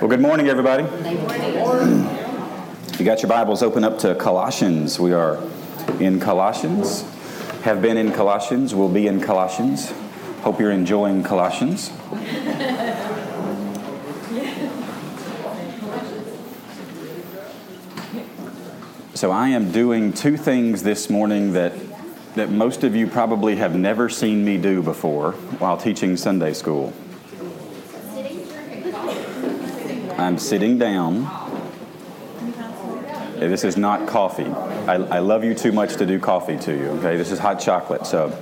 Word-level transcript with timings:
Well, 0.00 0.08
good 0.08 0.20
morning, 0.20 0.46
everybody. 0.46 0.84
If 2.84 3.00
you 3.00 3.04
got 3.04 3.20
your 3.20 3.28
Bibles, 3.28 3.64
open 3.64 3.82
up 3.82 3.98
to 3.98 4.14
Colossians. 4.14 5.00
We 5.00 5.12
are 5.12 5.42
in 5.98 6.20
Colossians, 6.20 7.02
have 7.62 7.82
been 7.82 7.96
in 7.96 8.12
Colossians, 8.12 8.76
will 8.76 8.88
be 8.88 9.08
in 9.08 9.20
Colossians. 9.20 9.92
Hope 10.42 10.60
you're 10.60 10.70
enjoying 10.70 11.24
Colossians. 11.24 11.90
So, 19.14 19.32
I 19.32 19.48
am 19.48 19.72
doing 19.72 20.12
two 20.12 20.36
things 20.36 20.84
this 20.84 21.10
morning 21.10 21.54
that, 21.54 21.72
that 22.36 22.50
most 22.50 22.84
of 22.84 22.94
you 22.94 23.08
probably 23.08 23.56
have 23.56 23.74
never 23.74 24.08
seen 24.08 24.44
me 24.44 24.58
do 24.58 24.80
before 24.80 25.32
while 25.58 25.76
teaching 25.76 26.16
Sunday 26.16 26.52
school. 26.52 26.94
I'm 30.18 30.36
sitting 30.36 30.78
down. 30.78 31.30
This 33.36 33.62
is 33.62 33.76
not 33.76 34.08
coffee. 34.08 34.46
I, 34.46 34.94
I, 34.94 35.18
love 35.20 35.44
you 35.44 35.54
too 35.54 35.70
much 35.70 35.94
to 35.98 36.06
do 36.06 36.18
coffee 36.18 36.58
to 36.58 36.76
you. 36.76 36.86
Okay, 36.86 37.16
this 37.16 37.30
is 37.30 37.38
hot 37.38 37.60
chocolate. 37.60 38.04
So, 38.04 38.36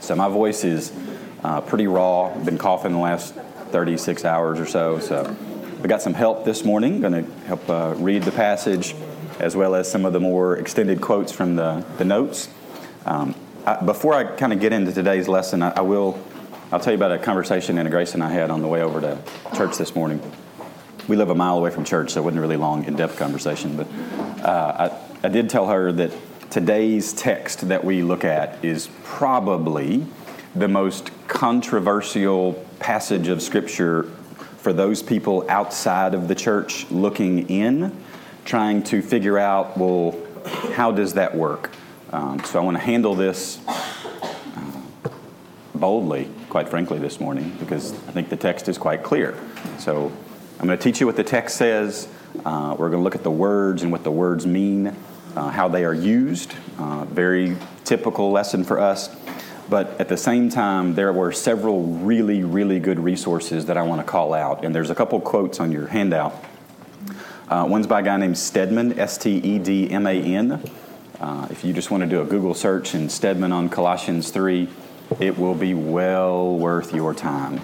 so 0.00 0.16
my 0.16 0.30
voice 0.30 0.64
is 0.64 0.94
uh, 1.42 1.60
pretty 1.60 1.88
raw. 1.88 2.28
I've 2.28 2.46
been 2.46 2.56
coughing 2.56 2.92
the 2.92 2.98
last 2.98 3.34
36 3.34 4.24
hours 4.24 4.58
or 4.58 4.64
so. 4.64 4.98
So, 4.98 5.36
we 5.82 5.88
got 5.88 6.00
some 6.00 6.14
help 6.14 6.46
this 6.46 6.64
morning. 6.64 7.02
Going 7.02 7.26
to 7.26 7.30
help 7.48 7.68
uh, 7.68 7.92
read 7.98 8.22
the 8.22 8.32
passage 8.32 8.94
as 9.40 9.54
well 9.54 9.74
as 9.74 9.90
some 9.90 10.06
of 10.06 10.14
the 10.14 10.20
more 10.20 10.56
extended 10.56 11.02
quotes 11.02 11.32
from 11.32 11.56
the, 11.56 11.84
the 11.98 12.06
notes. 12.06 12.48
Um, 13.04 13.34
I, 13.66 13.76
before 13.76 14.14
I 14.14 14.24
kind 14.24 14.54
of 14.54 14.60
get 14.60 14.72
into 14.72 14.90
today's 14.90 15.28
lesson, 15.28 15.62
I, 15.62 15.72
I, 15.76 15.80
will, 15.82 16.18
I'll 16.72 16.80
tell 16.80 16.94
you 16.94 16.98
about 16.98 17.12
a 17.12 17.18
conversation 17.18 17.76
Anna 17.76 17.90
Grace 17.90 18.14
and 18.14 18.22
I 18.22 18.30
had 18.30 18.50
on 18.50 18.62
the 18.62 18.68
way 18.68 18.80
over 18.80 19.02
to 19.02 19.18
church 19.54 19.76
this 19.76 19.94
morning. 19.94 20.22
We 21.06 21.16
live 21.16 21.28
a 21.28 21.34
mile 21.34 21.58
away 21.58 21.70
from 21.70 21.84
church, 21.84 22.12
so 22.12 22.20
it 22.20 22.24
wasn't 22.24 22.38
a 22.38 22.40
really 22.42 22.56
long, 22.56 22.84
in-depth 22.84 23.18
conversation, 23.18 23.76
but 23.76 23.86
uh, 24.42 24.90
I, 25.22 25.26
I 25.26 25.28
did 25.28 25.50
tell 25.50 25.66
her 25.66 25.92
that 25.92 26.12
today's 26.50 27.12
text 27.12 27.68
that 27.68 27.84
we 27.84 28.02
look 28.02 28.24
at 28.24 28.64
is 28.64 28.88
probably 29.02 30.06
the 30.54 30.68
most 30.68 31.10
controversial 31.28 32.54
passage 32.78 33.28
of 33.28 33.42
Scripture 33.42 34.04
for 34.56 34.72
those 34.72 35.02
people 35.02 35.44
outside 35.50 36.14
of 36.14 36.26
the 36.26 36.34
church 36.34 36.90
looking 36.90 37.50
in 37.50 37.94
trying 38.46 38.82
to 38.84 39.02
figure 39.02 39.38
out, 39.38 39.76
well, 39.76 40.16
how 40.72 40.90
does 40.90 41.14
that 41.14 41.34
work? 41.34 41.70
Um, 42.12 42.42
so 42.44 42.60
I 42.60 42.62
want 42.62 42.76
to 42.76 42.82
handle 42.82 43.14
this 43.14 43.60
uh, 43.66 44.82
boldly, 45.74 46.30
quite 46.48 46.68
frankly, 46.68 46.98
this 46.98 47.20
morning, 47.20 47.54
because 47.60 47.92
I 47.92 48.12
think 48.12 48.30
the 48.30 48.36
text 48.36 48.68
is 48.68 48.78
quite 48.78 49.02
clear. 49.02 49.38
So 49.78 50.12
I'm 50.58 50.66
going 50.66 50.78
to 50.78 50.82
teach 50.82 51.00
you 51.00 51.06
what 51.06 51.16
the 51.16 51.24
text 51.24 51.56
says. 51.56 52.08
Uh, 52.44 52.74
we're 52.78 52.90
going 52.90 53.00
to 53.00 53.04
look 53.04 53.14
at 53.14 53.22
the 53.22 53.30
words 53.30 53.82
and 53.82 53.92
what 53.92 54.04
the 54.04 54.10
words 54.10 54.46
mean, 54.46 54.96
uh, 55.36 55.50
how 55.50 55.68
they 55.68 55.84
are 55.84 55.94
used. 55.94 56.54
Uh, 56.78 57.04
very 57.04 57.56
typical 57.84 58.30
lesson 58.30 58.64
for 58.64 58.78
us. 58.78 59.14
But 59.68 60.00
at 60.00 60.08
the 60.08 60.16
same 60.16 60.50
time, 60.50 60.94
there 60.94 61.12
were 61.12 61.32
several 61.32 61.82
really, 61.82 62.44
really 62.44 62.80
good 62.80 62.98
resources 62.98 63.66
that 63.66 63.76
I 63.76 63.82
want 63.82 64.00
to 64.00 64.06
call 64.06 64.34
out. 64.34 64.64
And 64.64 64.74
there's 64.74 64.90
a 64.90 64.94
couple 64.94 65.20
quotes 65.20 65.60
on 65.60 65.72
your 65.72 65.86
handout 65.86 66.44
uh, 67.48 67.66
one's 67.68 67.86
by 67.86 68.00
a 68.00 68.02
guy 68.02 68.16
named 68.16 68.38
Stedman, 68.38 68.98
S 68.98 69.18
T 69.18 69.36
E 69.36 69.58
D 69.58 69.90
M 69.90 70.06
A 70.06 70.20
N. 70.20 70.62
Uh, 71.20 71.46
if 71.50 71.62
you 71.62 71.72
just 71.74 71.90
want 71.90 72.02
to 72.02 72.08
do 72.08 72.22
a 72.22 72.24
Google 72.24 72.54
search 72.54 72.94
in 72.94 73.08
Stedman 73.08 73.52
on 73.52 73.68
Colossians 73.68 74.30
3, 74.30 74.68
it 75.20 75.38
will 75.38 75.54
be 75.54 75.74
well 75.74 76.56
worth 76.56 76.94
your 76.94 77.12
time. 77.12 77.60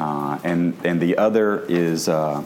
Uh, 0.00 0.38
and, 0.44 0.74
and 0.84 1.00
the 1.00 1.18
other 1.18 1.60
is 1.66 2.08
uh, 2.08 2.42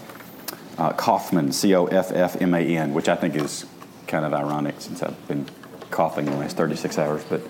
uh, 0.77 0.93
Coffman, 0.95 1.53
C 1.53 1.75
O 1.75 1.87
F 1.87 2.11
F 2.13 2.41
M 2.43 2.53
A 2.53 2.77
N, 2.77 2.93
which 2.93 3.09
I 3.09 3.15
think 3.15 3.37
is 3.37 3.65
kind 4.09 4.25
of 4.25 4.35
ironic 4.35 4.75
since 4.81 5.03
I've 5.03 5.29
been 5.29 5.47
coughing 5.91 6.25
the 6.25 6.37
last 6.37 6.57
36 6.57 6.99
hours. 6.99 7.25
But 7.25 7.43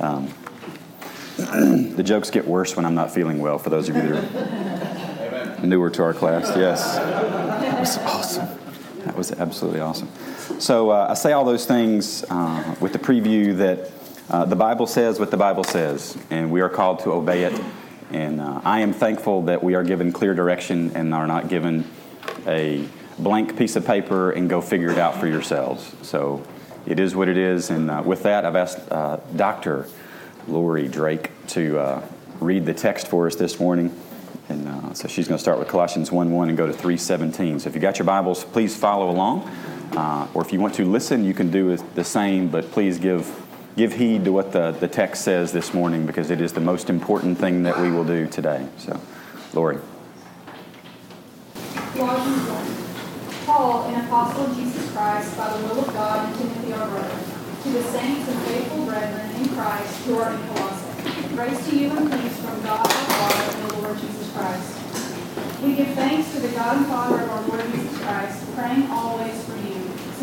um, 0.00 0.28
the 1.36 2.02
jokes 2.04 2.30
get 2.30 2.46
worse 2.46 2.76
when 2.76 2.84
I'm 2.84 2.94
not 2.94 3.12
feeling 3.12 3.38
well, 3.38 3.58
for 3.58 3.70
those 3.70 3.88
of 3.88 3.96
you 3.96 4.02
that 4.02 5.62
are 5.62 5.66
newer 5.66 5.90
to 5.90 6.02
our 6.02 6.14
class. 6.14 6.56
Yes 6.56 6.96
That 6.96 7.80
was 7.80 7.98
awesome. 7.98 8.48
That 9.04 9.16
was 9.16 9.32
absolutely 9.32 9.80
awesome. 9.80 10.08
So 10.58 10.90
uh, 10.90 11.08
I 11.10 11.14
say 11.14 11.32
all 11.32 11.44
those 11.44 11.66
things 11.66 12.24
uh, 12.28 12.74
with 12.80 12.92
the 12.92 12.98
preview 12.98 13.56
that 13.58 13.90
uh, 14.30 14.44
the 14.46 14.56
Bible 14.56 14.86
says 14.86 15.20
what 15.20 15.30
the 15.30 15.36
Bible 15.36 15.64
says, 15.64 16.16
and 16.30 16.50
we 16.50 16.60
are 16.60 16.68
called 16.68 17.00
to 17.00 17.12
obey 17.12 17.44
it. 17.44 17.60
And 18.10 18.40
uh, 18.40 18.60
I 18.64 18.80
am 18.80 18.92
thankful 18.92 19.42
that 19.42 19.62
we 19.62 19.74
are 19.74 19.82
given 19.82 20.12
clear 20.12 20.34
direction 20.34 20.92
and 20.94 21.12
are 21.14 21.26
not 21.26 21.48
given 21.48 21.88
a 22.46 22.86
blank 23.18 23.56
piece 23.56 23.76
of 23.76 23.86
paper 23.86 24.30
and 24.30 24.48
go 24.48 24.60
figure 24.60 24.90
it 24.90 24.98
out 24.98 25.18
for 25.18 25.26
yourselves. 25.26 25.94
So 26.02 26.44
it 26.86 27.00
is 27.00 27.14
what 27.16 27.28
it 27.28 27.36
is. 27.36 27.70
And 27.70 27.90
uh, 27.90 28.02
with 28.04 28.22
that, 28.24 28.44
I've 28.44 28.56
asked 28.56 28.90
uh, 28.90 29.18
Dr. 29.34 29.88
Lori 30.46 30.88
Drake 30.88 31.30
to 31.48 32.02
read 32.40 32.66
the 32.66 32.74
text 32.74 33.08
for 33.08 33.26
us 33.26 33.36
this 33.36 33.58
morning. 33.58 33.94
And 34.48 34.68
uh, 34.68 34.94
so 34.94 35.08
she's 35.08 35.26
going 35.26 35.38
to 35.38 35.42
start 35.42 35.58
with 35.58 35.68
Colossians 35.68 36.12
1 36.12 36.30
1 36.30 36.48
and 36.48 36.58
go 36.58 36.66
to 36.66 36.72
317. 36.72 37.60
So 37.60 37.68
if 37.68 37.74
you 37.74 37.80
got 37.80 37.98
your 37.98 38.04
Bibles, 38.04 38.44
please 38.44 38.76
follow 38.76 39.10
along. 39.10 39.48
Uh, 39.96 40.28
or 40.34 40.42
if 40.42 40.52
you 40.52 40.60
want 40.60 40.74
to 40.74 40.84
listen, 40.84 41.24
you 41.24 41.34
can 41.34 41.50
do 41.50 41.76
the 41.94 42.04
same, 42.04 42.48
but 42.48 42.70
please 42.72 42.98
give, 42.98 43.26
give 43.76 43.94
heed 43.94 44.24
to 44.24 44.32
what 44.32 44.52
the, 44.52 44.72
the 44.72 44.88
text 44.88 45.22
says 45.24 45.52
this 45.52 45.74
morning 45.74 46.06
because 46.06 46.30
it 46.30 46.40
is 46.40 46.52
the 46.52 46.60
most 46.60 46.88
important 46.88 47.38
thing 47.38 47.64
that 47.64 47.78
we 47.80 47.90
will 47.90 48.04
do 48.04 48.26
today. 48.26 48.66
So, 48.78 49.00
Lori. 49.52 49.78
Paul, 53.46 53.84
an 53.88 54.04
apostle 54.06 54.46
of 54.46 54.56
Jesus 54.56 54.90
Christ, 54.92 55.36
by 55.36 55.56
the 55.56 55.68
will 55.68 55.80
of 55.80 55.92
God, 55.92 56.26
and 56.26 56.38
Timothy 56.38 56.72
our 56.72 56.88
brother, 56.88 57.18
to 57.62 57.68
the 57.68 57.82
saints 57.84 58.28
and 58.28 58.42
faithful 58.42 58.84
brethren 58.86 59.30
in 59.36 59.48
Christ 59.50 60.06
who 60.06 60.18
are 60.18 60.32
in 60.32 60.48
Colossae. 60.48 61.28
Grace 61.34 61.68
to 61.68 61.76
you 61.76 61.90
and 61.90 62.10
peace 62.10 62.40
from 62.40 62.62
God 62.62 62.80
our 62.80 62.88
Father 62.88 63.58
and 63.58 63.70
the 63.70 63.76
Lord 63.82 63.98
Jesus 63.98 64.32
Christ. 64.32 65.62
We 65.62 65.74
give 65.76 65.88
thanks 65.94 66.32
to 66.32 66.40
the 66.40 66.48
God 66.48 66.78
and 66.78 66.86
Father 66.86 67.22
of 67.22 67.30
our 67.30 67.42
Lord 67.48 67.72
Jesus 67.72 67.98
Christ, 67.98 68.54
praying 68.56 68.88
always 68.90 69.44
for 69.44 69.56
you, 69.56 69.73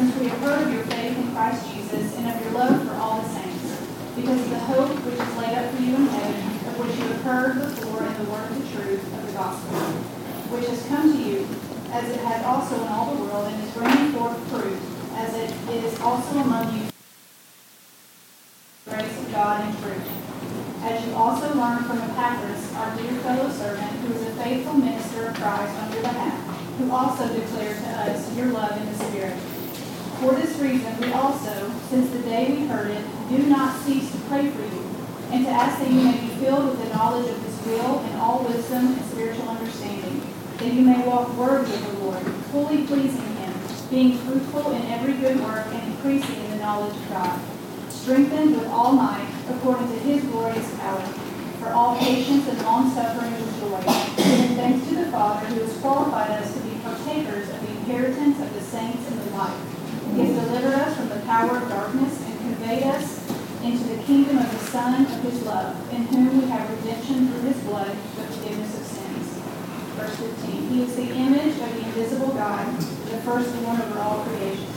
since 0.01 0.17
we 0.17 0.27
have 0.29 0.39
heard 0.39 0.67
of 0.67 0.73
your 0.73 0.83
faith 0.85 1.15
in 1.15 1.31
Christ 1.31 1.61
Jesus 1.75 2.17
and 2.17 2.25
of 2.25 2.41
your 2.41 2.53
love 2.53 2.87
for 2.87 2.95
all 2.95 3.21
the 3.21 3.29
saints, 3.29 3.85
because 4.15 4.41
of 4.41 4.49
the 4.49 4.57
hope 4.57 4.89
which 5.05 5.13
is 5.13 5.37
laid 5.37 5.53
up 5.53 5.69
for 5.75 5.81
you 5.83 5.93
in 5.93 6.07
heaven, 6.07 6.41
of 6.65 6.73
which 6.81 6.97
you 6.97 7.05
have 7.05 7.21
heard 7.21 7.53
before 7.61 8.01
in 8.01 8.13
the 8.17 8.25
word 8.33 8.49
of 8.49 8.57
the 8.57 8.65
truth 8.73 8.97
of 8.97 9.27
the 9.27 9.33
gospel, 9.37 9.77
which 10.49 10.65
has 10.65 10.81
come 10.87 11.13
to 11.13 11.21
you, 11.21 11.45
as 11.93 12.09
it 12.09 12.17
has 12.25 12.41
also 12.49 12.81
in 12.81 12.87
all 12.89 13.13
the 13.13 13.21
world, 13.21 13.45
and 13.45 13.61
is 13.61 13.69
bringing 13.77 14.09
forth 14.17 14.41
fruit, 14.49 14.81
as 15.21 15.37
it 15.37 15.53
is 15.69 15.93
also 16.01 16.33
among 16.39 16.65
you, 16.73 16.89
grace 18.89 19.17
of 19.21 19.31
God 19.31 19.61
and 19.61 19.77
truth 19.85 20.17
as 20.81 21.05
you 21.05 21.13
also 21.13 21.45
learned 21.53 21.85
from 21.85 22.01
Epaphras, 22.01 22.73
our 22.73 22.97
dear 22.97 23.13
fellow 23.21 23.51
servant, 23.51 23.91
who 24.01 24.15
is 24.15 24.23
a 24.23 24.31
faithful 24.41 24.73
minister 24.73 25.27
of 25.27 25.35
Christ 25.35 25.77
on 25.77 25.93
your 25.93 26.01
behalf, 26.01 26.57
who 26.79 26.89
also 26.89 27.27
declared 27.31 27.77
to 27.77 27.89
us 28.01 28.35
your 28.35 28.47
love 28.47 28.75
in 28.81 28.91
the 28.91 28.97
Spirit. 29.05 29.37
For 30.21 30.35
this 30.35 30.55
reason, 30.59 30.99
we 31.01 31.11
also, 31.13 31.71
since 31.89 32.09
the 32.11 32.19
day 32.19 32.53
we 32.53 32.67
heard 32.67 32.91
it, 32.91 33.03
do 33.29 33.39
not 33.49 33.79
cease 33.81 34.11
to 34.11 34.17
pray 34.29 34.49
for 34.49 34.61
you, 34.61 34.85
and 35.31 35.45
to 35.45 35.51
ask 35.51 35.79
that 35.79 35.91
you 35.91 35.99
may 35.99 36.19
be 36.21 36.27
filled 36.35 36.69
with 36.69 36.83
the 36.83 36.95
knowledge 36.95 37.27
of 37.27 37.43
His 37.43 37.65
will 37.65 37.99
and 37.99 38.21
all 38.21 38.43
wisdom 38.43 38.93
and 38.93 39.05
spiritual 39.05 39.49
understanding, 39.49 40.21
that 40.57 40.71
you 40.71 40.81
may 40.81 41.03
walk 41.07 41.35
worthy 41.35 41.73
of 41.73 41.85
the 41.87 42.05
Lord, 42.05 42.21
fully 42.51 42.85
pleasing 42.85 43.35
Him, 43.35 43.53
being 43.89 44.17
fruitful 44.19 44.71
in 44.71 44.83
every 44.91 45.13
good 45.13 45.39
work 45.41 45.65
and 45.65 45.91
increasing 45.91 46.35
in 46.35 46.51
the 46.51 46.57
knowledge 46.57 46.95
of 46.95 47.09
God 47.09 47.41
strengthened 48.01 48.57
with 48.57 48.67
all 48.67 48.93
might, 48.93 49.27
according 49.49 49.87
to 49.87 49.99
his 49.99 50.23
glorious 50.25 50.75
power, 50.79 51.01
for 51.59 51.69
all 51.69 51.95
patience 51.97 52.47
and 52.47 52.59
long-suffering 52.63 53.31
with 53.31 53.59
joy, 53.59 53.79
giving 54.17 54.55
thanks 54.55 54.87
to 54.87 54.95
the 54.95 55.11
Father 55.11 55.45
who 55.47 55.61
has 55.61 55.77
qualified 55.77 56.31
us 56.31 56.51
to 56.53 56.59
be 56.61 56.79
partakers 56.79 57.47
of 57.49 57.61
the 57.61 57.67
inheritance 57.67 58.39
of 58.39 58.51
the 58.55 58.61
saints 58.61 59.07
in 59.11 59.17
the 59.19 59.37
light. 59.37 59.70
He 60.15 60.25
has 60.25 60.45
delivered 60.45 60.73
us 60.73 60.97
from 60.97 61.09
the 61.09 61.25
power 61.25 61.57
of 61.57 61.69
darkness 61.69 62.21
and 62.25 62.39
conveyed 62.39 62.83
us 62.83 63.21
into 63.63 63.83
the 63.95 64.03
kingdom 64.03 64.37
of 64.39 64.51
the 64.51 64.65
Son 64.67 65.05
of 65.05 65.23
his 65.23 65.43
love, 65.43 65.75
in 65.93 66.03
whom 66.07 66.41
we 66.41 66.49
have 66.49 66.69
redemption 66.69 67.27
through 67.29 67.47
his 67.47 67.57
blood, 67.63 67.87
the 67.87 68.23
forgiveness 68.23 68.77
of 68.79 68.85
sins. 68.85 69.27
Verse 69.95 70.15
15. 70.17 70.67
He 70.67 70.83
is 70.83 70.95
the 70.95 71.09
image 71.13 71.55
of 71.61 71.73
the 71.73 71.79
invisible 71.79 72.33
God, 72.33 72.65
the 72.75 73.17
firstborn 73.23 73.79
over 73.81 73.99
all 73.99 74.25
creation. 74.25 74.67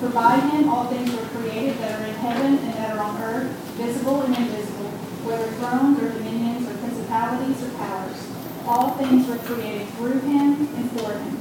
For 0.00 0.08
by 0.08 0.38
him 0.38 0.68
all 0.68 0.86
things 0.86 1.10
were 1.12 1.26
created 1.36 1.76
that 1.78 2.00
are 2.00 2.04
in 2.06 2.14
heaven 2.14 2.58
and 2.58 2.74
that 2.74 2.96
are 2.96 3.02
on 3.02 3.20
earth, 3.20 3.50
visible 3.76 4.22
and 4.22 4.36
invisible, 4.36 4.88
whether 5.26 5.50
thrones 5.58 6.00
or 6.00 6.08
dominions 6.16 6.68
or 6.68 6.78
principalities 6.78 7.60
or 7.62 7.70
powers. 7.76 8.16
All 8.64 8.90
things 8.96 9.26
were 9.26 9.38
created 9.38 9.88
through 9.98 10.20
him 10.20 10.68
and 10.76 10.90
for 10.92 11.12
him. 11.12 11.36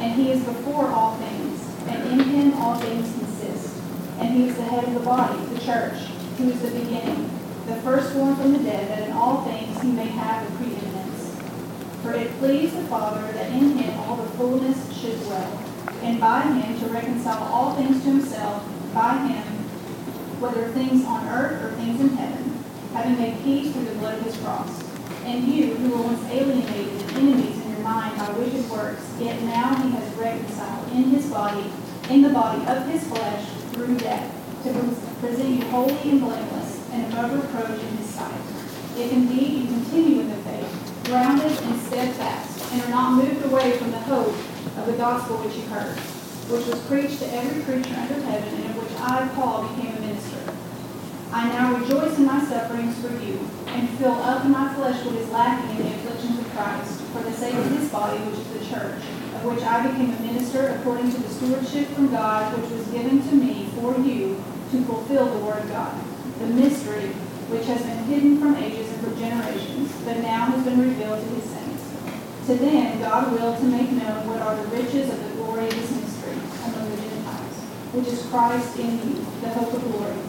And 0.00 0.20
he 0.20 0.32
is 0.32 0.42
before 0.44 0.88
all 0.88 1.16
things, 1.16 1.49
and 1.88 2.20
in 2.20 2.28
him 2.28 2.54
all 2.54 2.76
things 2.76 3.12
consist. 3.18 3.76
And 4.18 4.34
he 4.34 4.48
is 4.48 4.56
the 4.56 4.62
head 4.62 4.84
of 4.84 4.94
the 4.94 5.00
body, 5.00 5.38
the 5.46 5.60
church, 5.60 5.96
who 6.38 6.50
is 6.50 6.60
the 6.60 6.78
beginning, 6.78 7.30
the 7.66 7.76
firstborn 7.76 8.36
from 8.36 8.52
the 8.52 8.58
dead, 8.58 8.88
that 8.88 9.08
in 9.08 9.12
all 9.12 9.44
things 9.44 9.80
he 9.80 9.88
may 9.88 10.06
have 10.06 10.44
the 10.44 10.56
preeminence. 10.58 11.36
For 12.02 12.12
it 12.12 12.30
pleased 12.38 12.76
the 12.76 12.84
Father 12.84 13.32
that 13.32 13.52
in 13.52 13.78
him 13.78 13.98
all 14.00 14.16
the 14.16 14.28
fullness 14.30 14.98
should 14.98 15.22
dwell, 15.24 15.62
and 16.02 16.20
by 16.20 16.42
him 16.42 16.78
to 16.80 16.86
reconcile 16.86 17.42
all 17.52 17.74
things 17.74 18.02
to 18.02 18.10
himself, 18.10 18.64
by 18.94 19.16
him, 19.18 19.46
whether 20.40 20.68
things 20.68 21.04
on 21.04 21.28
earth 21.28 21.62
or 21.62 21.76
things 21.76 22.00
in 22.00 22.08
heaven, 22.16 22.64
having 22.92 23.18
made 23.18 23.42
peace 23.42 23.72
through 23.72 23.84
the 23.84 23.94
blood 23.96 24.18
of 24.18 24.24
his 24.24 24.36
cross. 24.38 24.82
And 25.24 25.44
you, 25.44 25.74
who 25.74 25.90
were 25.90 26.02
once 26.02 26.24
alienated 26.30 27.02
and 27.02 27.10
enemies 27.12 27.59
mind 27.90 28.16
by 28.16 28.30
wicked 28.38 28.70
works, 28.70 29.02
yet 29.18 29.42
now 29.42 29.74
he 29.82 29.90
has 29.90 30.14
reconciled 30.14 30.92
in 30.92 31.10
his 31.10 31.26
body, 31.26 31.72
in 32.08 32.22
the 32.22 32.28
body 32.28 32.64
of 32.66 32.86
his 32.86 33.02
flesh, 33.08 33.44
through 33.72 33.98
death, 33.98 34.30
to 34.62 34.72
present 35.18 35.48
you 35.48 35.64
holy 35.70 35.98
and 36.10 36.20
blameless, 36.20 36.88
and 36.92 37.12
above 37.12 37.34
reproach 37.34 37.80
in 37.80 37.96
his 37.96 38.06
sight. 38.06 38.40
If 38.96 39.12
indeed 39.12 39.62
you 39.62 39.66
continue 39.66 40.20
in 40.20 40.28
the 40.28 40.36
faith, 40.36 41.02
grounded 41.04 41.50
and 41.50 41.80
steadfast, 41.80 42.72
and 42.72 42.82
are 42.82 42.90
not 42.90 43.24
moved 43.24 43.44
away 43.46 43.76
from 43.76 43.90
the 43.90 43.98
hope 43.98 44.36
of 44.78 44.86
the 44.86 44.92
gospel 44.92 45.38
which 45.38 45.56
you 45.56 45.62
heard, 45.62 45.98
which 46.46 46.66
was 46.66 46.78
preached 46.86 47.18
to 47.18 47.34
every 47.34 47.62
creature 47.64 47.98
under 47.98 48.22
heaven, 48.22 48.54
and 48.54 48.70
of 48.70 48.76
which 48.78 49.00
I, 49.00 49.26
Paul, 49.34 49.66
became 49.66 49.96
a 49.96 50.00
minister. 50.00 50.54
I 51.32 51.48
now 51.48 51.74
rejoice 51.76 52.18
in 52.18 52.26
my 52.26 52.44
sufferings 52.44 52.98
for 53.00 53.10
you, 53.18 53.38
and 53.66 53.88
fill 53.98 54.14
up 54.14 54.44
in 54.44 54.52
my 54.52 54.72
flesh 54.74 55.04
what 55.04 55.14
is 55.16 55.28
lacking 55.30 55.84
in 55.84 55.90
the 55.90 56.09
Christ, 56.60 57.00
for 57.16 57.22
the 57.22 57.32
sake 57.32 57.54
of 57.54 57.72
his 57.72 57.88
body, 57.88 58.18
which 58.28 58.36
is 58.36 58.52
the 58.52 58.64
church, 58.68 59.00
of 59.32 59.48
which 59.48 59.64
I 59.64 59.80
became 59.88 60.12
a 60.12 60.20
minister 60.20 60.76
according 60.76 61.10
to 61.10 61.16
the 61.16 61.32
stewardship 61.32 61.88
from 61.96 62.12
God, 62.12 62.52
which 62.52 62.68
was 62.70 62.84
given 62.88 63.24
to 63.24 63.34
me 63.34 63.72
for 63.80 63.96
you 63.96 64.36
to 64.70 64.84
fulfill 64.84 65.24
the 65.24 65.40
word 65.40 65.64
of 65.64 65.70
God, 65.72 65.96
the 66.38 66.52
mystery 66.52 67.16
which 67.48 67.64
has 67.64 67.80
been 67.80 68.04
hidden 68.04 68.36
from 68.36 68.56
ages 68.56 68.92
and 68.92 69.00
from 69.00 69.16
generations, 69.16 69.88
but 70.04 70.20
now 70.20 70.52
has 70.52 70.62
been 70.62 70.78
revealed 70.84 71.16
to 71.16 71.28
his 71.32 71.48
saints. 71.48 71.96
To 72.46 72.54
them 72.60 73.00
God 73.00 73.32
willed 73.32 73.56
to 73.56 73.64
make 73.64 73.90
known 73.96 74.28
what 74.28 74.42
are 74.44 74.54
the 74.54 74.68
riches 74.76 75.08
of 75.08 75.16
the 75.16 75.30
glory 75.40 75.64
of 75.64 75.72
his 75.72 75.90
mystery 75.96 76.36
among 76.68 76.90
the 76.92 77.00
Gentiles, 77.00 77.56
which 77.96 78.06
is 78.12 78.20
Christ 78.28 78.76
in 78.76 79.00
you, 79.00 79.24
the 79.40 79.48
hope 79.48 79.72
of 79.72 79.80
glory. 79.80 80.20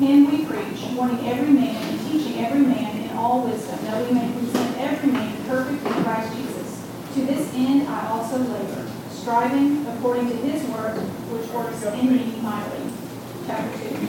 Him 0.00 0.32
we 0.32 0.48
preach, 0.48 0.80
warning 0.96 1.28
every 1.28 1.52
man 1.52 1.76
and 1.76 2.00
teaching 2.08 2.40
every 2.42 2.64
man 2.64 2.97
all 3.18 3.42
wisdom, 3.42 3.76
that 3.82 4.06
we 4.06 4.14
may 4.14 4.30
present 4.30 4.78
every 4.78 5.10
man 5.10 5.34
perfect 5.48 5.84
in 5.84 6.04
Christ 6.04 6.36
Jesus. 6.36 6.86
To 7.14 7.20
this 7.26 7.52
end 7.52 7.88
I 7.88 8.08
also 8.10 8.38
labor, 8.38 8.86
striving 9.10 9.84
according 9.88 10.28
to 10.30 10.36
his 10.36 10.62
work, 10.70 10.94
which 11.34 11.50
works 11.50 11.82
in 11.82 12.14
me 12.14 12.38
mightily. 12.40 12.92
Chapter 13.46 13.90
2. 13.90 14.06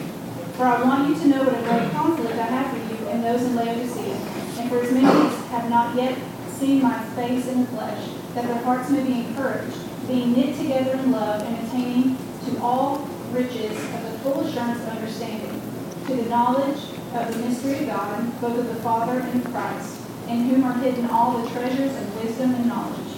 For 0.54 0.66
I 0.66 0.84
want 0.84 1.10
you 1.10 1.16
to 1.16 1.28
know 1.28 1.44
what 1.44 1.58
a 1.58 1.64
great 1.66 1.92
conflict 1.92 2.38
I 2.38 2.44
have 2.54 2.70
for 2.70 2.78
you 2.78 3.10
and 3.10 3.24
those 3.24 3.42
in 3.42 3.56
Laodicea, 3.56 4.14
and 4.62 4.70
for 4.70 4.84
as 4.84 4.92
many 4.92 5.08
as 5.08 5.48
have 5.48 5.70
not 5.72 5.96
yet 5.96 6.16
seen 6.50 6.84
my 6.84 7.00
face 7.16 7.48
in 7.48 7.62
the 7.62 7.68
flesh, 7.68 8.10
that 8.36 8.46
their 8.46 8.62
hearts 8.62 8.92
may 8.92 9.04
be 9.04 9.26
encouraged, 9.26 9.78
being 10.08 10.34
knit 10.34 10.56
together 10.56 10.92
in 10.92 11.12
love 11.12 11.42
and 11.42 11.68
attaining 11.68 12.16
to 12.46 12.62
all 12.62 13.10
riches 13.32 13.72
of 13.72 14.04
the 14.04 14.20
full 14.20 14.42
assurance 14.42 14.80
of 14.84 14.90
understanding 14.90 15.62
to 16.06 16.16
the 16.16 16.30
knowledge 16.30 16.99
of 17.14 17.34
the 17.34 17.48
mystery 17.48 17.80
of 17.80 17.88
God, 17.88 18.42
both 18.42 18.60
of 18.60 18.68
the 18.68 18.82
Father 18.82 19.20
and 19.20 19.44
Christ, 19.46 20.00
in 20.28 20.46
whom 20.46 20.64
are 20.64 20.78
hidden 20.78 21.10
all 21.10 21.40
the 21.40 21.50
treasures 21.50 21.96
of 21.96 22.24
wisdom 22.24 22.54
and 22.54 22.68
knowledge. 22.68 23.18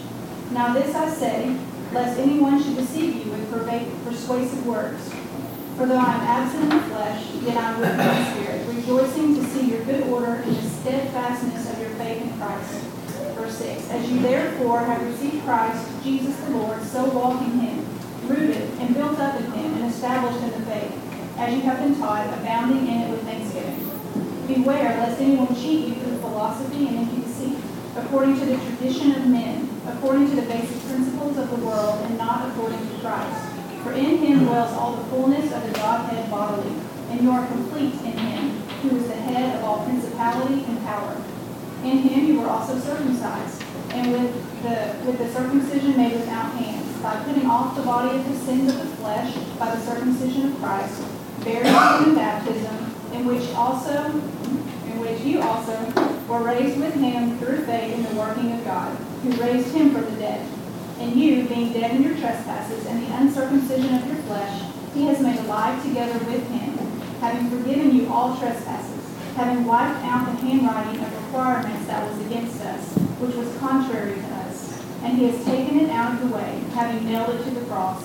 Now 0.52 0.74
this 0.74 0.96
I 0.96 1.10
say, 1.10 1.58
lest 1.92 2.20
anyone 2.20 2.64
should 2.64 2.78
deceive 2.78 3.26
you 3.26 3.32
with 3.32 3.52
persuasive 4.06 4.66
words. 4.66 5.14
For 5.76 5.86
though 5.86 5.98
I 5.98 6.14
am 6.14 6.22
absent 6.22 6.64
in 6.64 6.70
the 6.70 6.84
flesh, 6.86 7.26
yet 7.42 7.58
I 7.58 7.72
am 7.72 7.80
with 7.82 7.98
the 7.98 8.32
Spirit, 8.32 8.76
rejoicing 8.76 9.36
to 9.36 9.44
see 9.46 9.72
your 9.72 9.84
good 9.84 10.04
order 10.08 10.36
and 10.36 10.56
the 10.56 10.70
steadfastness 10.70 11.72
of 11.72 11.80
your 11.80 11.90
faith 11.92 12.22
in 12.22 12.38
Christ. 12.38 12.74
Verse 13.36 13.58
6. 13.58 13.90
As 13.90 14.10
you 14.10 14.20
therefore 14.20 14.80
have 14.80 15.04
received 15.04 15.44
Christ, 15.44 15.86
Jesus 16.04 16.36
the 16.42 16.52
Lord, 16.52 16.82
so 16.84 17.06
walk 17.06 17.42
in 17.42 17.60
him, 17.60 17.86
rooted 18.28 18.70
and 18.80 18.94
built 18.94 19.20
up 19.20 19.40
in 19.40 19.52
him, 19.52 19.74
and 19.76 19.92
established 19.92 20.44
in 20.44 20.52
the 20.52 20.66
faith 20.68 21.11
as 21.42 21.56
you 21.56 21.62
have 21.62 21.80
been 21.80 21.98
taught, 21.98 22.28
abounding 22.38 22.88
in 22.88 23.02
it 23.02 23.10
with 23.10 23.24
thanksgiving. 23.24 23.90
Beware 24.46 24.96
lest 25.00 25.20
anyone 25.20 25.56
cheat 25.56 25.88
you 25.88 25.96
through 25.96 26.20
philosophy 26.20 26.88
and 26.88 26.98
empty 27.00 27.22
deceit, 27.22 27.58
according 27.98 28.38
to 28.38 28.46
the 28.46 28.58
tradition 28.58 29.16
of 29.16 29.26
men, 29.26 29.68
according 29.88 30.30
to 30.30 30.36
the 30.36 30.44
basic 30.44 30.80
principles 30.86 31.40
of 31.40 31.50
the 31.50 31.66
world, 31.66 32.06
and 32.06 32.16
not 32.16 32.48
according 32.48 32.78
to 32.78 33.00
Christ. 33.00 33.42
For 33.82 33.92
in 33.94 34.18
him 34.20 34.46
dwells 34.46 34.72
all 34.74 34.96
the 34.96 35.04
fullness 35.06 35.52
of 35.52 35.66
the 35.66 35.74
Godhead 35.80 36.30
bodily, 36.30 36.76
and 37.10 37.22
you 37.22 37.32
are 37.32 37.48
complete 37.48 37.96
in 38.06 38.18
him, 38.22 38.50
who 38.84 38.98
is 38.98 39.08
the 39.08 39.16
head 39.16 39.58
of 39.58 39.64
all 39.64 39.84
principality 39.84 40.64
and 40.66 40.78
power. 40.86 41.18
In 41.84 41.98
him 42.06 42.28
you 42.28 42.40
were 42.42 42.50
also 42.50 42.78
circumcised, 42.78 43.64
and 43.90 44.12
with 44.12 44.62
the, 44.62 44.96
with 45.08 45.18
the 45.18 45.34
circumcision 45.34 45.98
made 45.98 46.14
without 46.14 46.54
hands, 46.54 47.02
by 47.02 47.16
putting 47.24 47.48
off 47.48 47.76
the 47.76 47.82
body 47.82 48.16
of 48.16 48.30
the 48.30 48.38
sins 48.46 48.72
of 48.72 48.78
the 48.78 48.96
flesh 48.98 49.34
by 49.58 49.74
the 49.74 49.82
circumcision 49.82 50.52
of 50.52 50.60
Christ, 50.60 51.02
buried 51.44 52.08
in 52.08 52.16
baptism, 52.16 52.94
in 53.14 53.26
which 53.26 53.50
also, 53.56 54.06
in 54.06 55.00
which 55.00 55.22
you 55.22 55.42
also 55.42 55.76
were 56.28 56.44
raised 56.44 56.80
with 56.80 56.94
him 56.94 57.38
through 57.40 57.66
faith 57.66 57.94
in 57.94 58.04
the 58.04 58.16
working 58.16 58.52
of 58.52 58.64
God, 58.64 58.96
who 59.24 59.32
raised 59.42 59.74
him 59.74 59.92
from 59.92 60.06
the 60.06 60.20
dead. 60.20 60.48
And 61.00 61.16
you, 61.16 61.48
being 61.48 61.74
dead 61.74 61.96
in 61.96 62.04
your 62.04 62.16
trespasses 62.18 62.86
and 62.86 63.04
the 63.04 63.16
uncircumcision 63.18 63.96
of 63.96 64.06
your 64.08 64.18
flesh, 64.24 64.62
he 64.94 65.06
has 65.06 65.20
made 65.20 65.40
alive 65.40 65.82
together 65.84 66.24
with 66.26 66.48
him, 66.50 66.78
having 67.20 67.50
forgiven 67.50 67.96
you 67.96 68.08
all 68.12 68.38
trespasses, 68.38 69.04
having 69.36 69.66
wiped 69.66 70.04
out 70.06 70.26
the 70.26 70.38
handwriting 70.46 71.04
of 71.04 71.26
requirements 71.26 71.88
that 71.88 72.08
was 72.08 72.26
against 72.26 72.62
us, 72.62 72.94
which 73.20 73.36
was 73.36 73.58
contrary 73.58 74.14
to 74.14 74.28
us. 74.36 74.84
And 75.02 75.18
he 75.18 75.26
has 75.30 75.44
taken 75.44 75.80
it 75.80 75.90
out 75.90 76.14
of 76.14 76.30
the 76.30 76.36
way, 76.36 76.62
having 76.74 77.04
nailed 77.06 77.34
it 77.34 77.44
to 77.46 77.52
the 77.52 77.66
cross 77.66 78.04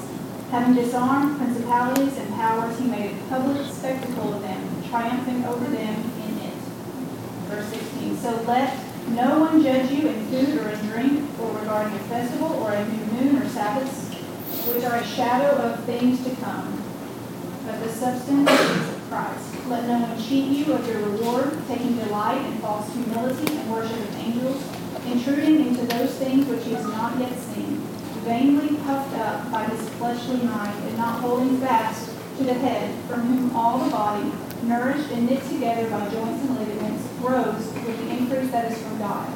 Having 0.51 0.75
disarmed 0.77 1.39
principalities 1.39 2.17
and 2.19 2.33
powers, 2.35 2.79
he 2.79 2.87
made 2.87 3.11
a 3.11 3.23
public 3.29 3.67
spectacle 3.67 4.33
of 4.33 4.43
them, 4.43 4.83
triumphing 4.89 5.45
over 5.45 5.65
them 5.65 6.13
in 6.29 6.39
it. 6.39 6.55
Verse 7.49 7.67
16. 7.67 8.17
So 8.19 8.43
let 8.47 8.79
no 9.09 9.41
one 9.41 9.61
judge 9.61 9.91
you 9.91 10.09
in 10.09 10.27
food 10.27 10.59
or 10.59 10.69
in 10.69 10.87
drink, 10.87 11.41
or 11.41 11.51
regarding 11.59 11.95
a 11.95 11.99
festival, 12.05 12.53
or 12.63 12.73
a 12.73 12.89
new 12.89 13.05
moon, 13.07 13.43
or 13.43 13.49
Sabbaths, 13.49 14.15
which 14.69 14.85
are 14.85 14.97
a 14.97 15.05
shadow 15.05 15.51
of 15.63 15.85
things 15.85 16.23
to 16.23 16.31
come. 16.37 16.81
But 17.67 17.83
the 17.83 17.89
substance 17.89 18.49
is 18.49 18.89
of 18.89 19.09
Christ. 19.09 19.67
Let 19.67 19.89
no 19.89 19.99
one 19.99 20.23
cheat 20.23 20.47
you 20.59 20.73
of 20.73 20.87
your 20.87 21.01
reward, 21.01 21.59
taking 21.67 21.97
delight 21.97 22.45
in 22.47 22.59
false 22.59 22.93
humility 22.93 23.57
and 23.57 23.73
worship 23.73 23.99
of 23.99 24.17
angels, 24.17 24.63
intruding 25.07 25.67
into 25.67 25.87
those 25.87 26.15
things 26.15 26.47
which 26.47 26.65
he 26.65 26.75
has 26.75 26.87
not 26.87 27.19
yet 27.19 27.37
seen 27.37 27.56
vainly 28.27 28.77
puffed 28.79 29.17
up 29.19 29.51
by 29.53 29.65
his 29.67 29.89
fleshly 29.91 30.43
mind, 30.43 30.77
and 30.85 30.99
not 30.99 31.21
holding 31.21 31.61
fast 31.61 32.11
to 32.37 32.43
the 32.43 32.55
head, 32.55 32.93
from 33.09 33.21
whom 33.23 33.55
all 33.55 33.79
the 33.79 33.91
body, 33.91 34.33
nourished 34.65 35.11
and 35.13 35.31
knit 35.31 35.41
together 35.45 35.89
by 35.89 36.09
joints 36.11 36.43
and 36.43 36.59
ligaments, 36.59 37.07
grows 37.21 37.73
with 37.87 37.97
the 37.97 38.11
increase 38.11 38.51
that 38.51 38.71
is 38.71 38.83
from 38.83 38.99
God. 38.99 39.33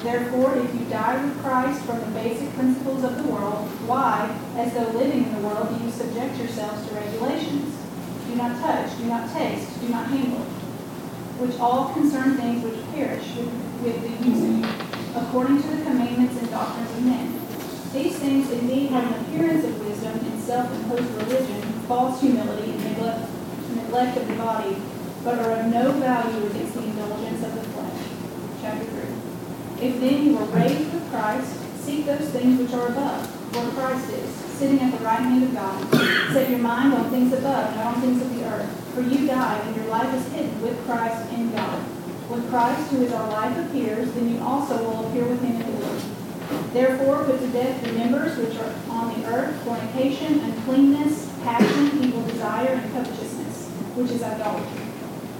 Therefore, 0.00 0.56
if 0.58 0.72
you 0.74 0.84
die 0.90 1.24
with 1.24 1.40
Christ 1.42 1.82
from 1.84 2.00
the 2.00 2.06
basic 2.20 2.52
principles 2.54 3.02
of 3.02 3.16
the 3.16 3.32
world, 3.32 3.66
why, 3.88 4.38
as 4.56 4.74
though 4.74 4.98
living 4.98 5.24
in 5.24 5.34
the 5.34 5.48
world, 5.48 5.76
do 5.76 5.82
you 5.82 5.90
subject 5.90 6.36
yourselves 6.36 6.86
to 6.86 6.94
regulations? 6.94 7.74
Do 8.28 8.36
not 8.36 8.60
touch, 8.60 8.96
do 8.98 9.04
not 9.06 9.32
taste, 9.32 9.80
do 9.80 9.88
not 9.88 10.06
handle, 10.06 10.44
which 11.40 11.58
all 11.58 11.94
concern 11.94 12.36
things 12.36 12.62
which 12.62 12.78
perish 12.92 13.24
with, 13.36 13.50
with 13.82 14.02
the 14.04 14.28
using, 14.28 14.64
according 15.16 15.62
to 15.62 15.68
the 15.68 15.82
commandments 15.82 16.36
and 16.38 16.50
doctrines 16.50 16.90
of 16.90 17.04
men 17.06 17.47
these 17.92 18.16
things 18.18 18.50
indeed 18.50 18.90
have 18.90 19.04
an 19.04 19.24
appearance 19.24 19.64
of 19.64 19.86
wisdom 19.86 20.18
in 20.18 20.40
self-imposed 20.40 21.10
religion, 21.22 21.62
false 21.88 22.20
humility, 22.20 22.72
and 22.72 22.84
neglect, 22.84 23.30
neglect 23.74 24.16
of 24.18 24.28
the 24.28 24.34
body, 24.34 24.76
but 25.24 25.38
are 25.38 25.52
of 25.52 25.66
no 25.66 25.92
value 25.92 26.46
against 26.46 26.74
the 26.74 26.82
indulgence 26.84 27.42
of 27.44 27.54
the 27.54 27.62
flesh. 27.70 28.00
Chapter 28.60 28.84
3. 28.84 29.88
If 29.88 30.00
then 30.00 30.24
you 30.24 30.36
were 30.36 30.44
raised 30.46 30.92
with 30.92 31.10
Christ, 31.10 31.50
seek 31.80 32.04
those 32.04 32.28
things 32.28 32.60
which 32.60 32.72
are 32.72 32.88
above, 32.88 33.26
where 33.54 33.70
Christ 33.72 34.10
is, 34.10 34.28
sitting 34.58 34.80
at 34.80 34.98
the 34.98 35.04
right 35.04 35.20
hand 35.20 35.44
of 35.44 35.54
God. 35.54 36.32
Set 36.32 36.50
your 36.50 36.58
mind 36.58 36.92
on 36.92 37.08
things 37.10 37.32
above, 37.32 37.74
not 37.76 37.96
on 37.96 38.00
things 38.02 38.20
of 38.20 38.34
the 38.34 38.44
earth. 38.44 38.68
For 38.94 39.00
you 39.00 39.26
died, 39.26 39.66
and 39.66 39.76
your 39.76 39.86
life 39.86 40.12
is 40.14 40.32
hidden 40.32 40.60
with 40.60 40.84
Christ 40.84 41.32
in 41.32 41.52
God. 41.52 41.78
When 42.28 42.46
Christ, 42.50 42.90
who 42.90 43.02
is 43.02 43.12
our 43.12 43.30
life, 43.30 43.56
appears, 43.66 44.12
then 44.12 44.34
you 44.34 44.40
also 44.42 44.76
will 44.82 45.08
appear 45.08 45.24
with 45.24 45.40
him 45.42 45.62
in 45.62 45.72
the. 45.72 45.77
Therefore 46.72 47.24
put 47.24 47.40
to 47.40 47.48
death 47.48 47.82
the 47.82 47.92
members 47.92 48.36
which 48.38 48.56
are 48.56 48.74
on 48.90 49.20
the 49.20 49.26
earth, 49.28 49.54
fornication, 49.62 50.40
uncleanness, 50.40 51.32
passion, 51.42 52.02
evil 52.02 52.22
desire, 52.22 52.74
and 52.74 52.92
covetousness, 52.92 53.68
which 53.96 54.10
is 54.10 54.22
idolatry. 54.22 54.84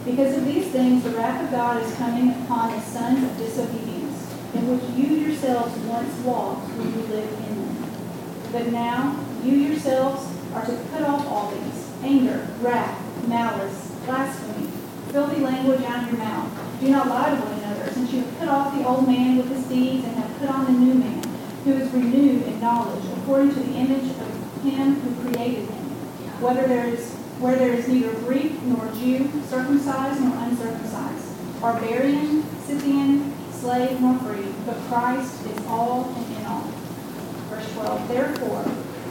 Because 0.05 0.37
of 0.37 0.45
these 0.45 0.69
things 0.69 1.05
the 1.05 1.11
wrath 1.11 1.45
of 1.45 1.51
God 1.51 1.83
is 1.83 1.95
coming 1.97 2.31
upon 2.31 2.73
the 2.73 2.81
sons 2.81 3.23
of 3.23 3.37
disobedience, 3.37 4.35
in 4.55 4.69
which 4.69 4.83
you 4.97 5.17
yourselves 5.17 5.77
once 5.81 6.15
walked 6.25 6.69
when 6.79 6.89
you 6.93 7.07
lived 7.09 7.33
in 7.47 7.55
them. 7.57 7.91
But 8.53 8.73
now 8.73 9.19
you 9.45 9.53
yourselves 9.57 10.27
are 10.55 10.65
to 10.65 10.73
put 10.93 11.03
off 11.03 11.27
all 11.27 11.51
these 11.51 11.91
anger, 12.03 12.49
wrath, 12.61 12.99
malice, 13.29 13.93
blasphemy, 14.07 14.69
filthy 15.13 15.41
language 15.41 15.83
out 15.83 16.05
of 16.05 16.11
your 16.11 16.19
mouth. 16.19 16.81
Do 16.81 16.89
not 16.89 17.09
lie 17.09 17.31
to 17.31 17.37
one 17.37 17.53
another, 17.53 17.68
since 17.93 18.13
you 18.13 18.21
have 18.21 18.39
put 18.39 18.49
off 18.49 18.75
the 18.77 18.87
old 18.87 19.07
man 19.07 19.37
with 19.37 19.49
his 19.49 19.65
deeds 19.67 20.05
and 20.05 20.17
have 20.17 20.39
put 20.39 20.49
on 20.49 20.65
the 20.67 20.73
new 20.73 20.95
man, 20.95 21.23
who 21.65 21.73
is 21.75 21.91
renewed 21.93 22.43
in 22.43 22.61
knowledge 22.61 23.05
according 23.19 23.55
to 23.55 23.61
the 23.61 23.75
image 23.75 24.11
of 24.11 24.63
him 24.63 24.95
who 25.01 25.31
created 25.31 25.69
him. 25.69 25.85
Whether 26.41 26.67
there 26.67 26.87
is 26.87 27.15
where 27.41 27.57
there 27.57 27.73
is 27.73 27.87
neither 27.87 28.13
Greek 28.21 28.61
nor 28.65 28.91
Jew, 28.95 29.31
circumcised 29.47 30.21
nor 30.21 30.37
uncircumcised, 30.39 31.61
barbarian, 31.61 32.43
Scythian, 32.67 33.33
slave 33.53 34.01
nor 34.01 34.19
free, 34.19 34.53
but 34.67 34.77
Christ 34.89 35.47
is 35.47 35.67
all 35.67 36.13
and 36.17 36.37
in 36.37 36.47
all. 36.47 36.67
Verse 37.51 37.73
12. 37.75 38.09
Therefore, 38.09 38.65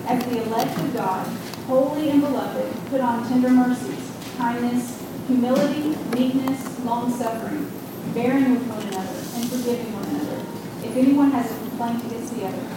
as 0.08 0.26
the 0.26 0.44
elect 0.44 0.78
of 0.78 0.94
God, 0.94 1.26
holy 1.68 2.10
and 2.10 2.22
beloved, 2.22 2.90
put 2.90 3.00
on 3.00 3.28
tender 3.28 3.50
mercies, 3.50 4.12
kindness, 4.38 5.04
humility, 5.28 5.96
meekness, 6.12 6.80
long 6.86 7.12
suffering, 7.18 7.72
bearing 8.14 8.52
with 8.52 8.68
one 8.68 8.82
another, 8.88 9.20
and 9.36 9.50
forgiving 9.50 9.94
one 9.94 10.06
another, 10.06 10.42
if 10.84 10.96
anyone 10.96 11.32
has 11.32 11.52
a 11.52 11.58
complaint 11.58 12.06
against 12.06 12.36
the 12.36 12.46
other. 12.46 12.68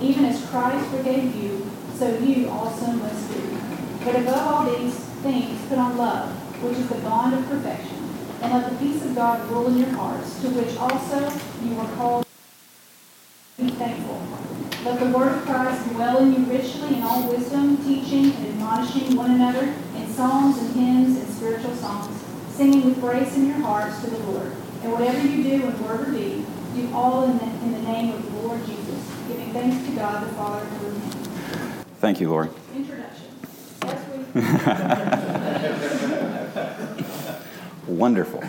Even 0.00 0.24
as 0.24 0.44
Christ 0.50 0.90
forgave 0.90 1.34
you, 1.34 1.70
so 1.96 2.18
you 2.18 2.48
also 2.48 2.86
must 2.92 3.32
do. 3.32 3.58
But 4.04 4.16
above 4.16 4.46
all 4.46 4.64
these 4.76 4.94
things, 5.22 5.60
put 5.68 5.78
on 5.78 5.96
love, 5.96 6.30
which 6.62 6.78
is 6.78 6.88
the 6.88 6.96
bond 6.96 7.34
of 7.34 7.46
perfection. 7.48 7.98
And 8.40 8.52
let 8.52 8.70
the 8.70 8.76
peace 8.76 9.04
of 9.04 9.14
God 9.14 9.48
rule 9.50 9.66
in 9.66 9.78
your 9.78 9.90
hearts, 9.90 10.40
to 10.42 10.48
which 10.50 10.76
also 10.76 11.32
you 11.64 11.74
were 11.74 11.96
called 11.96 12.24
be 13.58 13.70
thankful. 13.70 14.22
Let 14.84 15.00
the 15.00 15.06
word 15.06 15.32
of 15.34 15.42
Christ 15.44 15.90
dwell 15.90 16.18
in 16.18 16.32
you 16.32 16.44
richly 16.44 16.94
in 16.94 17.02
all 17.02 17.28
wisdom, 17.28 17.76
teaching 17.78 18.32
and 18.36 18.46
admonishing 18.46 19.16
one 19.16 19.32
another 19.32 19.74
in 19.96 20.08
psalms 20.08 20.58
and 20.58 20.76
hymns 20.76 21.18
and 21.18 21.28
spiritual 21.28 21.74
songs, 21.74 22.22
singing 22.50 22.84
with 22.84 23.00
grace 23.00 23.36
in 23.36 23.48
your 23.48 23.58
hearts 23.58 24.00
to 24.02 24.10
the 24.10 24.18
Lord. 24.30 24.52
And 24.82 24.92
whatever 24.92 25.26
you 25.26 25.42
do 25.42 25.66
in 25.66 25.84
word 25.84 26.08
or 26.08 26.12
deed, 26.12 26.46
do 26.74 26.90
all 26.94 27.24
in 27.24 27.38
the, 27.38 27.44
in 27.44 27.72
the 27.72 27.82
name 27.82 28.14
of 28.14 28.32
the 28.32 28.38
Lord 28.38 28.64
Jesus, 28.64 29.12
giving 29.26 29.52
thanks 29.52 29.84
to 29.86 29.96
God 29.96 30.26
the 30.26 30.32
Father 30.34 30.64
through 30.66 30.90
him. 30.90 31.84
Thank 31.98 32.20
you, 32.20 32.30
Lori. 32.30 32.48
Introduction. 32.76 34.34
Wonderful. 37.88 38.44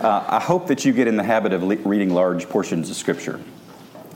Uh, 0.00 0.24
I 0.28 0.38
hope 0.38 0.68
that 0.68 0.84
you 0.84 0.92
get 0.92 1.08
in 1.08 1.16
the 1.16 1.24
habit 1.24 1.52
of 1.52 1.62
le- 1.62 1.76
reading 1.76 2.14
large 2.14 2.48
portions 2.48 2.90
of 2.90 2.96
Scripture. 2.96 3.40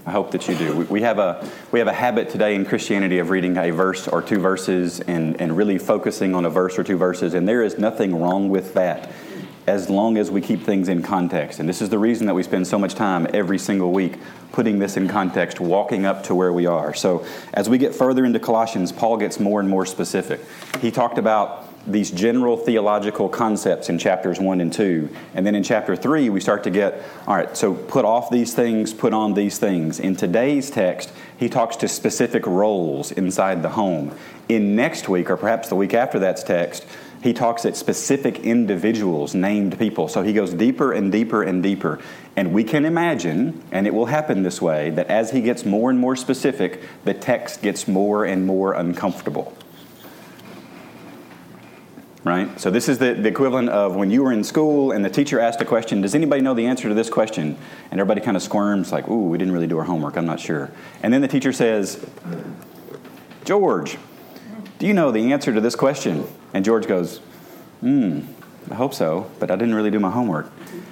I 0.06 0.10
hope 0.10 0.30
that 0.30 0.48
you 0.48 0.54
do. 0.54 0.76
We, 0.76 0.84
we, 0.84 1.02
have 1.02 1.18
a, 1.18 1.48
we 1.72 1.80
have 1.80 1.88
a 1.88 1.92
habit 1.92 2.30
today 2.30 2.54
in 2.54 2.64
Christianity 2.64 3.18
of 3.18 3.30
reading 3.30 3.56
a 3.56 3.70
verse 3.70 4.06
or 4.06 4.22
two 4.22 4.38
verses 4.38 5.00
and, 5.00 5.40
and 5.40 5.56
really 5.56 5.78
focusing 5.78 6.34
on 6.34 6.44
a 6.44 6.50
verse 6.50 6.78
or 6.78 6.84
two 6.84 6.96
verses, 6.96 7.34
and 7.34 7.48
there 7.48 7.62
is 7.62 7.78
nothing 7.78 8.20
wrong 8.20 8.48
with 8.48 8.74
that 8.74 9.10
as 9.68 9.90
long 9.90 10.16
as 10.16 10.30
we 10.30 10.40
keep 10.40 10.62
things 10.62 10.88
in 10.88 11.02
context. 11.02 11.60
And 11.60 11.68
this 11.68 11.82
is 11.82 11.90
the 11.90 11.98
reason 11.98 12.26
that 12.26 12.34
we 12.34 12.42
spend 12.42 12.66
so 12.66 12.78
much 12.78 12.94
time 12.94 13.26
every 13.34 13.58
single 13.58 13.92
week 13.92 14.18
putting 14.50 14.78
this 14.78 14.96
in 14.96 15.06
context, 15.08 15.60
walking 15.60 16.06
up 16.06 16.24
to 16.24 16.34
where 16.34 16.52
we 16.52 16.64
are. 16.64 16.94
So 16.94 17.26
as 17.52 17.68
we 17.68 17.76
get 17.76 17.94
further 17.94 18.24
into 18.24 18.40
Colossians, 18.40 18.92
Paul 18.92 19.18
gets 19.18 19.38
more 19.38 19.60
and 19.60 19.68
more 19.68 19.84
specific. 19.84 20.40
He 20.80 20.90
talked 20.90 21.18
about 21.18 21.66
these 21.86 22.10
general 22.10 22.56
theological 22.56 23.28
concepts 23.28 23.88
in 23.88 23.98
chapters 23.98 24.40
1 24.40 24.60
and 24.60 24.72
2. 24.72 25.08
And 25.34 25.46
then 25.46 25.54
in 25.54 25.62
chapter 25.62 25.96
3, 25.96 26.28
we 26.30 26.40
start 26.40 26.64
to 26.64 26.70
get, 26.70 27.02
all 27.26 27.36
right, 27.36 27.56
so 27.56 27.74
put 27.74 28.04
off 28.04 28.30
these 28.30 28.54
things, 28.54 28.92
put 28.92 29.12
on 29.12 29.34
these 29.34 29.58
things. 29.58 30.00
In 30.00 30.16
today's 30.16 30.70
text, 30.70 31.12
he 31.38 31.48
talks 31.48 31.76
to 31.76 31.88
specific 31.88 32.46
roles 32.46 33.12
inside 33.12 33.62
the 33.62 33.70
home. 33.70 34.16
In 34.48 34.76
next 34.76 35.08
week, 35.08 35.30
or 35.30 35.36
perhaps 35.36 35.68
the 35.68 35.76
week 35.76 35.94
after 35.94 36.18
that's 36.18 36.42
text, 36.42 36.86
he 37.22 37.32
talks 37.32 37.64
at 37.64 37.76
specific 37.76 38.40
individuals, 38.40 39.34
named 39.34 39.78
people. 39.78 40.08
So 40.08 40.22
he 40.22 40.32
goes 40.32 40.54
deeper 40.54 40.92
and 40.92 41.10
deeper 41.10 41.42
and 41.42 41.62
deeper. 41.62 41.98
And 42.36 42.52
we 42.52 42.62
can 42.62 42.84
imagine, 42.84 43.62
and 43.72 43.86
it 43.86 43.94
will 43.94 44.06
happen 44.06 44.42
this 44.42 44.62
way, 44.62 44.90
that 44.90 45.08
as 45.08 45.32
he 45.32 45.40
gets 45.40 45.64
more 45.64 45.90
and 45.90 45.98
more 45.98 46.14
specific, 46.14 46.82
the 47.04 47.14
text 47.14 47.60
gets 47.60 47.88
more 47.88 48.24
and 48.24 48.46
more 48.46 48.72
uncomfortable. 48.74 49.56
Right? 52.22 52.60
So 52.60 52.70
this 52.70 52.88
is 52.88 52.98
the, 52.98 53.14
the 53.14 53.28
equivalent 53.28 53.70
of 53.70 53.96
when 53.96 54.10
you 54.10 54.22
were 54.22 54.32
in 54.32 54.44
school 54.44 54.92
and 54.92 55.04
the 55.04 55.10
teacher 55.10 55.40
asked 55.40 55.60
a 55.60 55.64
question, 55.64 56.02
does 56.02 56.14
anybody 56.14 56.42
know 56.42 56.54
the 56.54 56.66
answer 56.66 56.88
to 56.88 56.94
this 56.94 57.08
question? 57.08 57.56
And 57.90 58.00
everybody 58.00 58.20
kind 58.20 58.36
of 58.36 58.42
squirms, 58.42 58.92
like, 58.92 59.08
ooh, 59.08 59.28
we 59.28 59.38
didn't 59.38 59.54
really 59.54 59.66
do 59.66 59.78
our 59.78 59.84
homework, 59.84 60.16
I'm 60.16 60.26
not 60.26 60.38
sure. 60.38 60.70
And 61.02 61.12
then 61.12 61.22
the 61.22 61.28
teacher 61.28 61.52
says, 61.52 62.04
George, 63.44 63.96
do 64.78 64.86
you 64.86 64.92
know 64.92 65.10
the 65.10 65.32
answer 65.32 65.52
to 65.54 65.60
this 65.60 65.74
question? 65.74 66.28
And 66.54 66.64
George 66.64 66.86
goes, 66.86 67.20
Hmm, 67.80 68.20
I 68.70 68.74
hope 68.74 68.94
so, 68.94 69.30
but 69.38 69.50
I 69.50 69.56
didn't 69.56 69.74
really 69.74 69.90
do 69.90 70.00
my 70.00 70.10
homework. 70.10 70.50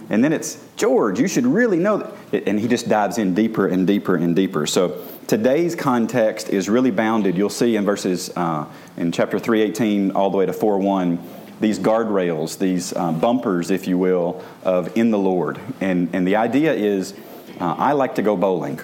And 0.09 0.23
then 0.23 0.33
it's, 0.33 0.63
George, 0.77 1.19
you 1.19 1.27
should 1.27 1.47
really 1.47 1.79
know 1.79 1.99
that. 2.31 2.47
And 2.47 2.61
he 2.61 2.69
just 2.69 2.89
dives 2.89 3.19
in 3.19 3.35
deeper 3.35 3.67
and 3.67 3.87
deeper 3.87 4.17
and 4.17 4.37
deeper. 4.37 4.67
So 4.67 5.05
today's 5.27 5.75
context 5.75 6.49
is 6.49 6.69
really 6.69 6.91
bounded. 6.91 7.37
You'll 7.37 7.51
see 7.51 7.77
in 7.77 7.85
verses, 7.85 8.31
uh, 8.37 8.67
in 8.97 9.11
chapter 9.11 9.39
318 9.39 10.13
all 10.13 10.31
the 10.31 10.37
way 10.37 10.47
to 10.47 10.53
4.1, 10.53 11.19
these 11.61 11.79
guardrails, 11.79 12.59
these 12.59 12.93
uh, 12.93 13.13
bumpers, 13.13 13.71
if 13.71 13.89
you 13.89 13.99
will, 13.99 14.45
of 14.63 14.97
in 14.97 15.11
the 15.11 15.19
Lord. 15.19 15.59
And, 15.81 16.09
and 16.13 16.27
the 16.27 16.37
idea 16.37 16.73
is, 16.73 17.15
uh, 17.61 17.75
I 17.79 17.93
like 17.93 18.15
to 18.17 18.23
go 18.23 18.37
bowling. 18.37 18.81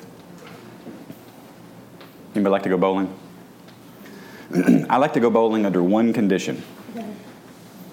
Anybody 2.35 2.51
like 2.51 2.63
to 2.63 2.71
go 2.71 2.79
bowling? 2.79 3.15
I 4.91 4.99
like 4.99 5.15
to 5.15 5.21
go 5.21 5.31
bowling 5.31 5.65
under 5.65 5.83
one 5.83 6.13
condition 6.13 6.63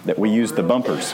that 0.06 0.20
we 0.20 0.30
use 0.30 0.52
the 0.52 0.64
bumpers. 0.64 1.14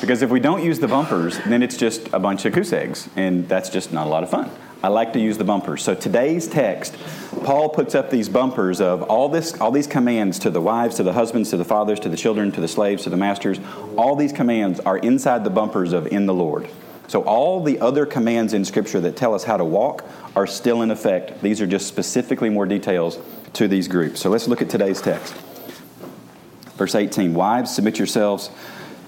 Because 0.00 0.20
if 0.20 0.30
we 0.30 0.38
don't 0.38 0.62
use 0.62 0.78
the 0.78 0.88
bumpers, 0.88 1.38
then 1.46 1.62
it's 1.62 1.76
just 1.76 2.08
a 2.12 2.18
bunch 2.18 2.44
of 2.44 2.52
goose 2.52 2.72
eggs, 2.72 3.08
and 3.16 3.48
that's 3.48 3.70
just 3.70 3.92
not 3.92 4.06
a 4.06 4.10
lot 4.10 4.22
of 4.22 4.30
fun. 4.30 4.50
I 4.82 4.88
like 4.88 5.14
to 5.14 5.18
use 5.18 5.38
the 5.38 5.44
bumpers. 5.44 5.82
So 5.82 5.94
today's 5.94 6.46
text, 6.46 6.96
Paul 7.42 7.70
puts 7.70 7.94
up 7.94 8.10
these 8.10 8.28
bumpers 8.28 8.80
of 8.80 9.02
all 9.04 9.28
this, 9.28 9.58
all 9.60 9.72
these 9.72 9.86
commands 9.86 10.38
to 10.40 10.50
the 10.50 10.60
wives, 10.60 10.96
to 10.96 11.02
the 11.02 11.14
husbands, 11.14 11.50
to 11.50 11.56
the 11.56 11.64
fathers, 11.64 11.98
to 12.00 12.08
the 12.08 12.16
children, 12.16 12.52
to 12.52 12.60
the 12.60 12.68
slaves, 12.68 13.04
to 13.04 13.10
the 13.10 13.16
masters. 13.16 13.58
All 13.96 14.14
these 14.14 14.32
commands 14.32 14.78
are 14.80 14.98
inside 14.98 15.42
the 15.42 15.50
bumpers 15.50 15.92
of 15.92 16.06
in 16.06 16.26
the 16.26 16.34
Lord. 16.34 16.68
So 17.08 17.22
all 17.22 17.62
the 17.64 17.80
other 17.80 18.04
commands 18.04 18.52
in 18.52 18.66
Scripture 18.66 19.00
that 19.00 19.16
tell 19.16 19.34
us 19.34 19.42
how 19.42 19.56
to 19.56 19.64
walk 19.64 20.04
are 20.36 20.46
still 20.46 20.82
in 20.82 20.90
effect. 20.90 21.40
These 21.40 21.62
are 21.62 21.66
just 21.66 21.86
specifically 21.86 22.50
more 22.50 22.66
details 22.66 23.18
to 23.54 23.68
these 23.68 23.88
groups. 23.88 24.20
So 24.20 24.30
let's 24.30 24.48
look 24.48 24.62
at 24.62 24.70
today's 24.70 25.00
text. 25.00 25.34
Verse 26.76 26.94
18 26.94 27.34
Wives, 27.34 27.74
submit 27.74 27.98
yourselves 27.98 28.50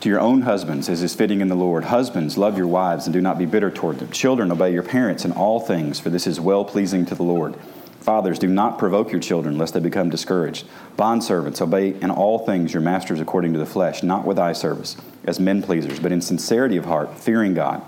to 0.01 0.09
your 0.09 0.21
own 0.21 0.43
husbands 0.43 0.89
as 0.89 1.03
is 1.03 1.15
fitting 1.15 1.41
in 1.41 1.49
the 1.49 1.55
Lord. 1.55 1.85
Husbands, 1.85 2.37
love 2.39 2.57
your 2.57 2.67
wives 2.67 3.07
and 3.07 3.13
do 3.13 3.21
not 3.21 3.39
be 3.39 3.47
bitter 3.47 3.71
toward 3.71 3.99
them. 3.99 4.11
Children, 4.11 4.51
obey 4.51 4.73
your 4.73 4.83
parents 4.83 5.25
in 5.25 5.33
all 5.33 5.61
things, 5.61 6.01
for 6.01 6.11
this 6.11 6.27
is 6.27 6.41
well 6.41 6.65
pleasing 6.65 7.07
to 7.07 7.15
the 7.15 7.23
Lord. 7.23 7.55
Fathers, 8.01 8.39
do 8.39 8.49
not 8.49 8.79
provoke 8.79 9.13
your 9.13 9.21
children, 9.21 9.59
lest 9.59 9.75
they 9.75 9.81
become 9.81 10.09
discouraged. 10.09 10.67
Bondservants, 10.97 11.61
obey 11.61 11.91
in 12.01 12.11
all 12.11 12.39
things 12.39 12.73
your 12.73 12.81
masters 12.81 13.21
according 13.21 13.53
to 13.53 13.59
the 13.59 13.67
flesh, 13.67 14.03
not 14.03 14.25
with 14.25 14.39
eye 14.39 14.55
service, 14.55 14.97
as 15.25 15.39
men 15.39 15.63
pleasers, 15.63 16.01
but 16.01 16.11
in 16.11 16.23
sincerity 16.23 16.79
of 16.79 16.87
heart, 16.87 17.19
fearing 17.19 17.53
God. 17.53 17.83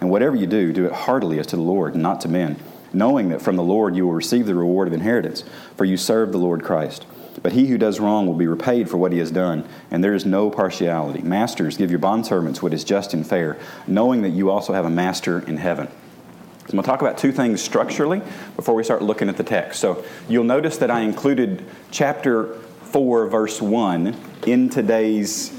And 0.00 0.10
whatever 0.10 0.34
you 0.34 0.48
do, 0.48 0.72
do 0.72 0.86
it 0.86 0.92
heartily 0.92 1.38
as 1.38 1.46
to 1.46 1.56
the 1.56 1.62
Lord, 1.62 1.94
not 1.94 2.20
to 2.22 2.28
men 2.28 2.56
knowing 2.94 3.28
that 3.28 3.42
from 3.42 3.56
the 3.56 3.62
Lord 3.62 3.96
you 3.96 4.06
will 4.06 4.14
receive 4.14 4.46
the 4.46 4.54
reward 4.54 4.88
of 4.88 4.94
inheritance, 4.94 5.44
for 5.76 5.84
you 5.84 5.96
serve 5.96 6.32
the 6.32 6.38
Lord 6.38 6.62
Christ. 6.62 7.06
But 7.42 7.52
he 7.52 7.66
who 7.66 7.78
does 7.78 8.00
wrong 8.00 8.26
will 8.26 8.34
be 8.34 8.46
repaid 8.46 8.88
for 8.88 8.96
what 8.96 9.12
he 9.12 9.18
has 9.18 9.30
done, 9.30 9.68
and 9.90 10.02
there 10.02 10.14
is 10.14 10.24
no 10.24 10.50
partiality. 10.50 11.20
Masters, 11.20 11.76
give 11.76 11.90
your 11.90 12.00
bondservants 12.00 12.62
what 12.62 12.72
is 12.72 12.84
just 12.84 13.12
and 13.12 13.26
fair, 13.26 13.58
knowing 13.86 14.22
that 14.22 14.30
you 14.30 14.50
also 14.50 14.72
have 14.72 14.84
a 14.84 14.90
master 14.90 15.40
in 15.40 15.56
heaven. 15.56 15.88
So 15.88 16.70
I'm 16.70 16.76
going 16.76 16.84
to 16.84 16.88
talk 16.88 17.02
about 17.02 17.18
two 17.18 17.32
things 17.32 17.60
structurally 17.60 18.22
before 18.56 18.74
we 18.74 18.84
start 18.84 19.02
looking 19.02 19.28
at 19.28 19.36
the 19.36 19.44
text. 19.44 19.80
So 19.80 20.04
you'll 20.28 20.44
notice 20.44 20.78
that 20.78 20.90
I 20.90 21.00
included 21.00 21.64
chapter 21.90 22.54
4, 22.84 23.26
verse 23.26 23.60
1 23.60 24.16
in 24.46 24.70
today's 24.70 25.52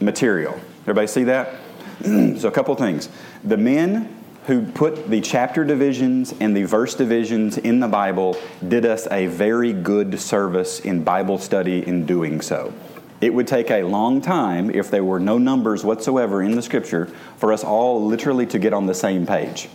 material. 0.00 0.60
Everybody 0.82 1.06
see 1.08 1.24
that? 1.24 1.54
so 2.04 2.46
a 2.46 2.50
couple 2.52 2.74
things. 2.76 3.08
The 3.42 3.56
men 3.56 4.23
who 4.46 4.62
put 4.62 5.08
the 5.08 5.20
chapter 5.20 5.64
divisions 5.64 6.34
and 6.38 6.56
the 6.56 6.64
verse 6.64 6.94
divisions 6.94 7.56
in 7.56 7.80
the 7.80 7.88
Bible 7.88 8.36
did 8.66 8.84
us 8.84 9.08
a 9.10 9.26
very 9.26 9.72
good 9.72 10.20
service 10.20 10.80
in 10.80 11.02
Bible 11.02 11.38
study 11.38 11.86
in 11.86 12.04
doing 12.04 12.40
so. 12.40 12.72
It 13.20 13.32
would 13.32 13.46
take 13.46 13.70
a 13.70 13.84
long 13.84 14.20
time, 14.20 14.70
if 14.70 14.90
there 14.90 15.04
were 15.04 15.20
no 15.20 15.38
numbers 15.38 15.82
whatsoever 15.82 16.42
in 16.42 16.56
the 16.56 16.62
scripture, 16.62 17.06
for 17.38 17.52
us 17.52 17.64
all 17.64 18.04
literally 18.04 18.44
to 18.46 18.58
get 18.58 18.74
on 18.74 18.84
the 18.84 18.94
same 18.94 19.26
page. 19.26 19.70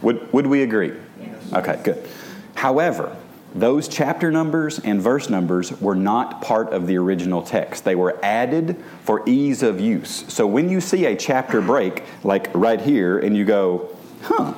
Would, 0.00 0.32
would 0.32 0.46
we 0.46 0.62
agree? 0.62 0.94
Yes. 1.20 1.52
Okay, 1.52 1.80
good. 1.84 2.08
However, 2.54 3.14
those 3.54 3.86
chapter 3.86 4.30
numbers 4.30 4.78
and 4.78 5.00
verse 5.00 5.28
numbers 5.28 5.78
were 5.80 5.94
not 5.94 6.40
part 6.40 6.72
of 6.72 6.86
the 6.86 6.96
original 6.96 7.42
text. 7.42 7.84
They 7.84 7.94
were 7.94 8.18
added 8.22 8.82
for 9.04 9.22
ease 9.28 9.62
of 9.62 9.80
use. 9.80 10.24
So 10.32 10.46
when 10.46 10.70
you 10.70 10.80
see 10.80 11.04
a 11.04 11.16
chapter 11.16 11.60
break, 11.60 12.04
like 12.24 12.50
right 12.54 12.80
here, 12.80 13.18
and 13.18 13.36
you 13.36 13.44
go, 13.44 13.94
huh, 14.22 14.54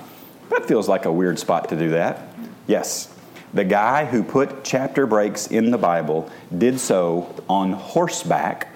that 0.51 0.67
feels 0.67 0.89
like 0.89 1.07
a 1.07 1.13
weird 1.13 1.39
spot 1.39 1.69
to 1.71 1.77
do 1.77 1.91
that. 1.91 2.29
Yes, 2.67 3.13
the 3.53 3.65
guy 3.65 4.05
who 4.05 4.23
put 4.23 4.65
chapter 4.65 5.07
breaks 5.07 5.49
in 5.49 5.71
the 5.71 5.79
Bible 5.79 6.31
did 6.57 6.79
so 6.79 7.35
on 7.49 7.73
horseback 7.73 8.69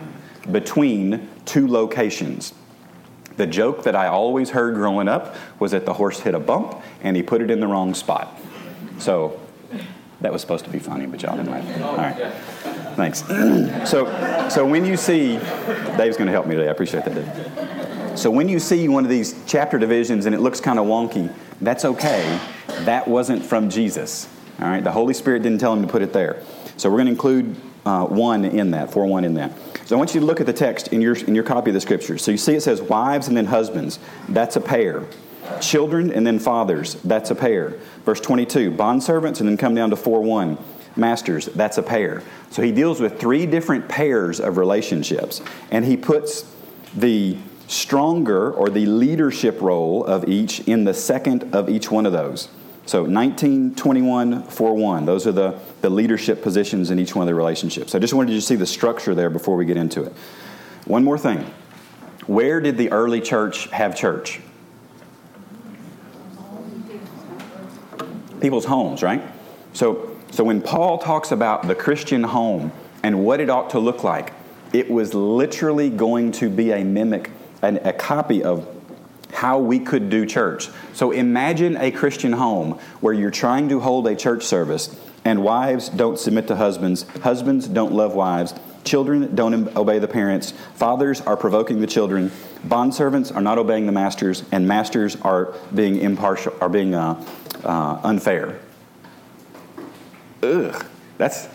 between 0.50 1.28
two 1.44 1.68
locations. 1.68 2.54
The 3.36 3.46
joke 3.46 3.84
that 3.84 3.94
I 3.94 4.08
always 4.08 4.50
heard 4.50 4.74
growing 4.74 5.06
up 5.06 5.36
was 5.60 5.70
that 5.70 5.86
the 5.86 5.94
horse 5.94 6.20
hit 6.20 6.34
a 6.34 6.40
bump 6.40 6.80
and 7.02 7.16
he 7.16 7.22
put 7.22 7.40
it 7.40 7.50
in 7.52 7.60
the 7.60 7.68
wrong 7.68 7.94
spot. 7.94 8.36
So 8.98 9.40
that 10.20 10.32
was 10.32 10.40
supposed 10.40 10.64
to 10.64 10.70
be 10.70 10.78
funny, 10.78 11.06
but 11.06 11.22
y'all 11.22 11.36
didn't 11.36 11.50
like 11.50 11.80
All 11.82 11.96
right. 11.96 12.32
Thanks. 12.96 13.20
so, 13.88 14.48
so 14.48 14.66
when 14.66 14.84
you 14.84 14.96
see, 14.96 15.38
Dave's 15.96 16.16
going 16.16 16.26
to 16.26 16.32
help 16.32 16.46
me 16.46 16.56
today. 16.56 16.68
I 16.68 16.72
appreciate 16.72 17.04
that, 17.04 17.14
Dave. 17.14 18.18
So 18.18 18.30
when 18.30 18.48
you 18.48 18.58
see 18.58 18.88
one 18.88 19.04
of 19.04 19.10
these 19.10 19.40
chapter 19.46 19.78
divisions 19.78 20.26
and 20.26 20.34
it 20.34 20.40
looks 20.40 20.60
kind 20.60 20.78
of 20.78 20.86
wonky, 20.86 21.32
that's 21.60 21.84
okay. 21.84 22.40
That 22.80 23.06
wasn't 23.06 23.44
from 23.44 23.70
Jesus. 23.70 24.28
All 24.60 24.66
right. 24.66 24.82
The 24.82 24.90
Holy 24.90 25.14
Spirit 25.14 25.44
didn't 25.44 25.60
tell 25.60 25.72
him 25.72 25.82
to 25.82 25.88
put 25.88 26.02
it 26.02 26.12
there. 26.12 26.42
So 26.76 26.90
we're 26.90 26.96
going 26.96 27.06
to 27.06 27.12
include 27.12 27.56
uh, 27.86 28.04
one 28.06 28.44
in 28.44 28.72
that, 28.72 28.90
four 28.90 29.06
one 29.06 29.24
in 29.24 29.34
that. 29.34 29.52
So 29.86 29.96
I 29.96 29.98
want 29.98 30.14
you 30.14 30.20
to 30.20 30.26
look 30.26 30.40
at 30.40 30.46
the 30.46 30.52
text 30.52 30.88
in 30.88 31.00
your 31.00 31.16
in 31.16 31.34
your 31.34 31.44
copy 31.44 31.70
of 31.70 31.74
the 31.74 31.80
scripture. 31.80 32.18
So 32.18 32.30
you 32.30 32.36
see 32.36 32.54
it 32.54 32.60
says 32.60 32.82
wives 32.82 33.28
and 33.28 33.36
then 33.36 33.46
husbands. 33.46 33.98
That's 34.28 34.56
a 34.56 34.60
pair. 34.60 35.04
Children 35.60 36.10
and 36.12 36.26
then 36.26 36.38
fathers. 36.38 36.94
That's 37.04 37.30
a 37.30 37.34
pair. 37.34 37.74
Verse 38.04 38.20
22, 38.20 38.72
bondservants 38.72 39.40
and 39.40 39.48
then 39.48 39.56
come 39.56 39.74
down 39.74 39.90
to 39.90 39.96
4 39.96 40.22
1. 40.22 40.58
Masters, 40.96 41.46
that's 41.46 41.78
a 41.78 41.82
pair. 41.82 42.22
So 42.50 42.62
he 42.62 42.72
deals 42.72 43.00
with 43.00 43.20
three 43.20 43.46
different 43.46 43.88
pairs 43.88 44.40
of 44.40 44.56
relationships. 44.56 45.40
And 45.70 45.84
he 45.84 45.96
puts 45.96 46.52
the 46.96 47.38
stronger 47.68 48.50
or 48.50 48.70
the 48.70 48.86
leadership 48.86 49.60
role 49.60 50.04
of 50.04 50.28
each 50.28 50.60
in 50.60 50.84
the 50.84 50.94
second 50.94 51.54
of 51.54 51.68
each 51.68 51.90
one 51.90 52.06
of 52.06 52.12
those. 52.12 52.48
So 52.86 53.04
19, 53.04 53.74
21, 53.74 54.44
4 54.44 54.74
1. 54.74 55.04
Those 55.04 55.26
are 55.26 55.32
the, 55.32 55.58
the 55.82 55.90
leadership 55.90 56.42
positions 56.42 56.90
in 56.90 56.98
each 56.98 57.14
one 57.14 57.22
of 57.22 57.26
the 57.26 57.34
relationships. 57.34 57.94
I 57.94 57.98
just 57.98 58.14
wanted 58.14 58.32
you 58.32 58.40
to 58.40 58.46
see 58.46 58.56
the 58.56 58.66
structure 58.66 59.14
there 59.14 59.28
before 59.28 59.56
we 59.56 59.66
get 59.66 59.76
into 59.76 60.04
it. 60.04 60.12
One 60.86 61.04
more 61.04 61.18
thing. 61.18 61.44
Where 62.26 62.60
did 62.60 62.78
the 62.78 62.90
early 62.90 63.20
church 63.20 63.66
have 63.68 63.94
church? 63.94 64.40
People's 68.40 68.64
homes, 68.64 69.02
right? 69.02 69.22
So, 69.72 70.16
so 70.30 70.44
when 70.44 70.60
Paul 70.60 70.98
talks 70.98 71.32
about 71.32 71.66
the 71.66 71.74
Christian 71.74 72.22
home 72.22 72.72
and 73.02 73.24
what 73.24 73.40
it 73.40 73.50
ought 73.50 73.70
to 73.70 73.78
look 73.78 74.04
like, 74.04 74.32
it 74.72 74.90
was 74.90 75.14
literally 75.14 75.90
going 75.90 76.32
to 76.32 76.50
be 76.50 76.72
a 76.72 76.84
mimic, 76.84 77.30
an, 77.62 77.78
a 77.84 77.92
copy 77.92 78.42
of 78.42 78.66
how 79.32 79.58
we 79.58 79.78
could 79.78 80.10
do 80.10 80.26
church. 80.26 80.68
So 80.94 81.10
imagine 81.10 81.76
a 81.76 81.90
Christian 81.90 82.32
home 82.32 82.78
where 83.00 83.14
you're 83.14 83.30
trying 83.30 83.68
to 83.68 83.80
hold 83.80 84.06
a 84.06 84.16
church 84.16 84.44
service 84.44 84.98
and 85.24 85.42
wives 85.42 85.88
don't 85.88 86.18
submit 86.18 86.48
to 86.48 86.56
husbands, 86.56 87.02
husbands 87.22 87.68
don't 87.68 87.92
love 87.92 88.14
wives, 88.14 88.54
children 88.84 89.34
don't 89.34 89.76
obey 89.76 89.98
the 89.98 90.08
parents, 90.08 90.52
fathers 90.74 91.20
are 91.20 91.36
provoking 91.36 91.80
the 91.80 91.86
children, 91.86 92.30
bondservants 92.66 93.34
are 93.34 93.42
not 93.42 93.58
obeying 93.58 93.86
the 93.86 93.92
masters, 93.92 94.44
and 94.52 94.66
masters 94.66 95.16
are 95.22 95.54
being 95.74 95.96
impartial, 95.96 96.54
are 96.60 96.68
being 96.68 96.94
uh, 96.94 97.24
uh, 97.64 98.00
unfair. 98.02 98.58
Ugh, 100.42 100.86
that's 101.16 101.48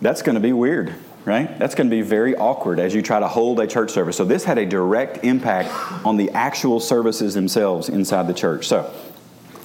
that's 0.00 0.22
going 0.22 0.34
to 0.34 0.40
be 0.40 0.52
weird 0.52 0.94
right? 1.24 1.58
That's 1.58 1.74
going 1.74 1.88
to 1.88 1.94
be 1.94 2.02
very 2.02 2.34
awkward 2.34 2.80
as 2.80 2.94
you 2.94 3.02
try 3.02 3.20
to 3.20 3.28
hold 3.28 3.60
a 3.60 3.66
church 3.66 3.90
service. 3.90 4.16
So, 4.16 4.24
this 4.24 4.44
had 4.44 4.58
a 4.58 4.66
direct 4.66 5.24
impact 5.24 5.70
on 6.04 6.16
the 6.16 6.30
actual 6.30 6.80
services 6.80 7.34
themselves 7.34 7.88
inside 7.88 8.26
the 8.26 8.34
church. 8.34 8.66
So, 8.66 8.92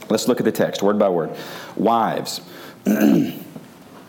let's 0.10 0.28
look 0.28 0.40
at 0.40 0.46
the 0.46 0.52
text 0.52 0.84
word 0.84 1.00
by 1.00 1.10
word. 1.10 1.36
Wives. 1.76 2.42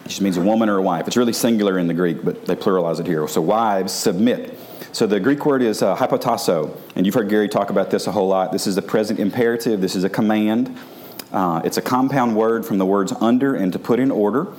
just 0.09 0.21
means 0.21 0.37
a 0.37 0.41
woman 0.41 0.69
or 0.69 0.79
a 0.79 0.83
wife. 0.83 1.07
It's 1.07 1.17
really 1.17 1.33
singular 1.33 1.79
in 1.79 1.87
the 1.87 1.95
Greek, 1.95 2.25
but 2.25 2.47
they 2.47 2.57
pluralize 2.57 3.01
it 3.01 3.07
here. 3.07 3.27
So, 3.29 3.41
wives, 3.41 3.93
submit. 3.93 4.59
So, 4.93 5.07
the 5.07 5.21
Greek 5.21 5.45
word 5.45 5.63
is 5.63 5.83
uh, 5.83 5.97
hypotasso, 5.97 6.77
and 6.95 7.05
you've 7.05 7.15
heard 7.15 7.29
Gary 7.29 7.49
talk 7.49 7.71
about 7.71 7.91
this 7.91 8.07
a 8.07 8.13
whole 8.13 8.29
lot. 8.29 8.53
This 8.53 8.67
is 8.67 8.77
a 8.77 8.83
present 8.83 9.21
imperative, 9.21 9.81
this 9.81 9.97
is 9.97 10.05
a 10.05 10.11
command. 10.11 10.77
Uh, 11.33 11.61
it's 11.65 11.77
a 11.77 11.83
compound 11.83 12.37
word 12.37 12.65
from 12.65 12.79
the 12.79 12.87
words 12.87 13.13
under 13.21 13.55
and 13.57 13.73
to 13.73 13.79
put 13.79 13.99
in 13.99 14.11
order 14.11 14.53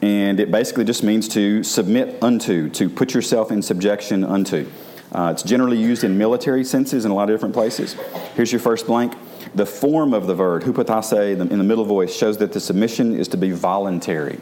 and 0.00 0.38
it 0.38 0.50
basically 0.50 0.84
just 0.84 1.02
means 1.02 1.28
to 1.28 1.62
submit 1.64 2.22
unto, 2.22 2.68
to 2.70 2.88
put 2.88 3.14
yourself 3.14 3.50
in 3.50 3.62
subjection 3.62 4.24
unto. 4.24 4.70
Uh, 5.10 5.30
it's 5.32 5.42
generally 5.42 5.78
used 5.78 6.04
in 6.04 6.16
military 6.16 6.64
senses 6.64 7.04
in 7.04 7.10
a 7.10 7.14
lot 7.14 7.28
of 7.28 7.34
different 7.34 7.54
places. 7.54 7.94
Here's 8.34 8.52
your 8.52 8.60
first 8.60 8.86
blank. 8.86 9.14
The 9.54 9.66
form 9.66 10.12
of 10.12 10.26
the 10.26 10.34
verb, 10.34 10.62
hupatase, 10.62 11.40
in 11.40 11.58
the 11.58 11.64
middle 11.64 11.84
voice, 11.84 12.14
shows 12.14 12.36
that 12.38 12.52
the 12.52 12.60
submission 12.60 13.16
is 13.16 13.26
to 13.28 13.36
be 13.36 13.50
voluntary. 13.50 14.38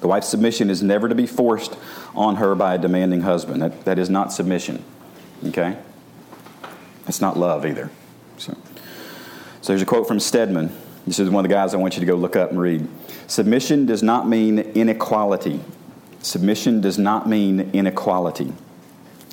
The 0.00 0.08
wife's 0.08 0.28
submission 0.28 0.70
is 0.70 0.82
never 0.82 1.08
to 1.08 1.14
be 1.14 1.26
forced 1.26 1.76
on 2.14 2.36
her 2.36 2.54
by 2.54 2.74
a 2.74 2.78
demanding 2.78 3.22
husband. 3.22 3.62
That, 3.62 3.84
that 3.84 3.98
is 3.98 4.08
not 4.08 4.32
submission. 4.32 4.84
Okay? 5.46 5.76
It's 7.06 7.20
not 7.20 7.36
love 7.36 7.66
either. 7.66 7.90
So, 8.36 8.56
so 9.60 9.72
there's 9.72 9.82
a 9.82 9.86
quote 9.86 10.06
from 10.06 10.20
Stedman. 10.20 10.70
This 11.06 11.18
is 11.18 11.30
one 11.30 11.44
of 11.44 11.48
the 11.48 11.54
guys 11.54 11.74
I 11.74 11.78
want 11.78 11.94
you 11.94 12.00
to 12.00 12.06
go 12.06 12.14
look 12.14 12.36
up 12.36 12.50
and 12.50 12.60
read. 12.60 12.86
Submission 13.26 13.86
does 13.86 14.02
not 14.02 14.28
mean 14.28 14.58
inequality. 14.58 15.60
Submission 16.20 16.80
does 16.80 16.98
not 16.98 17.28
mean 17.28 17.70
inequality. 17.72 18.52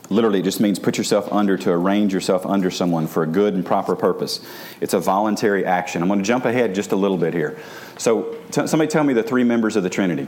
Literally, 0.09 0.39
it 0.39 0.43
just 0.43 0.59
means 0.59 0.77
put 0.79 0.97
yourself 0.97 1.31
under 1.33 1.57
to 1.57 1.71
arrange 1.71 2.13
yourself 2.13 2.45
under 2.45 2.69
someone 2.69 3.07
for 3.07 3.23
a 3.23 3.27
good 3.27 3.55
and 3.55 3.65
proper 3.65 3.95
purpose. 3.95 4.45
It's 4.79 4.93
a 4.93 4.99
voluntary 4.99 5.65
action. 5.65 6.01
I'm 6.01 6.07
going 6.07 6.19
to 6.19 6.25
jump 6.25 6.45
ahead 6.45 6.75
just 6.75 6.91
a 6.91 6.95
little 6.95 7.17
bit 7.17 7.33
here. 7.33 7.57
So, 7.97 8.35
t- 8.51 8.67
somebody 8.67 8.89
tell 8.89 9.03
me 9.03 9.13
the 9.13 9.23
three 9.23 9.43
members 9.43 9.75
of 9.75 9.83
the 9.83 9.89
Trinity 9.89 10.27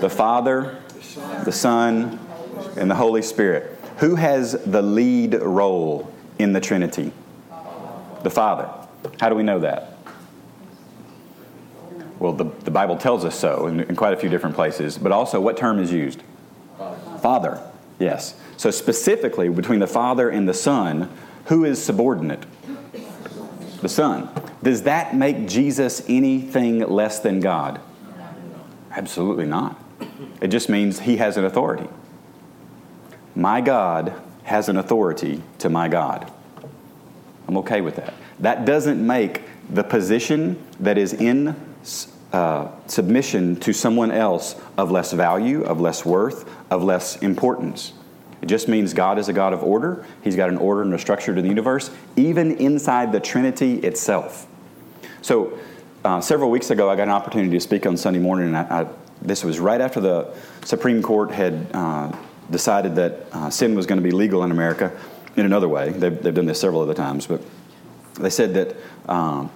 the 0.00 0.10
Father, 0.10 0.78
the 1.44 1.52
Son, 1.52 2.18
and 2.76 2.90
the 2.90 2.94
Holy 2.94 3.22
Spirit. 3.22 3.78
Who 3.98 4.14
has 4.14 4.52
the 4.64 4.82
lead 4.82 5.34
role 5.34 6.12
in 6.38 6.52
the 6.52 6.60
Trinity? 6.60 7.12
The 8.22 8.30
Father. 8.30 8.70
How 9.20 9.28
do 9.28 9.34
we 9.34 9.42
know 9.42 9.60
that? 9.60 9.96
Well, 12.18 12.32
the, 12.32 12.44
the 12.44 12.70
Bible 12.70 12.96
tells 12.96 13.24
us 13.24 13.38
so 13.38 13.66
in, 13.66 13.80
in 13.80 13.96
quite 13.96 14.12
a 14.12 14.16
few 14.16 14.28
different 14.28 14.54
places, 14.54 14.98
but 14.98 15.10
also 15.10 15.40
what 15.40 15.56
term 15.56 15.78
is 15.78 15.90
used? 15.90 16.22
Father. 16.76 17.18
Father. 17.18 17.70
Yes. 17.98 18.34
So, 18.56 18.70
specifically, 18.70 19.48
between 19.48 19.80
the 19.80 19.86
Father 19.86 20.28
and 20.28 20.48
the 20.48 20.54
Son, 20.54 21.10
who 21.46 21.64
is 21.64 21.82
subordinate? 21.82 22.44
The 23.80 23.88
Son. 23.88 24.28
Does 24.62 24.82
that 24.82 25.16
make 25.16 25.48
Jesus 25.48 26.02
anything 26.08 26.80
less 26.80 27.20
than 27.20 27.40
God? 27.40 27.80
Absolutely 28.90 29.46
not. 29.46 29.82
It 30.40 30.48
just 30.48 30.68
means 30.68 31.00
he 31.00 31.16
has 31.18 31.36
an 31.36 31.44
authority. 31.44 31.88
My 33.34 33.60
God 33.60 34.14
has 34.44 34.68
an 34.68 34.76
authority 34.76 35.42
to 35.58 35.68
my 35.68 35.88
God. 35.88 36.30
I'm 37.46 37.56
okay 37.58 37.80
with 37.80 37.96
that. 37.96 38.14
That 38.40 38.64
doesn't 38.64 39.04
make 39.04 39.42
the 39.68 39.84
position 39.84 40.62
that 40.80 40.98
is 40.98 41.12
in 41.12 41.54
uh, 42.32 42.68
submission 42.86 43.56
to 43.56 43.72
someone 43.72 44.10
else 44.10 44.54
of 44.76 44.90
less 44.90 45.12
value, 45.12 45.62
of 45.64 45.80
less 45.80 46.04
worth, 46.04 46.48
of 46.70 46.82
less 46.82 47.16
importance. 47.16 47.92
It 48.42 48.46
just 48.46 48.68
means 48.68 48.94
God 48.94 49.18
is 49.18 49.28
a 49.28 49.32
God 49.32 49.52
of 49.52 49.62
order. 49.62 50.06
He's 50.22 50.36
got 50.36 50.48
an 50.48 50.56
order 50.56 50.82
and 50.82 50.94
a 50.94 50.98
structure 50.98 51.34
to 51.34 51.42
the 51.42 51.48
universe, 51.48 51.90
even 52.16 52.56
inside 52.56 53.12
the 53.12 53.20
Trinity 53.20 53.78
itself. 53.80 54.46
So, 55.22 55.58
uh, 56.04 56.20
several 56.20 56.50
weeks 56.50 56.70
ago, 56.70 56.88
I 56.88 56.96
got 56.96 57.02
an 57.02 57.10
opportunity 57.10 57.50
to 57.50 57.60
speak 57.60 57.84
on 57.84 57.96
Sunday 57.96 58.20
morning, 58.20 58.46
and 58.46 58.56
I, 58.56 58.80
I, 58.82 58.86
this 59.22 59.44
was 59.44 59.58
right 59.58 59.80
after 59.80 60.00
the 60.00 60.34
Supreme 60.64 61.02
Court 61.02 61.30
had 61.30 61.66
uh, 61.72 62.14
decided 62.50 62.96
that 62.96 63.26
uh, 63.32 63.50
sin 63.50 63.74
was 63.74 63.86
going 63.86 63.98
to 63.98 64.02
be 64.02 64.10
legal 64.10 64.42
in 64.44 64.50
America 64.50 64.96
in 65.36 65.46
another 65.46 65.68
way. 65.68 65.90
They've, 65.90 66.20
they've, 66.22 66.34
done 66.34 66.46
this 66.46 66.60
several 66.60 66.80
other 66.80 66.94
times, 66.94 67.26
but 67.26 67.42
they 68.14 68.30
said 68.30 68.54
that 68.54 68.76
um, 69.08 69.50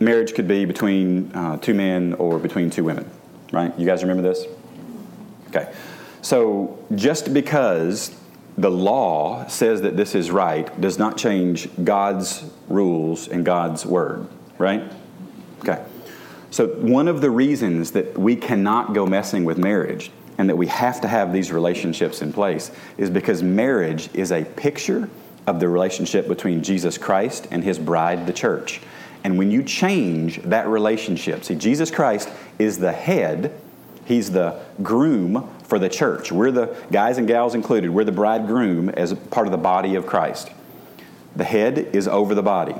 marriage 0.00 0.34
could 0.34 0.48
be 0.48 0.64
between 0.64 1.32
uh, 1.34 1.56
two 1.58 1.74
men 1.74 2.14
or 2.14 2.38
between 2.38 2.70
two 2.70 2.84
women, 2.84 3.10
right? 3.52 3.76
You 3.78 3.86
guys 3.86 4.02
remember 4.02 4.22
this? 4.22 4.44
Okay. 5.48 5.72
So 6.22 6.84
just 6.94 7.32
because 7.32 8.14
the 8.56 8.70
law 8.70 9.46
says 9.46 9.82
that 9.82 9.96
this 9.96 10.14
is 10.14 10.30
right 10.30 10.80
does 10.80 10.98
not 10.98 11.16
change 11.16 11.68
God's 11.82 12.44
rules 12.68 13.28
and 13.28 13.44
God's 13.44 13.86
word, 13.86 14.28
right? 14.58 14.82
Okay. 15.60 15.84
So, 16.50 16.68
one 16.68 17.08
of 17.08 17.20
the 17.20 17.30
reasons 17.30 17.92
that 17.92 18.16
we 18.16 18.36
cannot 18.36 18.94
go 18.94 19.06
messing 19.06 19.44
with 19.44 19.58
marriage 19.58 20.10
and 20.38 20.48
that 20.48 20.56
we 20.56 20.66
have 20.68 21.00
to 21.02 21.08
have 21.08 21.32
these 21.32 21.52
relationships 21.52 22.22
in 22.22 22.32
place 22.32 22.70
is 22.96 23.10
because 23.10 23.42
marriage 23.42 24.08
is 24.14 24.32
a 24.32 24.44
picture 24.44 25.10
of 25.46 25.60
the 25.60 25.68
relationship 25.68 26.28
between 26.28 26.62
Jesus 26.62 26.96
Christ 26.96 27.48
and 27.50 27.64
his 27.64 27.78
bride, 27.78 28.26
the 28.26 28.32
church. 28.32 28.80
And 29.24 29.36
when 29.36 29.50
you 29.50 29.62
change 29.62 30.40
that 30.42 30.68
relationship, 30.68 31.44
see, 31.44 31.54
Jesus 31.54 31.90
Christ 31.90 32.30
is 32.58 32.78
the 32.78 32.92
head, 32.92 33.52
He's 34.08 34.30
the 34.30 34.58
groom 34.82 35.54
for 35.64 35.78
the 35.78 35.90
church. 35.90 36.32
We're 36.32 36.50
the 36.50 36.74
guys 36.90 37.18
and 37.18 37.28
gals 37.28 37.54
included, 37.54 37.90
we're 37.90 38.04
the 38.04 38.12
bridegroom 38.12 38.88
as 38.88 39.12
part 39.12 39.46
of 39.46 39.50
the 39.50 39.58
body 39.58 39.96
of 39.96 40.06
Christ. 40.06 40.50
The 41.36 41.44
head 41.44 41.78
is 41.92 42.08
over 42.08 42.34
the 42.34 42.42
body. 42.42 42.74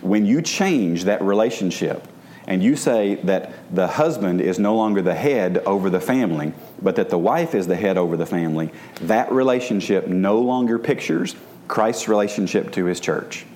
When 0.00 0.26
you 0.26 0.42
change 0.42 1.04
that 1.04 1.22
relationship, 1.22 2.08
and 2.46 2.62
you 2.62 2.76
say 2.76 3.16
that 3.16 3.52
the 3.74 3.86
husband 3.86 4.40
is 4.40 4.58
no 4.58 4.74
longer 4.74 5.02
the 5.02 5.14
head 5.14 5.58
over 5.58 5.90
the 5.90 6.00
family, 6.00 6.52
but 6.80 6.96
that 6.96 7.10
the 7.10 7.18
wife 7.18 7.54
is 7.54 7.66
the 7.66 7.76
head 7.76 7.96
over 7.96 8.16
the 8.16 8.26
family, 8.26 8.70
that 9.02 9.30
relationship 9.30 10.06
no 10.08 10.40
longer 10.40 10.78
pictures 10.78 11.36
Christ's 11.68 12.08
relationship 12.08 12.72
to 12.72 12.84
his 12.86 13.00
church. 13.00 13.46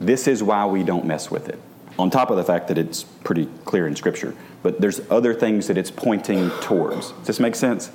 This 0.00 0.26
is 0.26 0.42
why 0.42 0.64
we 0.66 0.82
don't 0.82 1.04
mess 1.04 1.30
with 1.30 1.48
it. 1.48 1.58
On 1.98 2.08
top 2.08 2.30
of 2.30 2.38
the 2.38 2.44
fact 2.44 2.68
that 2.68 2.78
it's 2.78 3.02
pretty 3.04 3.46
clear 3.66 3.86
in 3.86 3.94
Scripture, 3.94 4.34
but 4.62 4.80
there's 4.80 5.00
other 5.10 5.34
things 5.34 5.66
that 5.66 5.76
it's 5.76 5.90
pointing 5.90 6.50
towards. 6.62 7.12
Does 7.12 7.26
this 7.26 7.40
make 7.40 7.54
sense? 7.54 7.88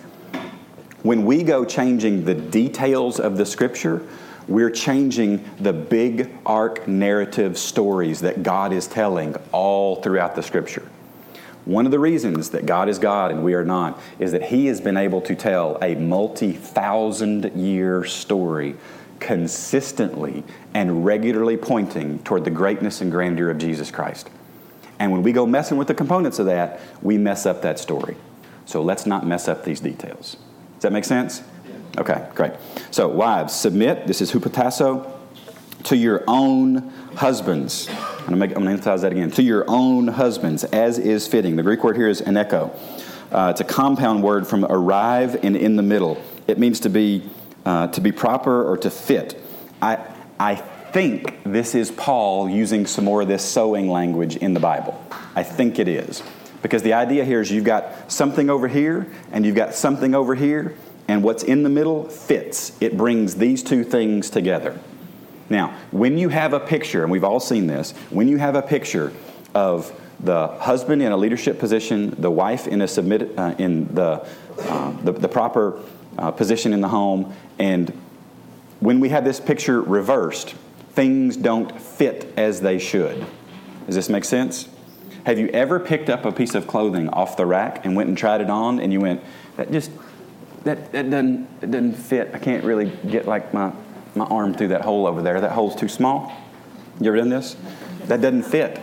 When 1.01 1.25
we 1.25 1.43
go 1.43 1.65
changing 1.65 2.25
the 2.25 2.35
details 2.35 3.19
of 3.19 3.37
the 3.37 3.45
Scripture, 3.45 4.05
we're 4.47 4.69
changing 4.69 5.43
the 5.59 5.73
big 5.73 6.29
arc 6.45 6.87
narrative 6.87 7.57
stories 7.57 8.21
that 8.21 8.43
God 8.43 8.73
is 8.73 8.87
telling 8.87 9.35
all 9.51 10.01
throughout 10.01 10.35
the 10.35 10.43
Scripture. 10.43 10.87
One 11.65 11.85
of 11.85 11.91
the 11.91 11.99
reasons 11.99 12.51
that 12.51 12.67
God 12.67 12.89
is 12.89 12.99
God 12.99 13.31
and 13.31 13.43
we 13.43 13.55
are 13.55 13.65
not 13.65 13.99
is 14.19 14.31
that 14.33 14.43
He 14.43 14.67
has 14.67 14.79
been 14.79 14.97
able 14.97 15.21
to 15.21 15.35
tell 15.35 15.79
a 15.81 15.95
multi 15.95 16.53
thousand 16.53 17.51
year 17.55 18.03
story 18.03 18.75
consistently 19.19 20.43
and 20.75 21.03
regularly 21.03 21.57
pointing 21.57 22.19
toward 22.19 22.43
the 22.43 22.51
greatness 22.51 23.01
and 23.01 23.11
grandeur 23.11 23.49
of 23.49 23.57
Jesus 23.57 23.89
Christ. 23.89 24.29
And 24.99 25.11
when 25.11 25.23
we 25.23 25.31
go 25.31 25.47
messing 25.47 25.77
with 25.77 25.87
the 25.87 25.95
components 25.95 26.37
of 26.37 26.45
that, 26.45 26.79
we 27.01 27.17
mess 27.17 27.45
up 27.45 27.63
that 27.63 27.79
story. 27.79 28.15
So 28.65 28.81
let's 28.83 29.05
not 29.05 29.25
mess 29.25 29.47
up 29.47 29.63
these 29.63 29.79
details. 29.79 30.37
Does 30.75 30.83
that 30.83 30.91
make 30.91 31.05
sense? 31.05 31.41
Okay, 31.97 32.27
great. 32.35 32.53
So, 32.91 33.07
wives, 33.07 33.53
submit. 33.53 34.07
This 34.07 34.21
is 34.21 34.31
hupotasso 34.31 35.11
to 35.83 35.95
your 35.95 36.23
own 36.27 36.89
husbands. 37.15 37.87
I'm 38.27 38.37
going, 38.39 38.49
to 38.49 38.57
emphasize 38.57 39.03
that 39.03 39.11
again. 39.11 39.31
To 39.31 39.43
your 39.43 39.65
own 39.67 40.07
husbands, 40.07 40.63
as 40.63 40.97
is 40.97 41.27
fitting. 41.27 41.55
The 41.55 41.63
Greek 41.63 41.83
word 41.83 41.95
here 41.95 42.09
is 42.09 42.21
aneko. 42.21 42.75
Uh, 43.31 43.49
it's 43.51 43.61
a 43.61 43.65
compound 43.65 44.23
word 44.23 44.47
from 44.47 44.65
arrive 44.65 45.43
and 45.43 45.55
in 45.55 45.75
the 45.75 45.83
middle. 45.83 46.21
It 46.47 46.57
means 46.57 46.81
to 46.81 46.89
be 46.89 47.29
uh, 47.65 47.87
to 47.87 48.01
be 48.01 48.11
proper 48.11 48.63
or 48.63 48.77
to 48.77 48.89
fit. 48.89 49.41
I, 49.81 49.97
I 50.39 50.55
think 50.55 51.43
this 51.43 51.75
is 51.75 51.91
Paul 51.91 52.49
using 52.49 52.85
some 52.85 53.05
more 53.05 53.23
of 53.23 53.27
this 53.27 53.43
sewing 53.43 53.89
language 53.89 54.35
in 54.37 54.53
the 54.53 54.59
Bible. 54.59 55.03
I 55.35 55.43
think 55.43 55.79
it 55.79 55.87
is. 55.87 56.23
Because 56.61 56.83
the 56.83 56.93
idea 56.93 57.25
here 57.25 57.41
is 57.41 57.51
you've 57.51 57.65
got 57.65 58.11
something 58.11 58.49
over 58.49 58.67
here 58.67 59.07
and 59.31 59.45
you've 59.45 59.55
got 59.55 59.75
something 59.75 60.15
over 60.15 60.35
here, 60.35 60.75
and 61.07 61.23
what's 61.23 61.43
in 61.43 61.63
the 61.63 61.69
middle 61.69 62.09
fits. 62.09 62.71
It 62.81 62.97
brings 62.97 63.35
these 63.35 63.63
two 63.63 63.83
things 63.83 64.29
together. 64.29 64.79
Now, 65.49 65.77
when 65.91 66.17
you 66.17 66.29
have 66.29 66.53
a 66.53 66.59
picture, 66.59 67.03
and 67.03 67.11
we've 67.11 67.23
all 67.23 67.39
seen 67.39 67.67
this, 67.67 67.91
when 68.09 68.27
you 68.27 68.37
have 68.37 68.55
a 68.55 68.61
picture 68.61 69.13
of 69.53 69.91
the 70.19 70.47
husband 70.47 71.01
in 71.01 71.11
a 71.11 71.17
leadership 71.17 71.59
position, 71.59 72.15
the 72.17 72.31
wife 72.31 72.67
in 72.67 72.81
a 72.81 72.87
submit 72.87 73.37
uh, 73.37 73.53
in 73.57 73.93
the, 73.93 74.27
uh, 74.61 74.91
the, 75.03 75.11
the 75.11 75.27
proper 75.27 75.79
uh, 76.17 76.31
position 76.31 76.73
in 76.73 76.81
the 76.81 76.87
home, 76.87 77.33
and 77.59 77.89
when 78.79 78.99
we 78.99 79.09
have 79.09 79.23
this 79.23 79.39
picture 79.39 79.81
reversed, 79.81 80.55
things 80.93 81.37
don't 81.37 81.79
fit 81.79 82.33
as 82.37 82.61
they 82.61 82.79
should. 82.79 83.25
Does 83.85 83.95
this 83.95 84.09
make 84.09 84.25
sense? 84.25 84.67
Have 85.25 85.39
you 85.39 85.47
ever 85.49 85.79
picked 85.79 86.09
up 86.09 86.25
a 86.25 86.31
piece 86.31 86.55
of 86.55 86.67
clothing 86.67 87.09
off 87.09 87.35
the 87.35 87.45
rack 87.45 87.85
and 87.85 87.95
went 87.95 88.09
and 88.09 88.17
tried 88.17 88.41
it 88.41 88.49
on 88.49 88.79
and 88.79 88.93
you 88.93 89.01
went, 89.01 89.21
that 89.57 89.71
just, 89.71 89.91
that, 90.65 90.91
that 90.91 91.09
doesn't, 91.09 91.47
it 91.61 91.71
doesn't 91.71 91.93
fit. 91.93 92.31
I 92.33 92.39
can't 92.39 92.63
really 92.63 92.91
get 93.07 93.27
like 93.27 93.53
my, 93.53 93.71
my 94.15 94.25
arm 94.25 94.53
through 94.53 94.69
that 94.69 94.81
hole 94.81 95.07
over 95.07 95.21
there. 95.21 95.39
That 95.39 95.51
hole's 95.51 95.75
too 95.75 95.87
small. 95.87 96.35
You 96.99 97.07
ever 97.07 97.17
done 97.17 97.29
this? 97.29 97.55
That 98.05 98.21
doesn't 98.21 98.43
fit. 98.43 98.79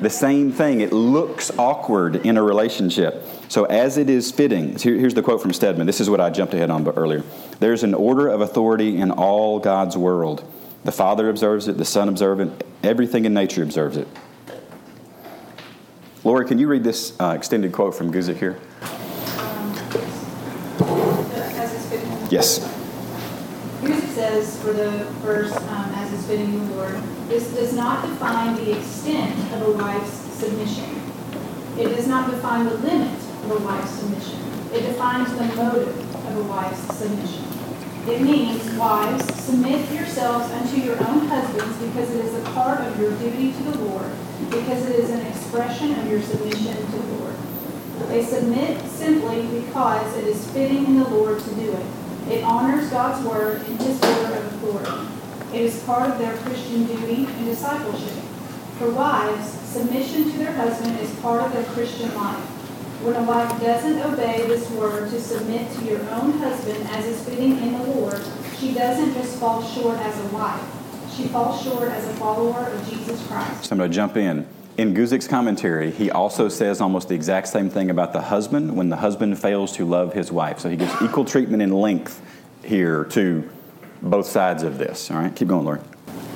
The 0.00 0.10
same 0.10 0.50
thing. 0.52 0.80
It 0.80 0.92
looks 0.92 1.50
awkward 1.58 2.26
in 2.26 2.36
a 2.36 2.42
relationship. 2.42 3.24
So, 3.48 3.64
as 3.66 3.98
it 3.98 4.10
is 4.10 4.32
fitting, 4.32 4.76
here's 4.78 5.14
the 5.14 5.22
quote 5.22 5.40
from 5.40 5.52
Stedman. 5.52 5.86
This 5.86 6.00
is 6.00 6.10
what 6.10 6.20
I 6.20 6.30
jumped 6.30 6.54
ahead 6.54 6.70
on 6.70 6.88
earlier. 6.88 7.22
There's 7.60 7.84
an 7.84 7.94
order 7.94 8.28
of 8.28 8.40
authority 8.40 8.96
in 8.96 9.10
all 9.10 9.60
God's 9.60 9.96
world. 9.96 10.44
The 10.84 10.92
Father 10.92 11.28
observes 11.28 11.68
it, 11.68 11.78
the 11.78 11.84
Son 11.84 12.08
observes 12.08 12.40
it, 12.40 12.66
everything 12.82 13.24
in 13.24 13.34
nature 13.34 13.62
observes 13.62 13.96
it. 13.96 14.08
Lori, 16.24 16.46
can 16.48 16.58
you 16.58 16.66
read 16.66 16.82
this 16.82 17.18
uh, 17.20 17.34
extended 17.36 17.72
quote 17.72 17.94
from 17.94 18.12
Guzik 18.12 18.36
here? 18.38 18.58
Um, 19.38 19.72
yes. 22.32 22.60
Guzik 23.82 24.08
says 24.14 24.60
for 24.62 24.72
the 24.72 25.04
verse, 25.20 25.54
um, 25.54 25.92
as 25.96 26.12
is 26.12 26.26
fitting 26.26 26.50
the 26.68 26.74
Lord, 26.76 26.94
this 27.28 27.52
does 27.52 27.74
not 27.74 28.06
define 28.08 28.56
the 28.56 28.78
extent 28.78 29.38
of 29.52 29.68
a 29.68 29.72
wife's 29.72 30.12
submission. 30.40 31.00
It 31.78 31.94
does 31.94 32.06
not 32.06 32.30
define 32.30 32.64
the 32.64 32.74
limit 32.76 33.18
of 33.44 33.50
a 33.50 33.58
wife's 33.58 33.90
submission. 33.90 34.38
It 34.72 34.80
defines 34.82 35.30
the 35.36 35.44
motive 35.56 35.98
of 36.26 36.36
a 36.38 36.42
wife's 36.44 36.96
submission. 36.96 37.44
It 38.08 38.22
means, 38.22 38.64
wives, 38.74 39.32
submit 39.34 39.90
yourselves 39.92 40.50
unto 40.52 40.80
your 40.80 40.96
own 41.06 41.26
husbands 41.26 41.76
because 41.78 42.10
it 42.14 42.24
is 42.24 42.34
a 42.34 42.50
part 42.50 42.80
of 42.80 42.98
your 42.98 43.12
duty 43.18 43.52
to 43.52 43.62
the 43.64 43.78
Lord, 43.78 44.10
because 44.48 44.86
it 44.86 44.96
is 44.96 45.10
an 45.10 45.20
expression 45.26 45.98
of 45.98 46.10
your 46.10 46.20
submission 46.22 46.76
to 46.76 46.92
the 46.92 47.14
Lord. 47.14 47.34
They 48.08 48.24
submit 48.24 48.80
simply 48.88 49.46
because 49.60 50.16
it 50.16 50.26
is 50.26 50.50
fitting 50.50 50.86
in 50.86 50.98
the 50.98 51.08
Lord 51.08 51.38
to 51.38 51.54
do 51.54 51.72
it. 51.72 51.86
It 52.32 52.42
honors 52.44 52.88
God's 52.88 53.22
word 53.26 53.60
and 53.68 53.78
his 53.78 54.02
order 54.02 54.36
of 54.36 54.46
authority. 54.46 55.06
It 55.54 55.60
is 55.60 55.82
part 55.84 56.08
of 56.08 56.16
their 56.16 56.34
Christian 56.38 56.86
duty 56.86 57.26
and 57.26 57.44
discipleship. 57.44 58.24
For 58.78 58.90
wives, 58.90 59.50
submission 59.50 60.32
to 60.32 60.38
their 60.38 60.52
husband 60.52 60.98
is 60.98 61.14
part 61.16 61.42
of 61.42 61.52
their 61.52 61.64
Christian 61.74 62.14
life. 62.14 62.42
When 63.04 63.16
a 63.16 63.22
wife 63.22 63.60
doesn't 63.60 64.00
obey 64.00 64.46
this 64.46 64.70
word 64.70 65.10
to 65.10 65.20
submit 65.20 65.70
to 65.72 65.84
your 65.84 66.00
own 66.08 66.38
husband 66.38 66.88
as 66.88 67.04
is 67.04 67.22
fitting 67.22 67.58
in 67.58 67.74
the 67.74 67.84
Lord, 67.84 68.22
she 68.58 68.72
doesn't 68.72 69.12
just 69.12 69.38
fall 69.38 69.62
short 69.62 69.98
as 69.98 70.18
a 70.18 70.28
wife. 70.28 70.62
She 71.14 71.24
falls 71.24 71.62
short 71.62 71.90
as 71.90 72.08
a 72.08 72.14
follower 72.14 72.66
of 72.66 72.88
Jesus 72.88 73.26
Christ. 73.26 73.66
So 73.66 73.74
I'm 73.74 73.78
going 73.78 73.90
to 73.90 73.94
jump 73.94 74.16
in. 74.16 74.46
In 74.78 74.94
Guzik's 74.94 75.28
commentary, 75.28 75.90
he 75.90 76.10
also 76.10 76.48
says 76.48 76.80
almost 76.80 77.08
the 77.08 77.14
exact 77.14 77.48
same 77.48 77.68
thing 77.68 77.90
about 77.90 78.14
the 78.14 78.22
husband 78.22 78.74
when 78.74 78.88
the 78.88 78.96
husband 78.96 79.38
fails 79.38 79.72
to 79.76 79.84
love 79.84 80.14
his 80.14 80.32
wife. 80.32 80.60
So 80.60 80.70
he 80.70 80.76
gives 80.76 80.94
equal 81.02 81.26
treatment 81.26 81.62
in 81.62 81.72
length 81.72 82.22
here 82.64 83.04
to 83.06 83.50
both 84.00 84.26
sides 84.26 84.62
of 84.62 84.78
this. 84.78 85.10
All 85.10 85.18
right, 85.18 85.34
keep 85.34 85.48
going, 85.48 85.66
Lori. 85.66 85.80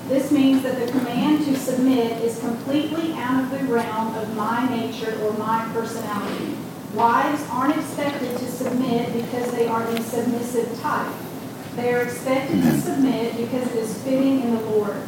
This 0.09 0.31
means 0.31 0.63
that 0.65 0.79
the 0.79 0.93
command 0.93 1.47
to 1.47 1.57
submit 1.57 2.23
is 2.23 2.39
completely 2.39 3.15
out 3.15 3.43
of 3.43 3.51
the 3.51 3.73
realm 3.73 4.15
of 4.15 4.37
my 4.37 4.69
nature 4.69 5.19
or 5.23 5.33
my 5.33 5.69
personality. 5.73 6.57
Wives 6.93 7.43
aren't 7.51 7.75
expected 7.75 8.37
to 8.37 8.47
submit 8.51 9.15
because 9.15 9.51
they 9.53 9.67
are 9.67 9.83
the 9.91 10.03
submissive 10.03 10.79
type. 10.81 11.13
They 11.75 11.95
are 11.95 12.03
expected 12.03 12.63
to 12.63 12.81
submit 12.83 13.37
because 13.39 13.67
it 13.69 13.77
is 13.77 14.03
fitting 14.03 14.43
in 14.43 14.55
the 14.55 14.61
Lord. 14.61 15.03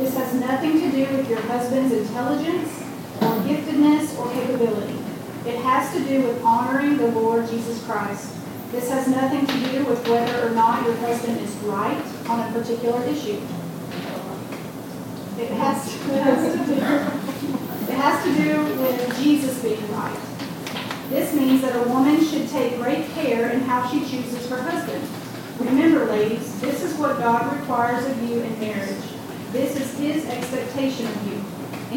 This 0.00 0.16
has 0.16 0.32
nothing 0.32 0.80
to 0.80 0.90
do 0.90 1.14
with 1.14 1.28
your 1.28 1.42
husband's 1.42 1.92
intelligence 1.92 2.72
or 3.20 3.36
giftedness 3.44 4.18
or 4.18 4.32
capability. 4.32 4.98
It 5.46 5.56
has 5.56 5.92
to 5.92 6.02
do 6.02 6.26
with 6.26 6.42
honoring 6.42 6.96
the 6.96 7.08
Lord 7.08 7.46
Jesus 7.50 7.84
Christ. 7.84 8.34
This 8.72 8.88
has 8.88 9.08
nothing 9.08 9.46
to 9.46 9.70
do 9.70 9.84
with 9.84 10.08
whether 10.08 10.48
or 10.48 10.52
not 10.52 10.86
your 10.86 10.96
husband 10.96 11.38
is 11.40 11.54
right 11.56 12.02
on 12.30 12.40
a 12.40 12.50
particular 12.50 13.02
issue. 13.04 13.42
It 15.36 15.50
has, 15.50 15.92
to, 15.92 16.14
it 16.14 16.22
has 16.22 16.52
to 16.54 16.64
do, 16.64 17.92
it 17.92 17.96
has 17.96 18.24
to 18.24 18.42
do 18.42 18.80
with 18.80 19.22
Jesus 19.22 19.62
being 19.62 19.92
right. 19.92 20.18
This 21.10 21.34
means 21.34 21.60
that 21.60 21.76
a 21.76 21.86
woman 21.90 22.24
should 22.24 22.48
take 22.48 22.76
great 22.76 23.06
care 23.10 23.50
in 23.50 23.60
how 23.60 23.86
she 23.90 24.00
chooses 24.00 24.48
her 24.48 24.62
husband. 24.62 25.06
Remember, 25.58 26.06
ladies, 26.06 26.58
this 26.62 26.82
is 26.82 26.94
what 26.94 27.18
God 27.18 27.54
requires 27.54 28.06
of 28.06 28.22
you 28.22 28.40
in 28.40 28.58
marriage. 28.58 29.04
This 29.52 29.76
is 29.76 29.98
His 29.98 30.26
expectation 30.26 31.06
of 31.06 31.26
you. 31.26 31.44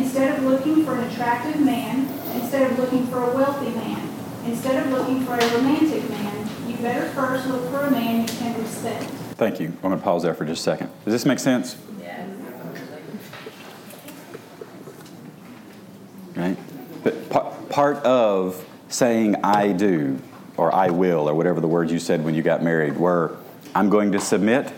Instead 0.02 0.38
of 0.38 0.46
looking 0.46 0.84
for 0.86 0.96
an 0.96 1.08
attractive 1.10 1.60
man, 1.62 2.08
instead 2.34 2.72
of 2.72 2.80
looking 2.80 3.06
for 3.08 3.30
a 3.30 3.36
wealthy 3.36 3.70
man, 3.70 4.10
instead 4.46 4.84
of 4.84 4.92
looking 4.92 5.24
for 5.24 5.34
a 5.34 5.56
romantic 5.56 6.10
man, 6.10 6.50
you 6.68 6.76
better 6.78 7.08
first 7.10 7.48
look 7.48 7.70
for 7.70 7.82
a 7.82 7.92
man 7.92 8.22
you 8.22 8.28
can 8.28 8.60
respect. 8.60 9.04
Thank 9.36 9.60
you. 9.60 9.68
I'm 9.68 9.82
going 9.82 9.98
to 9.98 10.04
pause 10.04 10.24
there 10.24 10.34
for 10.34 10.46
just 10.46 10.62
a 10.62 10.64
second. 10.64 10.90
Does 11.06 11.14
this 11.14 11.26
make 11.26 11.40
sense? 11.40 11.78
Right? 16.36 16.58
But 17.04 17.70
part 17.70 17.98
of 17.98 18.66
saying 18.90 19.36
I 19.44 19.72
do 19.72 20.20
or 20.58 20.74
I 20.74 20.90
will 20.90 21.30
or 21.30 21.36
whatever 21.36 21.62
the 21.62 21.68
words 21.68 21.92
you 21.92 22.00
said 22.00 22.24
when 22.24 22.34
you 22.34 22.42
got 22.42 22.64
married 22.64 22.98
were 22.98 23.38
I'm 23.76 23.90
going 23.90 24.12
to 24.14 24.20
submit 24.20 24.72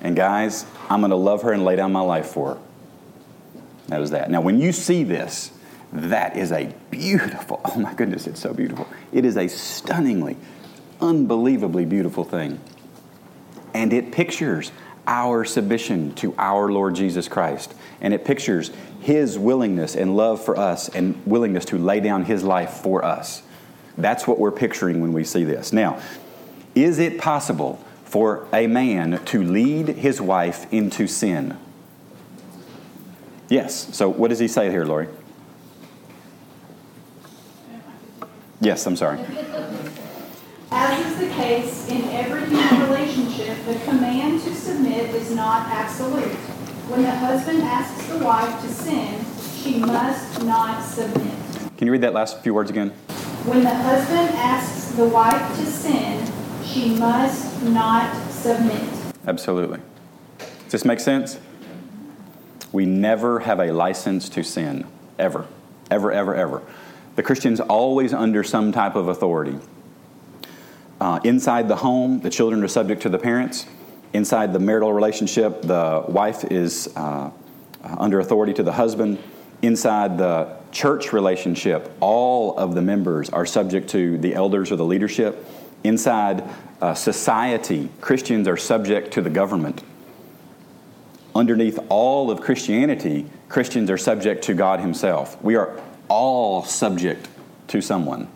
and 0.00 0.14
guys, 0.14 0.66
I'm 0.88 1.00
going 1.00 1.10
to 1.10 1.16
love 1.16 1.42
her 1.42 1.52
and 1.52 1.64
lay 1.64 1.76
down 1.76 1.92
my 1.92 2.00
life 2.00 2.26
for 2.26 2.54
her. 2.54 2.60
That 3.88 4.00
is 4.00 4.10
that. 4.10 4.30
Now, 4.30 4.40
when 4.40 4.60
you 4.60 4.72
see 4.72 5.02
this, 5.04 5.50
that 5.92 6.36
is 6.36 6.52
a 6.52 6.72
beautiful, 6.90 7.60
oh 7.64 7.78
my 7.78 7.94
goodness, 7.94 8.26
it's 8.26 8.40
so 8.40 8.52
beautiful. 8.52 8.86
It 9.12 9.24
is 9.24 9.36
a 9.36 9.48
stunningly, 9.48 10.36
unbelievably 11.00 11.86
beautiful 11.86 12.24
thing. 12.24 12.60
And 13.74 13.92
it 13.92 14.12
pictures 14.12 14.72
our 15.06 15.44
submission 15.44 16.14
to 16.16 16.34
our 16.36 16.70
Lord 16.70 16.94
Jesus 16.94 17.28
Christ. 17.28 17.74
And 18.00 18.12
it 18.12 18.24
pictures 18.24 18.70
his 19.00 19.38
willingness 19.38 19.96
and 19.96 20.16
love 20.16 20.44
for 20.44 20.58
us 20.58 20.88
and 20.90 21.20
willingness 21.26 21.64
to 21.66 21.78
lay 21.78 22.00
down 22.00 22.24
his 22.26 22.44
life 22.44 22.70
for 22.70 23.04
us. 23.04 23.42
That's 23.96 24.26
what 24.26 24.38
we're 24.38 24.52
picturing 24.52 25.00
when 25.00 25.12
we 25.12 25.24
see 25.24 25.44
this. 25.44 25.72
Now, 25.72 26.00
is 26.74 26.98
it 26.98 27.18
possible 27.18 27.82
for 28.08 28.48
a 28.54 28.66
man 28.66 29.22
to 29.26 29.42
lead 29.42 29.88
his 29.88 30.18
wife 30.18 30.66
into 30.72 31.06
sin? 31.06 31.58
Yes. 33.50 33.94
So, 33.94 34.08
what 34.08 34.28
does 34.28 34.38
he 34.38 34.48
say 34.48 34.70
here, 34.70 34.86
Lori? 34.86 35.08
Yes, 38.60 38.86
I'm 38.86 38.96
sorry. 38.96 39.20
As 40.70 41.06
is 41.06 41.18
the 41.18 41.34
case 41.34 41.88
in 41.88 42.02
every 42.04 42.46
human 42.46 42.88
relationship, 42.88 43.62
the 43.66 43.78
command 43.84 44.40
to 44.42 44.54
submit 44.54 45.14
is 45.14 45.34
not 45.34 45.68
absolute. 45.68 46.34
When 46.88 47.02
the 47.02 47.10
husband 47.10 47.62
asks 47.62 48.06
the 48.08 48.18
wife 48.24 48.60
to 48.62 48.68
sin, 48.68 49.24
she 49.62 49.78
must 49.78 50.42
not 50.44 50.82
submit. 50.82 51.34
Can 51.76 51.86
you 51.86 51.92
read 51.92 52.00
that 52.00 52.14
last 52.14 52.40
few 52.40 52.54
words 52.54 52.70
again? 52.70 52.90
When 53.44 53.62
the 53.62 53.74
husband 53.74 54.30
asks 54.36 54.92
the 54.92 55.06
wife 55.06 55.56
to 55.58 55.66
sin, 55.66 56.17
she 56.72 56.90
must 56.96 57.62
not 57.62 58.30
submit. 58.30 58.82
Absolutely. 59.26 59.80
Does 60.38 60.72
this 60.72 60.84
make 60.84 61.00
sense? 61.00 61.38
We 62.72 62.84
never 62.84 63.40
have 63.40 63.60
a 63.60 63.72
license 63.72 64.28
to 64.30 64.42
sin, 64.42 64.86
ever. 65.18 65.46
Ever, 65.90 66.12
ever, 66.12 66.34
ever. 66.34 66.62
The 67.16 67.22
Christian's 67.22 67.60
always 67.60 68.12
under 68.12 68.44
some 68.44 68.72
type 68.72 68.94
of 68.94 69.08
authority. 69.08 69.58
Uh, 71.00 71.20
inside 71.24 71.68
the 71.68 71.76
home, 71.76 72.20
the 72.20 72.30
children 72.30 72.62
are 72.62 72.68
subject 72.68 73.02
to 73.02 73.08
the 73.08 73.18
parents. 73.18 73.66
Inside 74.12 74.52
the 74.52 74.58
marital 74.58 74.92
relationship, 74.92 75.62
the 75.62 76.04
wife 76.08 76.44
is 76.44 76.92
uh, 76.96 77.30
under 77.82 78.20
authority 78.20 78.52
to 78.54 78.62
the 78.62 78.72
husband. 78.72 79.18
Inside 79.62 80.18
the 80.18 80.56
church 80.70 81.12
relationship, 81.12 81.90
all 82.00 82.56
of 82.58 82.74
the 82.74 82.82
members 82.82 83.30
are 83.30 83.46
subject 83.46 83.88
to 83.90 84.18
the 84.18 84.34
elders 84.34 84.70
or 84.70 84.76
the 84.76 84.84
leadership. 84.84 85.44
Inside 85.84 86.44
uh, 86.80 86.94
society, 86.94 87.90
Christians 88.00 88.48
are 88.48 88.56
subject 88.56 89.12
to 89.12 89.22
the 89.22 89.30
government. 89.30 89.82
Underneath 91.34 91.78
all 91.88 92.30
of 92.30 92.40
Christianity, 92.40 93.26
Christians 93.48 93.90
are 93.90 93.98
subject 93.98 94.44
to 94.44 94.54
God 94.54 94.80
Himself. 94.80 95.42
We 95.42 95.54
are 95.56 95.80
all 96.08 96.64
subject 96.64 97.28
to 97.68 97.80
someone. 97.80 98.28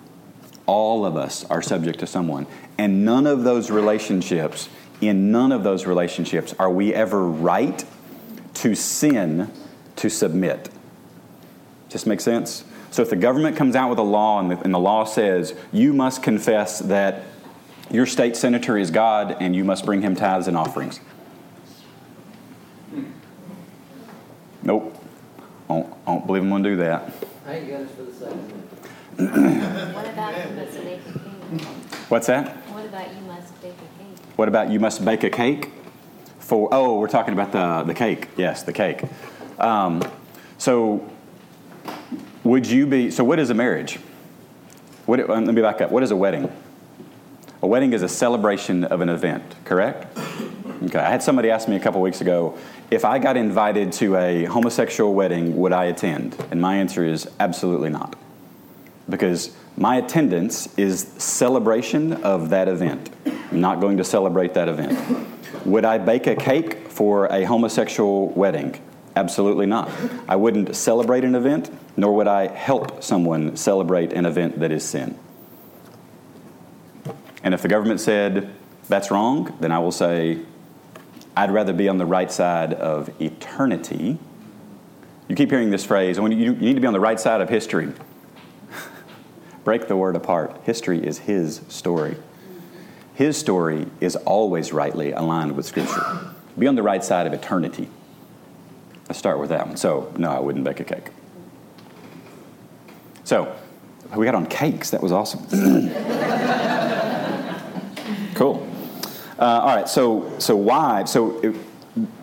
All 0.67 1.05
of 1.05 1.17
us 1.17 1.45
are 1.47 1.63
subject 1.63 1.99
to 2.01 2.07
someone. 2.07 2.47
And 2.79 3.05
none 3.05 3.27
of 3.27 3.45
those 3.45 3.71
relationships, 3.71 4.69
in 5.01 5.33
none 5.33 5.53
of 5.53 5.65
those 5.65 5.87
relationships, 5.87 6.55
are 6.59 6.71
we 6.71 6.95
ever 6.95 7.27
right 7.27 7.85
to 8.55 8.75
sin 8.75 9.51
to 9.97 10.09
submit. 10.09 10.71
Just 11.89 12.07
make 12.07 12.21
sense? 12.21 12.65
So 12.91 13.03
if 13.03 13.11
the 13.11 13.17
government 13.17 13.57
comes 13.57 13.75
out 13.75 13.91
with 13.91 13.99
a 13.99 14.03
law 14.05 14.39
and 14.39 14.51
the, 14.51 14.59
and 14.61 14.73
the 14.73 14.79
law 14.79 15.05
says 15.05 15.55
you 15.73 15.93
must 15.93 16.23
confess 16.23 16.79
that 16.81 17.23
your 17.91 18.07
state 18.07 18.37
senator 18.37 18.79
is 18.79 18.91
God 18.91 19.37
and 19.41 19.55
you 19.55 19.65
must 19.65 19.85
bring 19.85 20.03
him 20.03 20.15
tithes 20.15 20.49
and 20.49 20.57
offerings. 20.57 21.01
Nope. 24.63 24.97
I 25.69 25.75
don't, 25.75 25.95
I 26.07 26.13
don't 26.13 26.27
believe 26.27 26.43
I'm 26.43 26.51
going 26.51 26.63
to 26.63 26.71
do 26.71 26.77
that. 26.77 27.13
I 27.47 27.55
ain't 27.55 27.69
got 27.69 27.91
for 27.91 28.03
the 28.05 28.13
second. 28.13 28.63
What 29.95 30.07
about 30.07 30.49
you 30.49 30.55
must 30.57 30.85
bake 30.85 31.01
a 31.07 31.19
cake? 31.19 31.65
What's 32.09 32.27
that? 32.29 32.57
What 32.69 32.87
about 32.87 33.15
you 33.15 33.21
must 33.23 33.63
bake 33.63 33.73
a 33.73 34.03
cake? 34.03 34.25
What 34.37 34.49
about 34.49 34.71
you 34.71 34.81
must 34.81 35.05
bake 35.05 35.25
a 35.25 35.31
cake? 35.31 35.73
For 36.39 36.69
oh, 36.73 36.99
we're 36.99 37.09
talking 37.09 37.35
about 37.35 37.53
the 37.53 37.85
the 37.85 37.95
cake. 37.95 38.29
Yes, 38.37 38.63
the 38.63 38.73
cake. 38.73 39.03
Um, 39.59 40.03
so, 40.59 41.09
would 42.45 42.67
you 42.67 42.87
be? 42.87 43.11
So, 43.11 43.25
what 43.25 43.39
is 43.39 43.51
a 43.51 43.55
marriage? 43.55 43.99
What, 45.07 45.29
let 45.29 45.43
me 45.43 45.63
back 45.63 45.81
up. 45.81 45.91
What 45.91 46.03
is 46.03 46.11
a 46.11 46.17
wedding? 46.17 46.51
A 47.63 47.67
wedding 47.67 47.93
is 47.93 48.03
a 48.03 48.09
celebration 48.09 48.83
of 48.83 49.01
an 49.01 49.09
event. 49.09 49.55
Correct? 49.65 50.19
Okay. 50.85 50.99
I 50.99 51.09
had 51.09 51.23
somebody 51.23 51.49
ask 51.49 51.69
me 51.69 51.77
a 51.77 51.81
couple 51.81 52.01
weeks 52.01 52.21
ago 52.21 52.59
if 52.91 53.05
I 53.05 53.21
got 53.21 53.37
invited 53.37 53.93
to 53.95 54.17
a 54.17 54.45
homosexual 54.47 55.15
wedding, 55.15 55.57
would 55.57 55.73
I 55.73 55.85
attend? 55.85 56.37
And 56.51 56.61
my 56.61 56.77
answer 56.77 57.05
is 57.05 57.31
absolutely 57.39 57.89
not, 57.89 58.17
because 59.09 59.57
my 59.77 59.97
attendance 59.97 60.77
is 60.77 61.07
celebration 61.19 62.15
of 62.25 62.51
that 62.51 62.67
event. 62.67 63.11
I'm 63.25 63.61
not 63.61 63.81
going 63.81 63.97
to 63.99 64.05
celebrate 64.05 64.55
that 64.55 64.69
event. 64.69 64.99
Would 65.65 65.85
I 65.85 65.99
bake 65.99 66.27
a 66.27 66.35
cake 66.35 66.89
for 66.89 67.27
a 67.27 67.45
homosexual 67.45 68.31
wedding? 68.31 68.79
Absolutely 69.15 69.67
not. 69.67 69.89
I 70.27 70.35
wouldn't 70.35 70.75
celebrate 70.75 71.23
an 71.23 71.37
event, 71.37 71.71
nor 71.97 72.17
would 72.17 72.27
I 72.27 72.49
help 72.49 73.05
someone 73.05 73.57
celebrate 73.57 74.13
an 74.13 74.27
event 74.27 74.59
that 74.59 74.73
is 74.73 74.85
sin. 74.85 75.17
And 77.43 77.55
if 77.55 77.63
the 77.63 77.69
government 77.69 78.01
said 78.01 78.51
that's 78.89 79.11
wrong, 79.11 79.57
then 79.61 79.73
I 79.73 79.79
will 79.79 79.93
say 79.93 80.41
I'd 81.37 81.51
rather 81.51 81.73
be 81.73 81.89
on 81.89 81.99
the 81.99 82.07
right 82.07 82.31
side 82.31 82.75
of 82.75 83.11
eternity. 83.21 84.19
You 85.29 85.37
keep 85.37 85.51
hearing 85.51 85.71
this 85.71 85.85
phrase, 85.85 86.19
oh, 86.19 86.27
you 86.27 86.55
need 86.55 86.75
to 86.75 86.81
be 86.81 86.87
on 86.87 86.93
the 86.93 87.01
right 87.01 87.19
side 87.19 87.41
of 87.41 87.49
history. 87.49 87.93
Break 89.65 89.89
the 89.89 89.97
word 89.97 90.15
apart. 90.15 90.61
History 90.65 91.05
is 91.05 91.21
his 91.21 91.63
story. 91.69 92.17
His 93.15 93.37
story 93.37 93.87
is 94.01 94.17
always 94.17 94.73
rightly 94.73 95.13
aligned 95.13 95.57
with 95.57 95.67
Scripture. 95.67 96.35
Be 96.59 96.67
on 96.67 96.75
the 96.75 96.83
right 96.83 97.05
side 97.05 97.27
of 97.27 97.33
eternity. 97.33 97.89
Let's 99.09 99.19
start 99.19 99.39
with 99.39 99.51
that 99.51 99.67
one. 99.67 99.77
So, 99.77 100.13
no, 100.17 100.31
I 100.31 100.41
wouldn't 100.41 100.65
bake 100.65 100.81
a 100.81 100.85
cake. 100.85 101.09
So, 103.25 103.55
we 104.17 104.27
got 104.27 104.35
on 104.35 104.47
cakes. 104.47 104.91
That 104.91 105.03
was 105.03 105.13
awesome. 105.13 105.47
Uh, 109.43 109.59
all 109.59 109.75
right. 109.75 109.89
So, 109.89 110.33
so 110.39 110.55
why? 110.55 111.03
So, 111.03 111.41
it, 111.41 111.57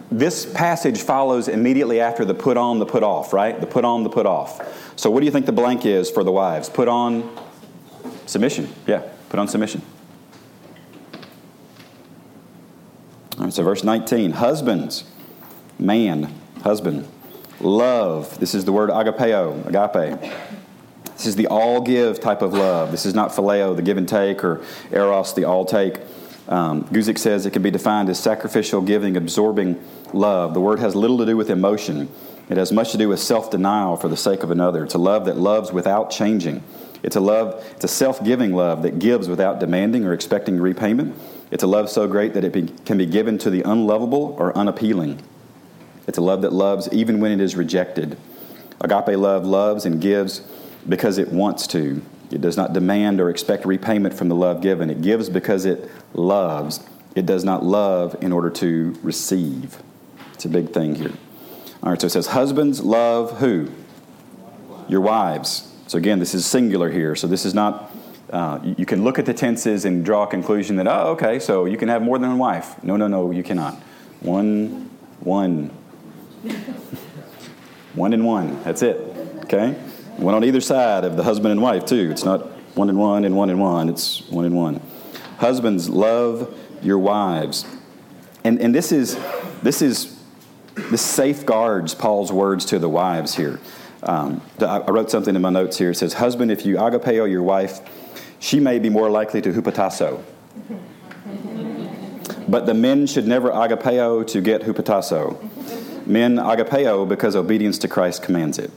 this 0.10 0.45
passage 0.45 1.01
follows 1.01 1.49
immediately 1.49 1.99
after 1.99 2.23
the 2.23 2.34
put 2.34 2.55
on, 2.55 2.79
the 2.79 2.86
put 2.86 3.03
off, 3.03 3.34
right? 3.34 3.60
The 3.60 3.67
put 3.67 3.84
on, 3.84 4.03
the 4.03 4.10
put 4.10 4.25
off. 4.25 4.97
So, 4.97 5.12
what 5.12 5.19
do 5.19 5.25
you 5.25 5.32
think 5.32 5.45
the 5.45 5.51
blank 5.51 5.86
is 5.86 6.10
for 6.10 6.23
the 6.23 6.32
wives? 6.32 6.69
Put 6.69 6.88
on 6.88 7.29
submission. 8.25 8.69
Yeah, 8.88 9.03
put 9.27 9.38
on 9.38 9.49
submission. 9.49 9.82
All 13.38 13.43
right, 13.43 13.53
so 13.53 13.63
verse 13.63 13.84
19 13.84 14.32
Husbands, 14.32 15.03
man, 15.77 16.34
husband, 16.63 17.05
love. 17.60 18.39
This 18.39 18.55
is 18.55 18.63
the 18.63 18.71
word 18.71 18.91
agapeo, 18.91 19.67
agape. 19.67 20.21
This 21.17 21.25
is 21.25 21.36
the 21.36 21.47
all 21.47 21.82
give 21.82 22.21
type 22.21 22.41
of 22.41 22.53
love. 22.53 22.91
This 22.91 23.05
is 23.05 23.13
not 23.13 23.32
phileo, 23.32 23.75
the 23.75 23.82
give 23.82 23.97
and 23.97 24.08
take, 24.08 24.41
or 24.41 24.63
eros, 24.89 25.34
the 25.34 25.43
all 25.43 25.65
take. 25.65 25.97
Um, 26.49 26.83
Guzik 26.85 27.19
says 27.19 27.45
it 27.45 27.53
can 27.53 27.62
be 27.62 27.69
defined 27.69 28.09
as 28.09 28.19
sacrificial, 28.19 28.81
giving, 28.81 29.15
absorbing 29.15 29.79
love. 30.13 30.55
The 30.55 30.59
word 30.59 30.79
has 30.79 30.95
little 30.95 31.19
to 31.19 31.25
do 31.25 31.38
with 31.38 31.51
emotion. 31.51 32.09
It 32.49 32.57
has 32.57 32.71
much 32.71 32.91
to 32.91 32.97
do 32.97 33.07
with 33.07 33.19
self 33.19 33.51
denial 33.51 33.95
for 33.95 34.07
the 34.07 34.17
sake 34.17 34.41
of 34.41 34.49
another. 34.49 34.83
It's 34.83 34.95
a 34.95 34.99
love 34.99 35.25
that 35.25 35.38
loves 35.38 35.71
without 35.71 36.09
changing. 36.09 36.63
It's 37.03 37.15
a 37.15 37.19
love, 37.19 37.63
it's 37.75 37.85
a 37.85 37.88
self 37.88 38.23
giving 38.23 38.53
love 38.53 38.81
that 38.81 38.97
gives 38.97 39.29
without 39.29 39.59
demanding 39.59 40.05
or 40.05 40.13
expecting 40.13 40.59
repayment. 40.59 41.15
It's 41.51 41.63
a 41.63 41.67
love 41.67 41.89
so 41.89 42.07
great 42.07 42.33
that 42.33 42.43
it 42.43 42.51
be, 42.51 42.63
can 42.83 42.97
be 42.97 43.05
given 43.05 43.38
to 43.39 43.51
the 43.51 43.62
unlovable 43.62 44.35
or 44.39 44.57
unappealing. 44.57 45.21
It's 46.07 46.17
a 46.17 46.21
love 46.21 46.41
that 46.41 46.51
loves 46.51 46.89
even 46.91 47.19
when 47.19 47.31
it 47.31 47.39
is 47.39 47.55
rejected. 47.55 48.17
Agape 48.81 49.17
love 49.17 49.45
loves 49.45 49.85
and 49.85 50.01
gives 50.01 50.39
because 50.88 51.19
it 51.19 51.31
wants 51.31 51.67
to. 51.67 52.01
It 52.32 52.42
does 52.42 52.58
not 52.58 52.74
demand 52.74 53.20
or 53.20 53.30
expect 53.30 53.65
repayment 53.65 54.13
from 54.13 54.30
the 54.30 54.36
love 54.36 54.62
given. 54.62 54.89
It 54.89 55.02
gives 55.02 55.30
because 55.30 55.65
it 55.65 55.89
loves. 56.13 56.80
It 57.15 57.26
does 57.26 57.44
not 57.44 57.65
love 57.65 58.15
in 58.22 58.32
order 58.32 58.50
to 58.52 58.98
receive. 59.02 59.82
It's 60.34 60.46
a 60.46 60.50
big 60.50 60.70
thing 60.70 60.96
here. 60.96 61.13
All 61.82 61.89
right, 61.89 62.00
so 62.00 62.08
it 62.08 62.12
says, 62.12 62.28
Husbands, 62.28 62.82
love 62.82 63.39
who? 63.39 63.70
Your 64.88 65.02
wives. 65.02 65.74
So 65.88 65.98
again, 65.98 66.20
this 66.20 66.36
is 66.36 66.46
singular 66.46 66.92
here. 66.92 67.15
So 67.15 67.26
this 67.26 67.46
is 67.46 67.54
not, 67.54 67.92
uh, 68.32 68.60
you 68.63 68.86
can 68.86 69.04
look 69.04 69.18
at 69.18 69.26
the 69.26 69.34
tenses 69.34 69.86
and 69.86 70.06
draw 70.06 70.24
a 70.24 70.28
conclusion 70.28 70.76
that, 70.76 70.88
oh, 70.88 71.12
okay, 71.12 71.39
so 71.39 71.65
you 71.65 71.78
can 71.78 71.89
have 71.89 72.02
more 72.02 72.20
than 72.20 72.30
one 72.30 72.38
wife. 72.38 72.84
No, 72.84 72.96
no, 72.96 73.08
no, 73.08 73.32
you 73.32 73.44
cannot. 73.44 73.76
One, 74.20 74.89
one. 75.20 75.70
one 77.96 78.13
and 78.13 78.26
one. 78.26 78.63
That's 78.63 78.84
it. 78.84 78.98
Okay? 79.46 79.76
One 80.19 80.36
on 80.36 80.43
either 80.43 80.60
side 80.60 81.05
of 81.05 81.15
the 81.15 81.23
husband 81.23 81.53
and 81.53 81.62
wife, 81.62 81.86
too. 81.86 82.10
It's 82.12 82.25
not 82.25 82.45
one 82.75 82.89
and 82.89 82.99
one 82.99 83.23
and 83.23 83.38
one 83.38 83.49
and 83.49 83.60
one. 83.60 83.88
It's 83.88 84.27
one 84.29 84.43
and 84.43 84.55
one. 84.55 84.82
Husbands, 85.38 85.89
love 85.89 86.53
your 86.82 86.99
wives. 86.99 87.65
And, 88.43 88.60
and 88.60 88.75
this 88.75 88.91
is, 88.91 89.17
this 89.63 89.82
is, 89.82 90.19
this 90.75 91.01
safeguards 91.01 91.95
Paul's 91.95 92.34
words 92.34 92.65
to 92.65 92.79
the 92.79 92.89
wives 92.89 93.36
here. 93.36 93.62
Um, 94.03 94.41
I 94.60 94.79
wrote 94.91 95.10
something 95.10 95.36
in 95.36 95.41
my 95.41 95.49
notes 95.49 95.77
here. 95.77 95.91
It 95.91 95.95
says, 95.95 96.13
Husband, 96.13 96.51
if 96.51 96.65
you 96.65 96.75
agapeo 96.75 97.29
your 97.29 97.43
wife, 97.43 97.79
she 98.39 98.60
may 98.60 98.79
be 98.79 98.89
more 98.89 99.10
likely 99.10 99.41
to 99.41 99.53
hupotasso. 99.53 100.21
But 102.49 102.65
the 102.65 102.73
men 102.73 103.05
should 103.05 103.27
never 103.27 103.51
agapeo 103.51 104.25
to 104.25 104.41
get 104.41 104.63
hupotasso. 104.63 105.38
Men 106.08 106.38
agapeo 106.38 107.08
because 107.08 107.36
obedience 107.36 107.77
to 107.79 107.88
Christ 107.88 108.23
commands 108.23 108.58
it. 108.58 108.71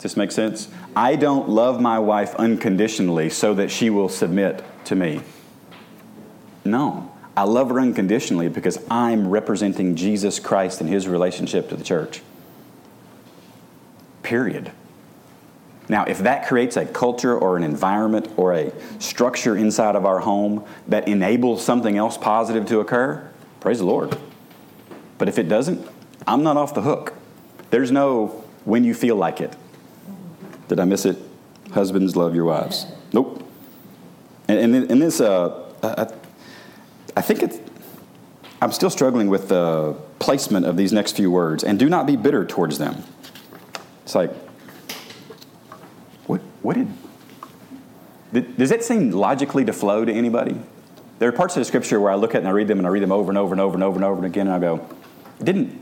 Does 0.00 0.12
this 0.12 0.16
make 0.16 0.32
sense? 0.32 0.68
I 0.96 1.14
don't 1.14 1.50
love 1.50 1.78
my 1.78 1.98
wife 1.98 2.34
unconditionally 2.36 3.28
so 3.28 3.52
that 3.52 3.70
she 3.70 3.90
will 3.90 4.08
submit 4.08 4.64
to 4.86 4.96
me. 4.96 5.20
No. 6.64 7.12
I 7.36 7.42
love 7.42 7.68
her 7.68 7.78
unconditionally 7.78 8.48
because 8.48 8.82
I'm 8.90 9.28
representing 9.28 9.96
Jesus 9.96 10.40
Christ 10.40 10.80
and 10.80 10.88
his 10.88 11.06
relationship 11.06 11.68
to 11.68 11.76
the 11.76 11.84
church. 11.84 12.22
Period. 14.22 14.72
Now, 15.90 16.04
if 16.04 16.20
that 16.20 16.46
creates 16.48 16.78
a 16.78 16.86
culture 16.86 17.36
or 17.38 17.58
an 17.58 17.62
environment 17.62 18.26
or 18.38 18.54
a 18.54 18.72
structure 19.00 19.54
inside 19.54 19.96
of 19.96 20.06
our 20.06 20.20
home 20.20 20.64
that 20.88 21.08
enables 21.08 21.62
something 21.62 21.98
else 21.98 22.16
positive 22.16 22.64
to 22.68 22.80
occur, 22.80 23.30
praise 23.60 23.80
the 23.80 23.84
Lord. 23.84 24.16
But 25.18 25.28
if 25.28 25.38
it 25.38 25.50
doesn't, 25.50 25.86
I'm 26.26 26.42
not 26.42 26.56
off 26.56 26.72
the 26.72 26.80
hook. 26.80 27.12
There's 27.68 27.90
no 27.90 28.44
when 28.64 28.82
you 28.84 28.94
feel 28.94 29.16
like 29.16 29.42
it. 29.42 29.54
Did 30.70 30.78
I 30.78 30.84
miss 30.84 31.04
it? 31.04 31.18
Husbands, 31.72 32.14
love 32.14 32.32
your 32.32 32.44
wives. 32.44 32.86
Nope. 33.12 33.44
And, 34.46 34.72
in 34.76 35.00
this, 35.00 35.20
uh, 35.20 35.68
I, 35.82 36.06
I 37.16 37.22
think 37.22 37.42
it's, 37.42 37.58
I'm 38.62 38.70
still 38.70 38.88
struggling 38.88 39.28
with 39.28 39.48
the 39.48 39.96
placement 40.20 40.66
of 40.66 40.76
these 40.76 40.92
next 40.92 41.16
few 41.16 41.28
words. 41.28 41.64
And 41.64 41.76
do 41.76 41.88
not 41.88 42.06
be 42.06 42.14
bitter 42.14 42.44
towards 42.44 42.78
them. 42.78 43.02
It's 44.04 44.14
like, 44.14 44.32
what, 46.28 46.40
what 46.62 46.76
did, 46.76 46.88
did, 48.32 48.56
does 48.56 48.70
that 48.70 48.84
seem 48.84 49.10
logically 49.10 49.64
to 49.64 49.72
flow 49.72 50.04
to 50.04 50.12
anybody? 50.12 50.56
There 51.18 51.28
are 51.28 51.32
parts 51.32 51.56
of 51.56 51.62
the 51.62 51.64
scripture 51.64 51.98
where 51.98 52.12
I 52.12 52.14
look 52.14 52.36
at 52.36 52.42
and 52.42 52.48
I 52.48 52.52
read 52.52 52.68
them 52.68 52.78
and 52.78 52.86
I 52.86 52.90
read 52.90 53.02
them 53.02 53.10
over 53.10 53.32
and 53.32 53.38
over 53.38 53.52
and 53.52 53.60
over 53.60 53.74
and 53.74 53.82
over 53.82 53.96
and 53.96 54.04
over 54.04 54.24
again 54.24 54.46
and 54.46 54.54
I 54.54 54.60
go, 54.60 54.88
it 55.40 55.44
didn't, 55.44 55.79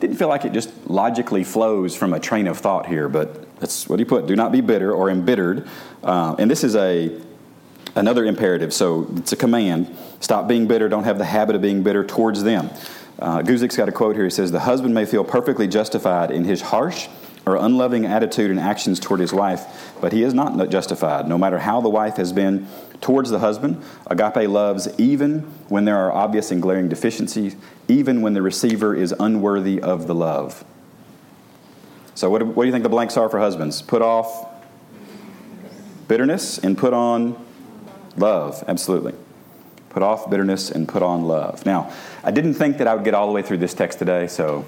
didn't 0.00 0.16
feel 0.16 0.28
like 0.28 0.44
it 0.44 0.52
just 0.52 0.70
logically 0.88 1.44
flows 1.44 1.96
from 1.96 2.12
a 2.12 2.20
train 2.20 2.46
of 2.46 2.58
thought 2.58 2.86
here, 2.86 3.08
but 3.08 3.58
that's 3.58 3.88
what 3.88 3.98
he 3.98 4.04
put. 4.04 4.26
Do 4.26 4.36
not 4.36 4.52
be 4.52 4.60
bitter 4.60 4.92
or 4.92 5.10
embittered. 5.10 5.68
Uh, 6.02 6.36
and 6.38 6.50
this 6.50 6.62
is 6.64 6.76
a 6.76 7.20
another 7.96 8.24
imperative, 8.24 8.72
so 8.72 9.08
it's 9.16 9.32
a 9.32 9.36
command. 9.36 9.96
Stop 10.20 10.46
being 10.46 10.66
bitter. 10.66 10.88
Don't 10.88 11.04
have 11.04 11.18
the 11.18 11.24
habit 11.24 11.56
of 11.56 11.62
being 11.62 11.82
bitter 11.82 12.04
towards 12.04 12.44
them. 12.44 12.70
Uh, 13.18 13.42
Guzik's 13.42 13.76
got 13.76 13.88
a 13.88 13.92
quote 13.92 14.14
here. 14.14 14.24
He 14.24 14.30
says, 14.30 14.52
The 14.52 14.60
husband 14.60 14.94
may 14.94 15.04
feel 15.04 15.24
perfectly 15.24 15.66
justified 15.66 16.30
in 16.30 16.44
his 16.44 16.60
harsh 16.60 17.08
or 17.48 17.56
unloving 17.56 18.04
attitude 18.04 18.50
and 18.50 18.60
actions 18.60 19.00
toward 19.00 19.20
his 19.20 19.32
wife, 19.32 19.94
but 20.02 20.12
he 20.12 20.22
is 20.22 20.34
not 20.34 20.68
justified, 20.68 21.26
no 21.26 21.38
matter 21.38 21.58
how 21.58 21.80
the 21.80 21.88
wife 21.88 22.16
has 22.16 22.30
been 22.30 22.66
towards 23.00 23.30
the 23.30 23.38
husband. 23.38 23.82
Agape 24.06 24.48
loves 24.48 24.88
even 24.98 25.40
when 25.68 25.86
there 25.86 25.96
are 25.96 26.12
obvious 26.12 26.50
and 26.50 26.60
glaring 26.60 26.90
deficiencies, 26.90 27.56
even 27.88 28.20
when 28.20 28.34
the 28.34 28.42
receiver 28.42 28.94
is 28.94 29.14
unworthy 29.18 29.80
of 29.80 30.06
the 30.06 30.14
love. 30.14 30.62
So, 32.14 32.28
what, 32.28 32.44
what 32.44 32.64
do 32.64 32.66
you 32.66 32.72
think 32.72 32.82
the 32.82 32.90
blanks 32.90 33.16
are 33.16 33.30
for 33.30 33.38
husbands? 33.38 33.80
Put 33.80 34.02
off 34.02 34.46
bitterness 36.06 36.58
and 36.58 36.76
put 36.76 36.92
on 36.92 37.42
love. 38.16 38.62
Absolutely. 38.68 39.14
Put 39.88 40.02
off 40.02 40.28
bitterness 40.28 40.70
and 40.70 40.86
put 40.86 41.02
on 41.02 41.24
love. 41.26 41.64
Now, 41.64 41.92
I 42.22 42.30
didn't 42.30 42.54
think 42.54 42.78
that 42.78 42.86
I 42.86 42.94
would 42.94 43.04
get 43.04 43.14
all 43.14 43.26
the 43.26 43.32
way 43.32 43.40
through 43.40 43.58
this 43.58 43.72
text 43.72 43.98
today, 43.98 44.26
so 44.26 44.66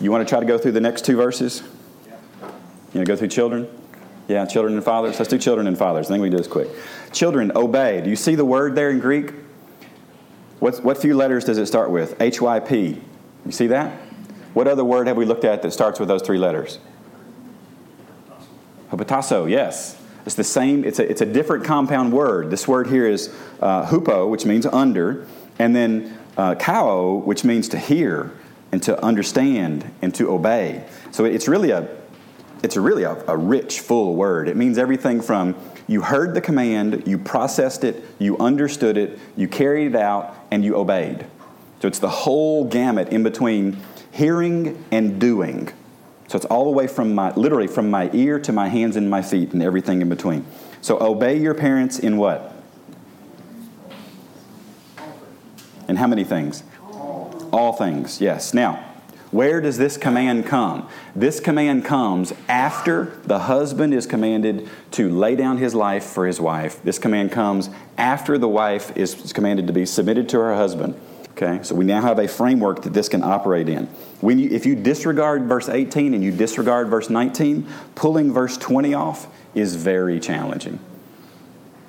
you 0.00 0.10
want 0.10 0.26
to 0.26 0.28
try 0.28 0.40
to 0.40 0.46
go 0.46 0.58
through 0.58 0.72
the 0.72 0.80
next 0.80 1.04
two 1.04 1.16
verses? 1.16 1.62
You 2.40 2.46
want 2.46 2.92
to 2.92 3.04
go 3.04 3.16
through 3.16 3.28
children? 3.28 3.68
Yeah, 4.28 4.46
children 4.46 4.74
and 4.74 4.84
fathers. 4.84 5.18
Let's 5.18 5.30
do 5.30 5.38
children 5.38 5.66
and 5.66 5.76
fathers. 5.76 6.06
I 6.06 6.10
think 6.10 6.22
we 6.22 6.30
do 6.30 6.36
this 6.36 6.46
quick. 6.46 6.68
Children, 7.12 7.52
obey. 7.56 8.00
Do 8.00 8.10
you 8.10 8.16
see 8.16 8.34
the 8.34 8.44
word 8.44 8.74
there 8.74 8.90
in 8.90 9.00
Greek? 9.00 9.32
What, 10.60 10.82
what 10.84 10.98
few 10.98 11.16
letters 11.16 11.44
does 11.44 11.58
it 11.58 11.66
start 11.66 11.90
with? 11.90 12.20
H 12.20 12.40
Y 12.40 12.60
P. 12.60 13.00
You 13.44 13.52
see 13.52 13.66
that? 13.68 13.92
What 14.54 14.68
other 14.68 14.84
word 14.84 15.06
have 15.06 15.16
we 15.16 15.24
looked 15.24 15.44
at 15.44 15.62
that 15.62 15.72
starts 15.72 15.98
with 15.98 16.08
those 16.08 16.22
three 16.22 16.38
letters? 16.38 16.78
Hupotasso, 18.90 19.48
yes. 19.48 19.96
It's 20.26 20.34
the 20.34 20.44
same, 20.44 20.84
it's 20.84 20.98
a, 20.98 21.08
it's 21.08 21.22
a 21.22 21.26
different 21.26 21.64
compound 21.64 22.12
word. 22.12 22.50
This 22.50 22.68
word 22.68 22.88
here 22.88 23.06
is 23.06 23.34
uh, 23.60 23.86
hupo, 23.86 24.28
which 24.28 24.44
means 24.44 24.66
under, 24.66 25.26
and 25.58 25.74
then 25.74 26.18
uh, 26.36 26.56
kao, 26.56 27.22
which 27.24 27.42
means 27.42 27.68
to 27.70 27.78
hear 27.78 28.32
and 28.72 28.82
to 28.82 29.02
understand 29.04 29.90
and 30.02 30.14
to 30.14 30.30
obey. 30.30 30.84
So 31.10 31.24
it's 31.24 31.48
really 31.48 31.70
a 31.70 31.88
it's 32.62 32.76
really 32.76 33.04
a, 33.04 33.14
a, 33.26 33.36
rich, 33.38 33.80
full 33.80 34.16
word. 34.16 34.46
It 34.46 34.54
means 34.54 34.76
everything 34.76 35.22
from 35.22 35.56
you 35.86 36.02
heard 36.02 36.34
the 36.34 36.42
command, 36.42 37.04
you 37.06 37.16
processed 37.16 37.84
it, 37.84 38.04
you 38.18 38.36
understood 38.36 38.98
it, 38.98 39.18
you 39.34 39.48
carried 39.48 39.86
it 39.86 39.96
out, 39.96 40.36
and 40.50 40.62
you 40.62 40.76
obeyed. 40.76 41.24
So 41.80 41.88
it's 41.88 41.98
the 41.98 42.10
whole 42.10 42.66
gamut 42.66 43.08
in 43.08 43.22
between 43.22 43.78
hearing 44.12 44.84
and 44.92 45.18
doing. 45.18 45.72
So 46.28 46.36
it's 46.36 46.44
all 46.44 46.64
the 46.64 46.70
way 46.70 46.86
from 46.86 47.14
my, 47.14 47.34
literally 47.34 47.66
from 47.66 47.90
my 47.90 48.10
ear 48.12 48.38
to 48.40 48.52
my 48.52 48.68
hands 48.68 48.96
and 48.96 49.08
my 49.08 49.22
feet 49.22 49.52
and 49.52 49.62
everything 49.62 50.02
in 50.02 50.08
between. 50.08 50.44
So 50.82 51.00
obey 51.00 51.38
your 51.38 51.54
parents 51.54 51.98
in 51.98 52.18
what? 52.18 52.54
In 55.88 55.96
how 55.96 56.06
many 56.06 56.24
things? 56.24 56.62
All 57.52 57.72
things, 57.72 58.20
yes. 58.20 58.54
Now, 58.54 58.84
where 59.30 59.60
does 59.60 59.78
this 59.78 59.96
command 59.96 60.46
come? 60.46 60.88
This 61.14 61.38
command 61.38 61.84
comes 61.84 62.32
after 62.48 63.16
the 63.24 63.40
husband 63.40 63.94
is 63.94 64.06
commanded 64.06 64.68
to 64.92 65.08
lay 65.08 65.36
down 65.36 65.58
his 65.58 65.74
life 65.74 66.04
for 66.04 66.26
his 66.26 66.40
wife. 66.40 66.82
This 66.82 66.98
command 66.98 67.30
comes 67.30 67.70
after 67.96 68.38
the 68.38 68.48
wife 68.48 68.96
is 68.96 69.32
commanded 69.32 69.68
to 69.68 69.72
be 69.72 69.86
submitted 69.86 70.28
to 70.30 70.38
her 70.38 70.54
husband. 70.54 71.00
Okay, 71.30 71.62
so 71.62 71.74
we 71.74 71.84
now 71.84 72.02
have 72.02 72.18
a 72.18 72.26
framework 72.26 72.82
that 72.82 72.92
this 72.92 73.08
can 73.08 73.22
operate 73.22 73.68
in. 73.68 73.86
When 74.20 74.38
you, 74.38 74.50
if 74.50 74.66
you 74.66 74.74
disregard 74.74 75.44
verse 75.44 75.68
18 75.68 76.12
and 76.12 76.22
you 76.22 76.32
disregard 76.32 76.88
verse 76.88 77.08
19, 77.08 77.66
pulling 77.94 78.32
verse 78.32 78.56
20 78.58 78.94
off 78.94 79.28
is 79.54 79.76
very 79.76 80.18
challenging. 80.18 80.80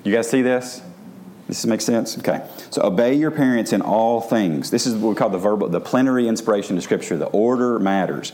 You 0.04 0.12
guys 0.14 0.30
see 0.30 0.42
this? 0.42 0.80
This 1.52 1.66
makes 1.66 1.84
sense? 1.84 2.16
Okay. 2.16 2.42
So 2.70 2.80
obey 2.82 3.12
your 3.12 3.30
parents 3.30 3.74
in 3.74 3.82
all 3.82 4.22
things. 4.22 4.70
This 4.70 4.86
is 4.86 4.94
what 4.94 5.10
we 5.10 5.14
call 5.14 5.28
the 5.28 5.36
verbal, 5.36 5.68
the 5.68 5.82
plenary 5.82 6.26
inspiration 6.26 6.78
of 6.78 6.82
Scripture. 6.82 7.18
The 7.18 7.26
order 7.26 7.78
matters. 7.78 8.32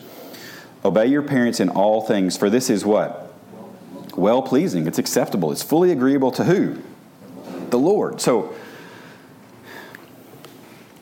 Obey 0.84 1.06
your 1.06 1.22
parents 1.22 1.58
in 1.58 1.68
all 1.68 2.00
things, 2.00 2.36
for 2.36 2.48
this 2.48 2.70
is 2.70 2.84
what? 2.84 3.34
Well 4.16 4.40
pleasing. 4.40 4.86
It's 4.86 5.00
acceptable. 5.00 5.50
It's 5.50 5.64
fully 5.64 5.90
agreeable 5.90 6.30
to 6.30 6.44
who? 6.44 6.80
The 7.70 7.78
Lord. 7.80 8.20
So 8.20 8.54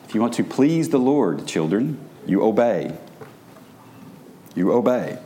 if 0.05 0.15
you 0.15 0.19
want 0.19 0.33
to 0.33 0.43
please 0.43 0.89
the 0.89 0.97
Lord, 0.97 1.45
children, 1.45 1.99
you 2.25 2.41
obey. 2.41 2.97
You 4.55 4.73
obey. 4.73 5.19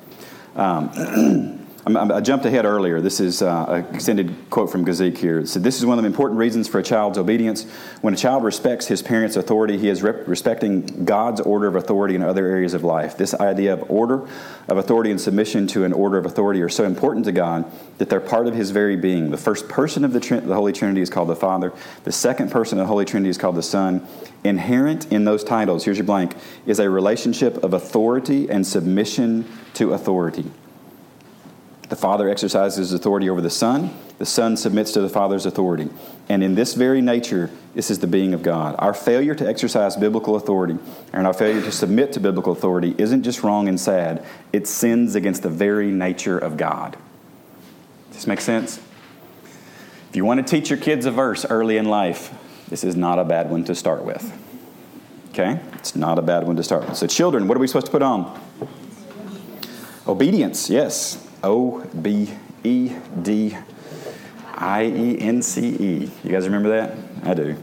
Um, 0.57 0.89
I 1.83 2.21
jumped 2.21 2.45
ahead 2.45 2.65
earlier. 2.65 3.01
This 3.01 3.19
is 3.19 3.41
uh, 3.41 3.65
an 3.67 3.95
extended 3.95 4.35
quote 4.51 4.71
from 4.71 4.85
Guzik 4.85 5.17
here. 5.17 5.39
It 5.39 5.47
said, 5.47 5.63
This 5.63 5.79
is 5.79 5.85
one 5.85 5.97
of 5.97 6.03
the 6.03 6.07
important 6.07 6.37
reasons 6.37 6.67
for 6.67 6.77
a 6.77 6.83
child's 6.83 7.17
obedience. 7.17 7.63
When 8.01 8.13
a 8.13 8.17
child 8.17 8.43
respects 8.43 8.85
his 8.85 9.01
parents' 9.01 9.35
authority, 9.35 9.79
he 9.79 9.89
is 9.89 10.03
rep- 10.03 10.27
respecting 10.27 11.05
God's 11.05 11.41
order 11.41 11.65
of 11.65 11.75
authority 11.75 12.13
in 12.13 12.21
other 12.21 12.45
areas 12.45 12.75
of 12.75 12.83
life. 12.83 13.17
This 13.17 13.33
idea 13.33 13.73
of 13.73 13.89
order, 13.89 14.27
of 14.67 14.77
authority, 14.77 15.09
and 15.09 15.19
submission 15.19 15.65
to 15.67 15.83
an 15.83 15.91
order 15.91 16.19
of 16.19 16.27
authority 16.27 16.61
are 16.61 16.69
so 16.69 16.83
important 16.83 17.25
to 17.25 17.31
God 17.31 17.65
that 17.97 18.09
they're 18.09 18.19
part 18.19 18.45
of 18.45 18.53
his 18.53 18.69
very 18.69 18.95
being. 18.95 19.31
The 19.31 19.37
first 19.37 19.67
person 19.67 20.05
of 20.05 20.13
the, 20.13 20.19
Trin- 20.19 20.47
the 20.47 20.55
Holy 20.55 20.73
Trinity 20.73 21.01
is 21.01 21.09
called 21.09 21.29
the 21.29 21.35
Father, 21.35 21.73
the 22.03 22.11
second 22.11 22.51
person 22.51 22.77
of 22.77 22.83
the 22.83 22.89
Holy 22.89 23.05
Trinity 23.05 23.31
is 23.31 23.39
called 23.39 23.55
the 23.55 23.63
Son. 23.63 24.07
Inherent 24.43 25.11
in 25.11 25.25
those 25.25 25.43
titles, 25.43 25.85
here's 25.85 25.97
your 25.97 26.05
blank, 26.05 26.35
is 26.67 26.77
a 26.77 26.91
relationship 26.91 27.63
of 27.63 27.73
authority 27.73 28.49
and 28.51 28.67
submission 28.67 29.45
to 29.73 29.93
authority. 29.93 30.51
The 31.91 31.97
Father 31.97 32.29
exercises 32.29 32.93
authority 32.93 33.29
over 33.29 33.41
the 33.41 33.49
Son. 33.49 33.93
The 34.17 34.25
Son 34.25 34.55
submits 34.55 34.93
to 34.93 35.01
the 35.01 35.09
Father's 35.09 35.45
authority. 35.45 35.89
And 36.29 36.41
in 36.41 36.55
this 36.55 36.73
very 36.73 37.01
nature, 37.01 37.49
this 37.75 37.91
is 37.91 37.99
the 37.99 38.07
being 38.07 38.33
of 38.33 38.41
God. 38.41 38.75
Our 38.79 38.93
failure 38.93 39.35
to 39.35 39.45
exercise 39.45 39.97
biblical 39.97 40.37
authority 40.37 40.77
and 41.11 41.27
our 41.27 41.33
failure 41.33 41.61
to 41.61 41.71
submit 41.73 42.13
to 42.13 42.21
biblical 42.21 42.53
authority 42.53 42.95
isn't 42.97 43.23
just 43.23 43.43
wrong 43.43 43.67
and 43.67 43.77
sad, 43.77 44.25
it 44.53 44.67
sins 44.67 45.15
against 45.15 45.43
the 45.43 45.49
very 45.49 45.91
nature 45.91 46.37
of 46.37 46.55
God. 46.55 46.93
Does 48.07 48.19
this 48.19 48.27
make 48.27 48.39
sense? 48.39 48.77
If 50.09 50.15
you 50.15 50.23
want 50.23 50.47
to 50.47 50.49
teach 50.49 50.69
your 50.69 50.79
kids 50.79 51.05
a 51.05 51.11
verse 51.11 51.43
early 51.43 51.75
in 51.75 51.89
life, 51.89 52.33
this 52.69 52.85
is 52.85 52.95
not 52.95 53.19
a 53.19 53.25
bad 53.25 53.51
one 53.51 53.65
to 53.65 53.75
start 53.75 54.05
with. 54.05 54.31
Okay? 55.31 55.59
It's 55.73 55.93
not 55.97 56.17
a 56.17 56.21
bad 56.21 56.47
one 56.47 56.55
to 56.55 56.63
start 56.63 56.87
with. 56.87 56.95
So, 56.95 57.05
children, 57.05 57.49
what 57.49 57.57
are 57.57 57.59
we 57.59 57.67
supposed 57.67 57.87
to 57.87 57.91
put 57.91 58.01
on? 58.01 58.41
Obedience, 60.07 60.69
yes. 60.69 61.27
O 61.43 61.83
B 62.01 62.29
E 62.63 62.95
D 63.21 63.57
I 64.55 64.83
E 64.83 65.19
N 65.19 65.41
C 65.41 65.69
E. 65.69 66.11
You 66.23 66.31
guys 66.31 66.45
remember 66.45 66.69
that? 66.69 66.95
I 67.23 67.33
do. 67.33 67.55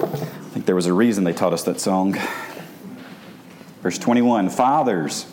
I 0.00 0.54
think 0.54 0.66
there 0.66 0.74
was 0.74 0.86
a 0.86 0.92
reason 0.92 1.24
they 1.24 1.32
taught 1.32 1.52
us 1.52 1.62
that 1.64 1.80
song. 1.80 2.16
Verse 3.82 3.98
21 3.98 4.48
Fathers, 4.48 5.26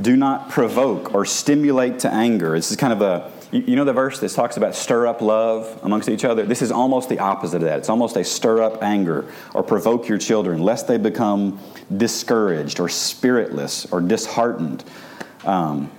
do 0.00 0.16
not 0.16 0.50
provoke 0.50 1.14
or 1.14 1.24
stimulate 1.24 2.00
to 2.00 2.12
anger. 2.12 2.52
This 2.52 2.70
is 2.70 2.76
kind 2.76 2.92
of 2.92 3.00
a 3.00 3.32
You, 3.50 3.76
know 3.76 3.84
the 3.84 3.92
verse 3.92 4.20
that 4.20 4.30
talks 4.32 4.56
about 4.56 4.74
stir 4.74 5.06
up 5.06 5.22
love 5.22 5.80
amongst 5.82 6.08
each 6.08 6.24
other? 6.24 6.44
This 6.44 6.60
is 6.60 6.70
almost 6.70 7.08
the 7.08 7.18
opposite 7.20 7.58
of 7.58 7.62
that. 7.62 7.78
It's 7.78 7.88
almost 7.88 8.16
a 8.16 8.24
stir 8.24 8.62
up 8.62 8.82
anger 8.82 9.24
or 9.54 9.62
provoke 9.62 10.08
your 10.08 10.18
children 10.18 10.62
lest 10.62 10.88
they 10.88 10.98
become 10.98 11.58
discouraged 11.96 12.80
or 12.80 12.88
spiritless 12.88 13.86
or 13.92 14.00
disheartened. 14.00 14.84
Um, 15.44 15.90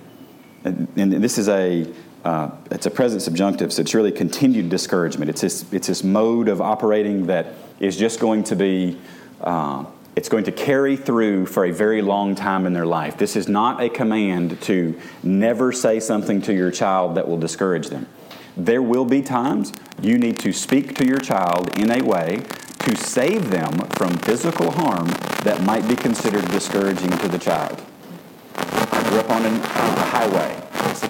and, 0.64 0.88
and 0.96 1.12
this 1.12 1.38
is 1.38 1.48
a 1.48 1.92
uh, 2.24 2.50
it's 2.70 2.86
a 2.86 2.90
present 2.90 3.22
subjunctive, 3.22 3.72
so 3.72 3.80
it's 3.80 3.94
really 3.94 4.12
continued 4.12 4.68
discouragement. 4.68 5.30
It's 5.30 5.40
this, 5.40 5.64
it's 5.72 5.86
this 5.86 6.04
mode 6.04 6.48
of 6.48 6.60
operating 6.60 7.26
that 7.26 7.54
is 7.78 7.96
just 7.96 8.20
going 8.20 8.44
to 8.44 8.56
be, 8.56 8.98
uh, 9.40 9.86
it's 10.16 10.28
going 10.28 10.44
to 10.44 10.52
carry 10.52 10.96
through 10.96 11.46
for 11.46 11.64
a 11.64 11.70
very 11.70 12.02
long 12.02 12.34
time 12.34 12.66
in 12.66 12.74
their 12.74 12.84
life. 12.84 13.16
This 13.16 13.36
is 13.36 13.48
not 13.48 13.82
a 13.82 13.88
command 13.88 14.60
to 14.62 15.00
never 15.22 15.72
say 15.72 15.98
something 15.98 16.42
to 16.42 16.52
your 16.52 16.70
child 16.70 17.14
that 17.14 17.26
will 17.26 17.38
discourage 17.38 17.88
them. 17.88 18.06
There 18.56 18.82
will 18.82 19.06
be 19.06 19.22
times 19.22 19.72
you 20.02 20.18
need 20.18 20.38
to 20.40 20.52
speak 20.52 20.94
to 20.96 21.06
your 21.06 21.18
child 21.18 21.78
in 21.78 21.90
a 21.90 22.04
way 22.04 22.42
to 22.80 22.96
save 22.96 23.48
them 23.50 23.78
from 23.90 24.16
physical 24.18 24.70
harm 24.70 25.06
that 25.44 25.62
might 25.64 25.88
be 25.88 25.96
considered 25.96 26.46
discouraging 26.50 27.10
to 27.18 27.28
the 27.28 27.38
child. 27.38 27.82
Grew 29.10 29.18
up 29.18 29.30
on 29.30 29.44
a 29.44 29.50
highway 30.06 30.54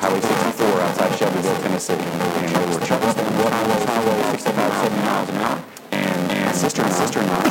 Highway 0.00 0.20
64 0.20 0.80
outside 0.80 1.18
Shelbyville, 1.18 1.56
Tennessee. 1.56 1.92
And 1.92 2.48
there 2.48 2.66
were 2.68 2.72
were 2.72 3.52
on 3.52 3.68
this 3.68 3.84
highway 3.84 4.22
65, 4.30 4.72
70 4.72 5.02
miles 5.04 5.28
an 5.28 5.36
hour. 5.36 5.64
And, 5.92 6.56
sister 6.56 6.80
and 6.80 6.94
sister 6.94 7.20
and 7.20 7.30
I 7.30 7.44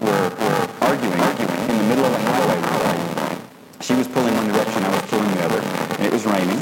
were, 0.00 0.10
were 0.10 0.68
arguing, 0.80 1.20
arguing 1.20 1.70
in 1.70 1.78
the 1.78 1.84
middle 1.84 2.04
of 2.04 2.10
the 2.10 2.18
highway 2.18 3.38
She 3.80 3.94
was 3.94 4.08
pulling 4.08 4.34
one 4.34 4.48
direction, 4.48 4.82
I 4.82 4.90
was 4.90 5.02
pulling 5.02 5.30
the 5.36 5.44
other. 5.44 5.60
And 5.60 6.06
it 6.06 6.12
was 6.12 6.26
raining. 6.26 6.58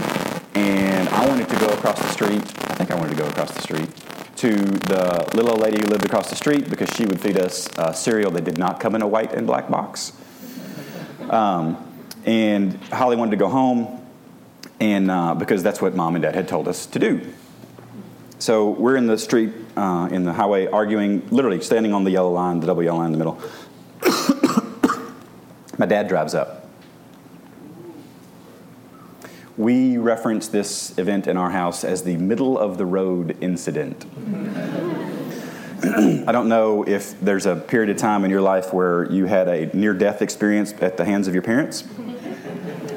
And 0.54 1.08
I 1.08 1.26
wanted 1.26 1.48
to 1.48 1.56
go 1.58 1.68
across 1.68 1.98
the 1.98 2.08
street. 2.08 2.42
I 2.68 2.74
think 2.74 2.90
I 2.90 2.94
wanted 2.96 3.16
to 3.16 3.22
go 3.22 3.28
across 3.30 3.52
the 3.52 3.62
street 3.62 3.88
to 4.36 4.52
the 4.52 5.30
little 5.32 5.52
old 5.52 5.62
lady 5.62 5.78
who 5.80 5.88
lived 5.88 6.04
across 6.04 6.28
the 6.28 6.36
street 6.36 6.68
because 6.68 6.90
she 6.90 7.06
would 7.06 7.22
feed 7.22 7.38
us 7.38 7.70
uh, 7.78 7.92
cereal 7.92 8.30
that 8.32 8.44
did 8.44 8.58
not 8.58 8.80
come 8.80 8.94
in 8.94 9.00
a 9.00 9.08
white 9.08 9.32
and 9.32 9.46
black 9.46 9.70
box. 9.70 10.12
Um, 11.30 11.87
and 12.28 12.74
Holly 12.92 13.16
wanted 13.16 13.30
to 13.30 13.38
go 13.38 13.48
home, 13.48 14.06
and 14.80 15.10
uh, 15.10 15.34
because 15.34 15.62
that's 15.62 15.80
what 15.80 15.94
mom 15.94 16.14
and 16.14 16.22
dad 16.22 16.34
had 16.34 16.46
told 16.46 16.68
us 16.68 16.84
to 16.84 16.98
do. 16.98 17.22
So 18.38 18.68
we're 18.68 18.96
in 18.96 19.06
the 19.06 19.16
street, 19.16 19.54
uh, 19.78 20.10
in 20.12 20.24
the 20.24 20.34
highway, 20.34 20.66
arguing, 20.66 21.26
literally 21.30 21.62
standing 21.62 21.94
on 21.94 22.04
the 22.04 22.10
yellow 22.10 22.30
line, 22.30 22.60
the 22.60 22.66
double 22.66 22.82
yellow 22.82 22.98
line 22.98 23.14
in 23.14 23.18
the 23.18 23.24
middle. 23.24 23.40
My 25.78 25.86
dad 25.86 26.06
drives 26.06 26.34
up. 26.34 26.68
We 29.56 29.96
reference 29.96 30.48
this 30.48 30.96
event 30.98 31.28
in 31.28 31.38
our 31.38 31.50
house 31.50 31.82
as 31.82 32.02
the 32.02 32.18
middle 32.18 32.58
of 32.58 32.76
the 32.76 32.84
road 32.84 33.38
incident. 33.40 34.04
I 35.82 36.30
don't 36.30 36.50
know 36.50 36.86
if 36.86 37.18
there's 37.22 37.46
a 37.46 37.56
period 37.56 37.88
of 37.88 37.96
time 37.96 38.26
in 38.26 38.30
your 38.30 38.42
life 38.42 38.74
where 38.74 39.10
you 39.10 39.24
had 39.24 39.48
a 39.48 39.74
near 39.74 39.94
death 39.94 40.20
experience 40.20 40.74
at 40.82 40.98
the 40.98 41.06
hands 41.06 41.26
of 41.26 41.32
your 41.32 41.42
parents. 41.42 41.84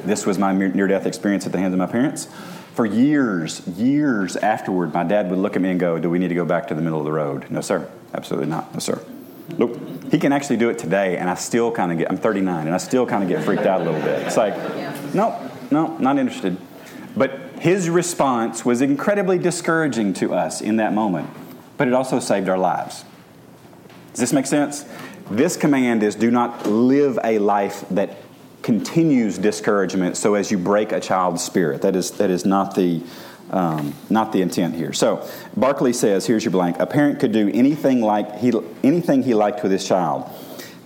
This 0.04 0.26
was 0.26 0.38
my 0.38 0.52
near 0.52 0.86
death 0.86 1.06
experience 1.06 1.46
at 1.46 1.52
the 1.52 1.58
hands 1.58 1.72
of 1.72 1.78
my 1.78 1.86
parents. 1.86 2.28
For 2.74 2.86
years, 2.86 3.66
years 3.68 4.36
afterward, 4.36 4.94
my 4.94 5.04
dad 5.04 5.28
would 5.30 5.38
look 5.38 5.56
at 5.56 5.62
me 5.62 5.70
and 5.70 5.78
go, 5.78 5.98
Do 5.98 6.08
we 6.10 6.18
need 6.18 6.28
to 6.28 6.34
go 6.34 6.44
back 6.44 6.68
to 6.68 6.74
the 6.74 6.82
middle 6.82 6.98
of 6.98 7.04
the 7.04 7.12
road? 7.12 7.50
No, 7.50 7.60
sir. 7.60 7.90
Absolutely 8.14 8.48
not. 8.48 8.72
No, 8.72 8.80
sir. 8.80 9.04
Nope. 9.58 9.78
He 10.10 10.18
can 10.18 10.32
actually 10.32 10.56
do 10.56 10.70
it 10.70 10.78
today, 10.78 11.16
and 11.18 11.28
I 11.28 11.34
still 11.34 11.70
kind 11.70 11.92
of 11.92 11.98
get, 11.98 12.10
I'm 12.10 12.16
39, 12.16 12.66
and 12.66 12.74
I 12.74 12.78
still 12.78 13.06
kind 13.06 13.22
of 13.22 13.28
get 13.28 13.44
freaked 13.44 13.66
out 13.66 13.80
a 13.80 13.84
little 13.84 14.00
bit. 14.00 14.26
It's 14.26 14.36
like, 14.36 14.54
Nope, 15.14 15.34
nope, 15.70 16.00
not 16.00 16.18
interested. 16.18 16.56
But 17.16 17.38
his 17.60 17.90
response 17.90 18.64
was 18.64 18.80
incredibly 18.80 19.38
discouraging 19.38 20.14
to 20.14 20.34
us 20.34 20.60
in 20.60 20.76
that 20.76 20.94
moment, 20.94 21.28
but 21.76 21.86
it 21.88 21.94
also 21.94 22.18
saved 22.18 22.48
our 22.48 22.58
lives. 22.58 23.04
Does 24.12 24.20
this 24.20 24.32
make 24.32 24.46
sense? 24.46 24.84
This 25.30 25.56
command 25.56 26.02
is 26.02 26.14
do 26.14 26.30
not 26.30 26.66
live 26.66 27.18
a 27.22 27.38
life 27.38 27.84
that 27.90 28.21
continues 28.62 29.38
discouragement 29.38 30.16
so 30.16 30.34
as 30.34 30.50
you 30.50 30.58
break 30.58 30.92
a 30.92 31.00
child's 31.00 31.42
spirit. 31.42 31.82
That 31.82 31.96
is, 31.96 32.12
that 32.12 32.30
is 32.30 32.44
not, 32.44 32.74
the, 32.74 33.02
um, 33.50 33.94
not 34.08 34.32
the 34.32 34.42
intent 34.42 34.74
here. 34.74 34.92
So 34.92 35.28
Barclay 35.56 35.92
says, 35.92 36.26
here's 36.26 36.44
your 36.44 36.52
blank, 36.52 36.78
a 36.78 36.86
parent 36.86 37.20
could 37.20 37.32
do 37.32 37.50
anything, 37.52 38.00
like 38.00 38.38
he, 38.38 38.52
anything 38.82 39.22
he 39.22 39.34
liked 39.34 39.62
with 39.62 39.72
his 39.72 39.86
child. 39.86 40.30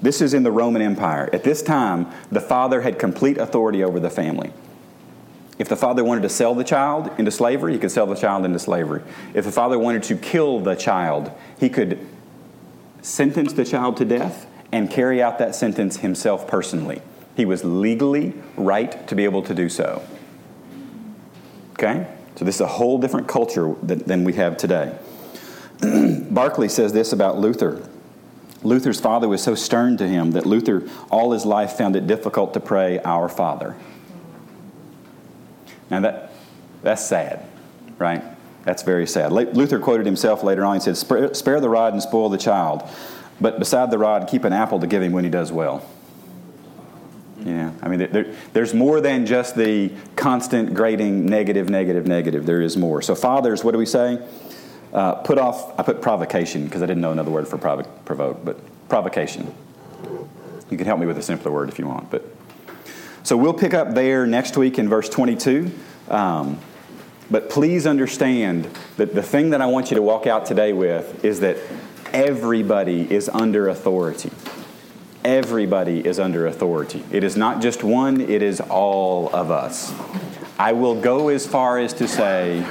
This 0.03 0.21
is 0.21 0.35
in 0.35 0.43
the 0.43 0.53
Roman 0.53 0.83
Empire. 0.83 1.31
At 1.33 1.43
this 1.43 1.63
time, 1.63 2.07
the 2.31 2.41
father 2.41 2.83
had 2.83 2.99
complete 2.99 3.39
authority 3.39 3.83
over 3.83 3.99
the 3.99 4.11
family. 4.11 4.53
If 5.59 5.69
the 5.71 5.77
father 5.77 6.05
wanted 6.05 6.23
to 6.23 6.29
sell 6.29 6.55
the 6.55 6.65
child 6.65 7.11
into 7.19 7.31
slavery, 7.31 7.73
he 7.73 7.79
could 7.79 7.91
sell 7.91 8.07
the 8.07 8.15
child 8.15 8.45
into 8.45 8.59
slavery. 8.59 9.03
If 9.33 9.47
the 9.47 9.53
father 9.53 9.79
wanted 9.79 10.03
to 10.05 10.17
kill 10.17 10.61
the 10.61 10.75
child, 10.75 11.33
he 11.59 11.71
could 11.71 12.07
sentence 13.01 13.55
the 13.55 13.65
child 13.65 13.97
to 13.97 14.05
death 14.05 14.47
and 14.71 14.91
carry 14.91 15.23
out 15.23 15.39
that 15.39 15.55
sentence 15.55 15.99
himself 15.99 16.47
personally. 16.47 17.01
He 17.37 17.45
was 17.45 17.63
legally 17.65 18.33
right 18.57 19.07
to 19.09 19.15
be 19.15 19.25
able 19.25 19.43
to 19.43 19.55
do 19.55 19.69
so. 19.69 20.03
Okay? 21.75 22.07
So 22.37 22.45
this 22.45 22.57
is 22.57 22.61
a 22.63 22.67
whole 22.67 22.99
different 22.99 23.29
culture 23.29 23.75
than, 23.83 24.25
we 24.25 24.33
have 24.35 24.57
today. 24.57 24.99
Barclay 26.31 26.69
says 26.69 26.95
this 26.95 27.13
about 27.13 27.39
Luther. 27.39 27.87
Luther's 28.63 28.99
father 28.99 29.29
was 29.29 29.43
so 29.43 29.55
stern 29.55 29.99
to 29.99 30.09
him 30.09 30.33
that 30.33 30.47
Luther, 30.47 30.89
all 31.11 31.33
his 31.33 31.45
life, 31.45 31.73
found 31.73 31.95
it 31.95 32.07
difficult 32.07 32.55
to 32.55 32.61
pray, 32.61 32.99
Our 33.01 33.29
Father. 33.29 33.77
Now, 35.91 36.01
that, 36.01 36.33
that's 36.83 37.05
sad, 37.05 37.47
right? 37.99 38.25
That's 38.65 38.83
very 38.83 39.07
sad. 39.07 39.31
Luther 39.31 39.79
quoted 39.79 40.07
himself 40.07 40.43
later 40.43 40.65
on. 40.65 40.77
He 40.77 40.81
said, 40.81 40.97
Spare 41.37 41.61
the 41.61 41.69
rod 41.69 41.93
and 41.93 42.03
spoil 42.03 42.29
the 42.31 42.39
child, 42.39 42.83
but 43.41 43.59
beside 43.59 43.91
the 43.91 43.99
rod, 43.99 44.27
keep 44.29 44.45
an 44.45 44.53
apple 44.55 44.81
to 44.81 44.87
give 44.87 45.03
him 45.03 45.13
when 45.13 45.25
he 45.25 45.31
does 45.31 45.53
well. 45.53 45.87
Yeah, 47.47 47.71
I 47.81 47.87
mean, 47.87 48.11
there, 48.11 48.35
there's 48.55 48.75
more 48.75 49.01
than 49.01 49.25
just 49.25 49.55
the 49.55 49.93
constant 50.17 50.75
grading 50.75 51.27
negative, 51.27 51.71
negative, 51.71 52.05
negative. 52.05 52.45
There 52.45 52.61
is 52.61 52.77
more. 52.77 53.01
So, 53.03 53.15
fathers, 53.15 53.63
what 53.63 53.71
do 53.71 53.79
we 53.79 53.87
say? 53.87 54.19
Uh, 54.93 55.15
put 55.15 55.39
off, 55.39 55.79
I 55.79 55.85
put 55.85 56.03
provocation 56.03 56.65
because 56.65 56.83
I 56.83 56.87
didn't 56.87 57.03
know 57.03 57.13
another 57.13 57.31
word 57.31 57.47
for 57.47 57.57
provo- 57.57 57.89
provoke, 58.05 58.45
but 58.45 58.59
provocation. 58.89 59.55
You 60.71 60.77
can 60.77 60.87
help 60.87 60.99
me 60.99 61.07
with 61.07 61.19
a 61.19 61.23
simpler 61.23 61.53
word 61.53 61.69
if 61.69 61.79
you 61.79 61.87
want. 61.87 62.11
But 62.11 62.25
So, 63.23 63.37
we'll 63.37 63.55
pick 63.55 63.75
up 63.75 63.95
there 63.95 64.27
next 64.27 64.57
week 64.57 64.77
in 64.77 64.89
verse 64.89 65.09
22. 65.09 65.71
Um, 66.09 66.59
but 67.31 67.49
please 67.49 67.87
understand 67.87 68.69
that 68.97 69.15
the 69.15 69.23
thing 69.23 69.51
that 69.51 69.61
I 69.61 69.67
want 69.67 69.93
you 69.93 69.95
to 69.95 70.03
walk 70.03 70.27
out 70.27 70.47
today 70.47 70.73
with 70.73 71.25
is 71.25 71.39
that 71.41 71.59
everybody 72.13 73.13
is 73.13 73.29
under 73.29 73.69
authority 73.69 74.33
everybody 75.27 76.07
is 76.07 76.21
under 76.21 76.47
authority. 76.47 77.03
It 77.11 77.25
is 77.25 77.37
not 77.37 77.61
just 77.61 77.83
one, 77.83 78.21
it 78.21 78.43
is 78.43 78.61
all 78.61 79.29
of 79.35 79.51
us. 79.51 79.93
I 80.57 80.73
will 80.73 80.99
go 81.01 81.29
as 81.31 81.45
far 81.45 81.81
as 81.81 81.93
to 81.95 82.07
say 82.07 82.65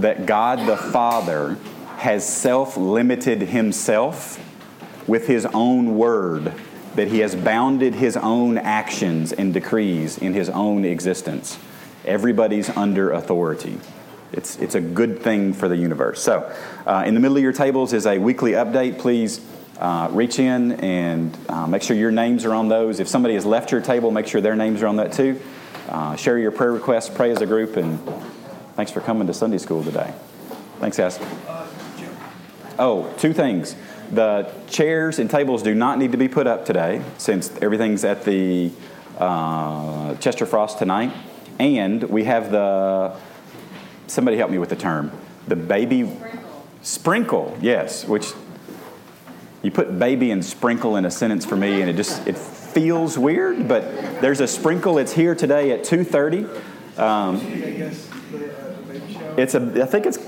that 0.00 0.26
God 0.26 0.66
the 0.66 0.76
Father 0.76 1.56
has 1.98 2.28
self 2.28 2.76
limited 2.76 3.42
himself 3.42 4.44
with 5.06 5.28
his 5.28 5.46
own 5.46 5.96
word, 5.96 6.52
that 6.96 7.06
he 7.08 7.20
has 7.20 7.36
bounded 7.36 7.94
his 7.94 8.16
own 8.16 8.58
actions 8.58 9.32
and 9.32 9.54
decrees 9.54 10.18
in 10.18 10.34
his 10.34 10.48
own 10.48 10.84
existence. 10.84 11.60
Everybody's 12.04 12.70
under 12.70 13.12
authority. 13.12 13.78
It's, 14.32 14.58
it's 14.58 14.74
a 14.74 14.80
good 14.80 15.20
thing 15.20 15.52
for 15.52 15.68
the 15.68 15.76
universe. 15.76 16.20
So, 16.20 16.52
uh, 16.86 17.04
in 17.06 17.14
the 17.14 17.20
middle 17.20 17.36
of 17.36 17.42
your 17.42 17.52
tables 17.52 17.92
is 17.92 18.06
a 18.06 18.18
weekly 18.18 18.52
update. 18.52 18.98
Please 18.98 19.40
uh, 19.80 20.08
reach 20.12 20.38
in 20.38 20.72
and 20.72 21.36
uh, 21.48 21.66
make 21.66 21.82
sure 21.82 21.96
your 21.96 22.10
names 22.10 22.44
are 22.44 22.54
on 22.54 22.68
those. 22.68 23.00
If 23.00 23.08
somebody 23.08 23.34
has 23.34 23.46
left 23.46 23.72
your 23.72 23.80
table, 23.80 24.10
make 24.10 24.26
sure 24.26 24.40
their 24.40 24.54
names 24.54 24.82
are 24.82 24.86
on 24.86 24.96
that 24.96 25.12
too. 25.12 25.40
Uh, 25.88 26.14
share 26.16 26.38
your 26.38 26.52
prayer 26.52 26.72
requests, 26.72 27.08
pray 27.08 27.30
as 27.30 27.40
a 27.40 27.46
group, 27.46 27.76
and 27.76 27.98
thanks 28.76 28.92
for 28.92 29.00
coming 29.00 29.26
to 29.26 29.34
Sunday 29.34 29.58
school 29.58 29.82
today. 29.82 30.12
Thanks, 30.78 30.98
guys. 30.98 31.18
Oh, 32.78 33.12
two 33.18 33.32
things. 33.32 33.74
The 34.12 34.50
chairs 34.68 35.18
and 35.18 35.30
tables 35.30 35.62
do 35.62 35.74
not 35.74 35.98
need 35.98 36.12
to 36.12 36.18
be 36.18 36.28
put 36.28 36.46
up 36.46 36.66
today 36.66 37.02
since 37.16 37.50
everything's 37.62 38.04
at 38.04 38.24
the 38.24 38.72
uh, 39.18 40.14
Chester 40.16 40.46
Frost 40.46 40.78
tonight. 40.78 41.12
And 41.58 42.02
we 42.04 42.24
have 42.24 42.50
the, 42.50 43.16
somebody 44.06 44.36
help 44.36 44.50
me 44.50 44.58
with 44.58 44.70
the 44.70 44.76
term, 44.76 45.12
the 45.46 45.56
baby 45.56 46.06
sprinkle, 46.06 46.66
sprinkle 46.82 47.58
yes, 47.60 48.04
which 48.06 48.32
you 49.62 49.70
put 49.70 49.98
baby 49.98 50.30
and 50.30 50.44
sprinkle 50.44 50.96
in 50.96 51.04
a 51.04 51.10
sentence 51.10 51.44
for 51.44 51.56
me 51.56 51.80
and 51.80 51.90
it 51.90 51.96
just 51.96 52.26
it 52.26 52.36
feels 52.36 53.18
weird 53.18 53.68
but 53.68 53.82
there's 54.20 54.40
a 54.40 54.46
sprinkle 54.46 54.98
it's 54.98 55.12
here 55.12 55.34
today 55.34 55.72
at 55.72 55.80
2.30 55.80 56.98
um, 56.98 57.40
it's 59.36 59.54
a 59.54 59.82
i 59.82 59.86
think 59.86 60.06
it's 60.06 60.18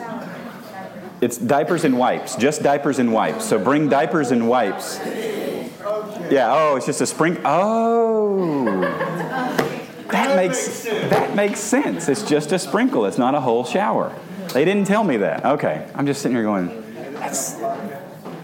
it's 1.21 1.39
diapers 1.39 1.85
and 1.85 1.99
wipes 1.99 2.37
just 2.37 2.63
diapers 2.63 2.99
and 2.99 3.13
wipes 3.13 3.45
so 3.45 3.59
bring 3.59 3.89
diapers 3.89 4.31
and 4.31 4.49
wipes 4.49 4.99
yeah 6.31 6.53
oh 6.53 6.77
it's 6.77 6.87
just 6.87 7.01
a 7.01 7.07
sprinkle 7.07 7.43
oh 7.45 9.23
that 10.13 10.37
makes 10.37 10.83
that 10.85 11.35
makes 11.35 11.59
sense. 11.59 12.09
It's 12.09 12.23
just 12.23 12.53
a 12.53 12.59
sprinkle. 12.59 13.07
It's 13.07 13.19
not 13.19 13.35
a 13.35 13.41
whole 13.41 13.65
shower. 13.65 14.15
They 14.53 14.65
didn't 14.65 14.87
tell 14.87 15.05
me 15.05 15.17
that. 15.19 15.45
Okay, 15.45 15.89
I'm 15.95 16.07
just 16.07 16.21
sitting 16.21 16.37
here 16.37 16.45
going, 16.45 16.69
that's 17.15 17.55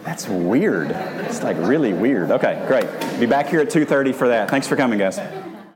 that's 0.09 0.27
weird. 0.27 0.91
It's 0.91 1.43
like 1.43 1.59
really 1.59 1.93
weird. 1.93 2.31
Okay, 2.31 2.65
great. 2.67 2.89
Be 3.21 3.27
back 3.27 3.47
here 3.47 3.61
at 3.61 3.69
2:30 3.69 4.15
for 4.15 4.29
that. 4.29 4.49
Thanks 4.49 4.67
for 4.67 4.75
coming, 4.75 4.99
guys. 4.99 5.19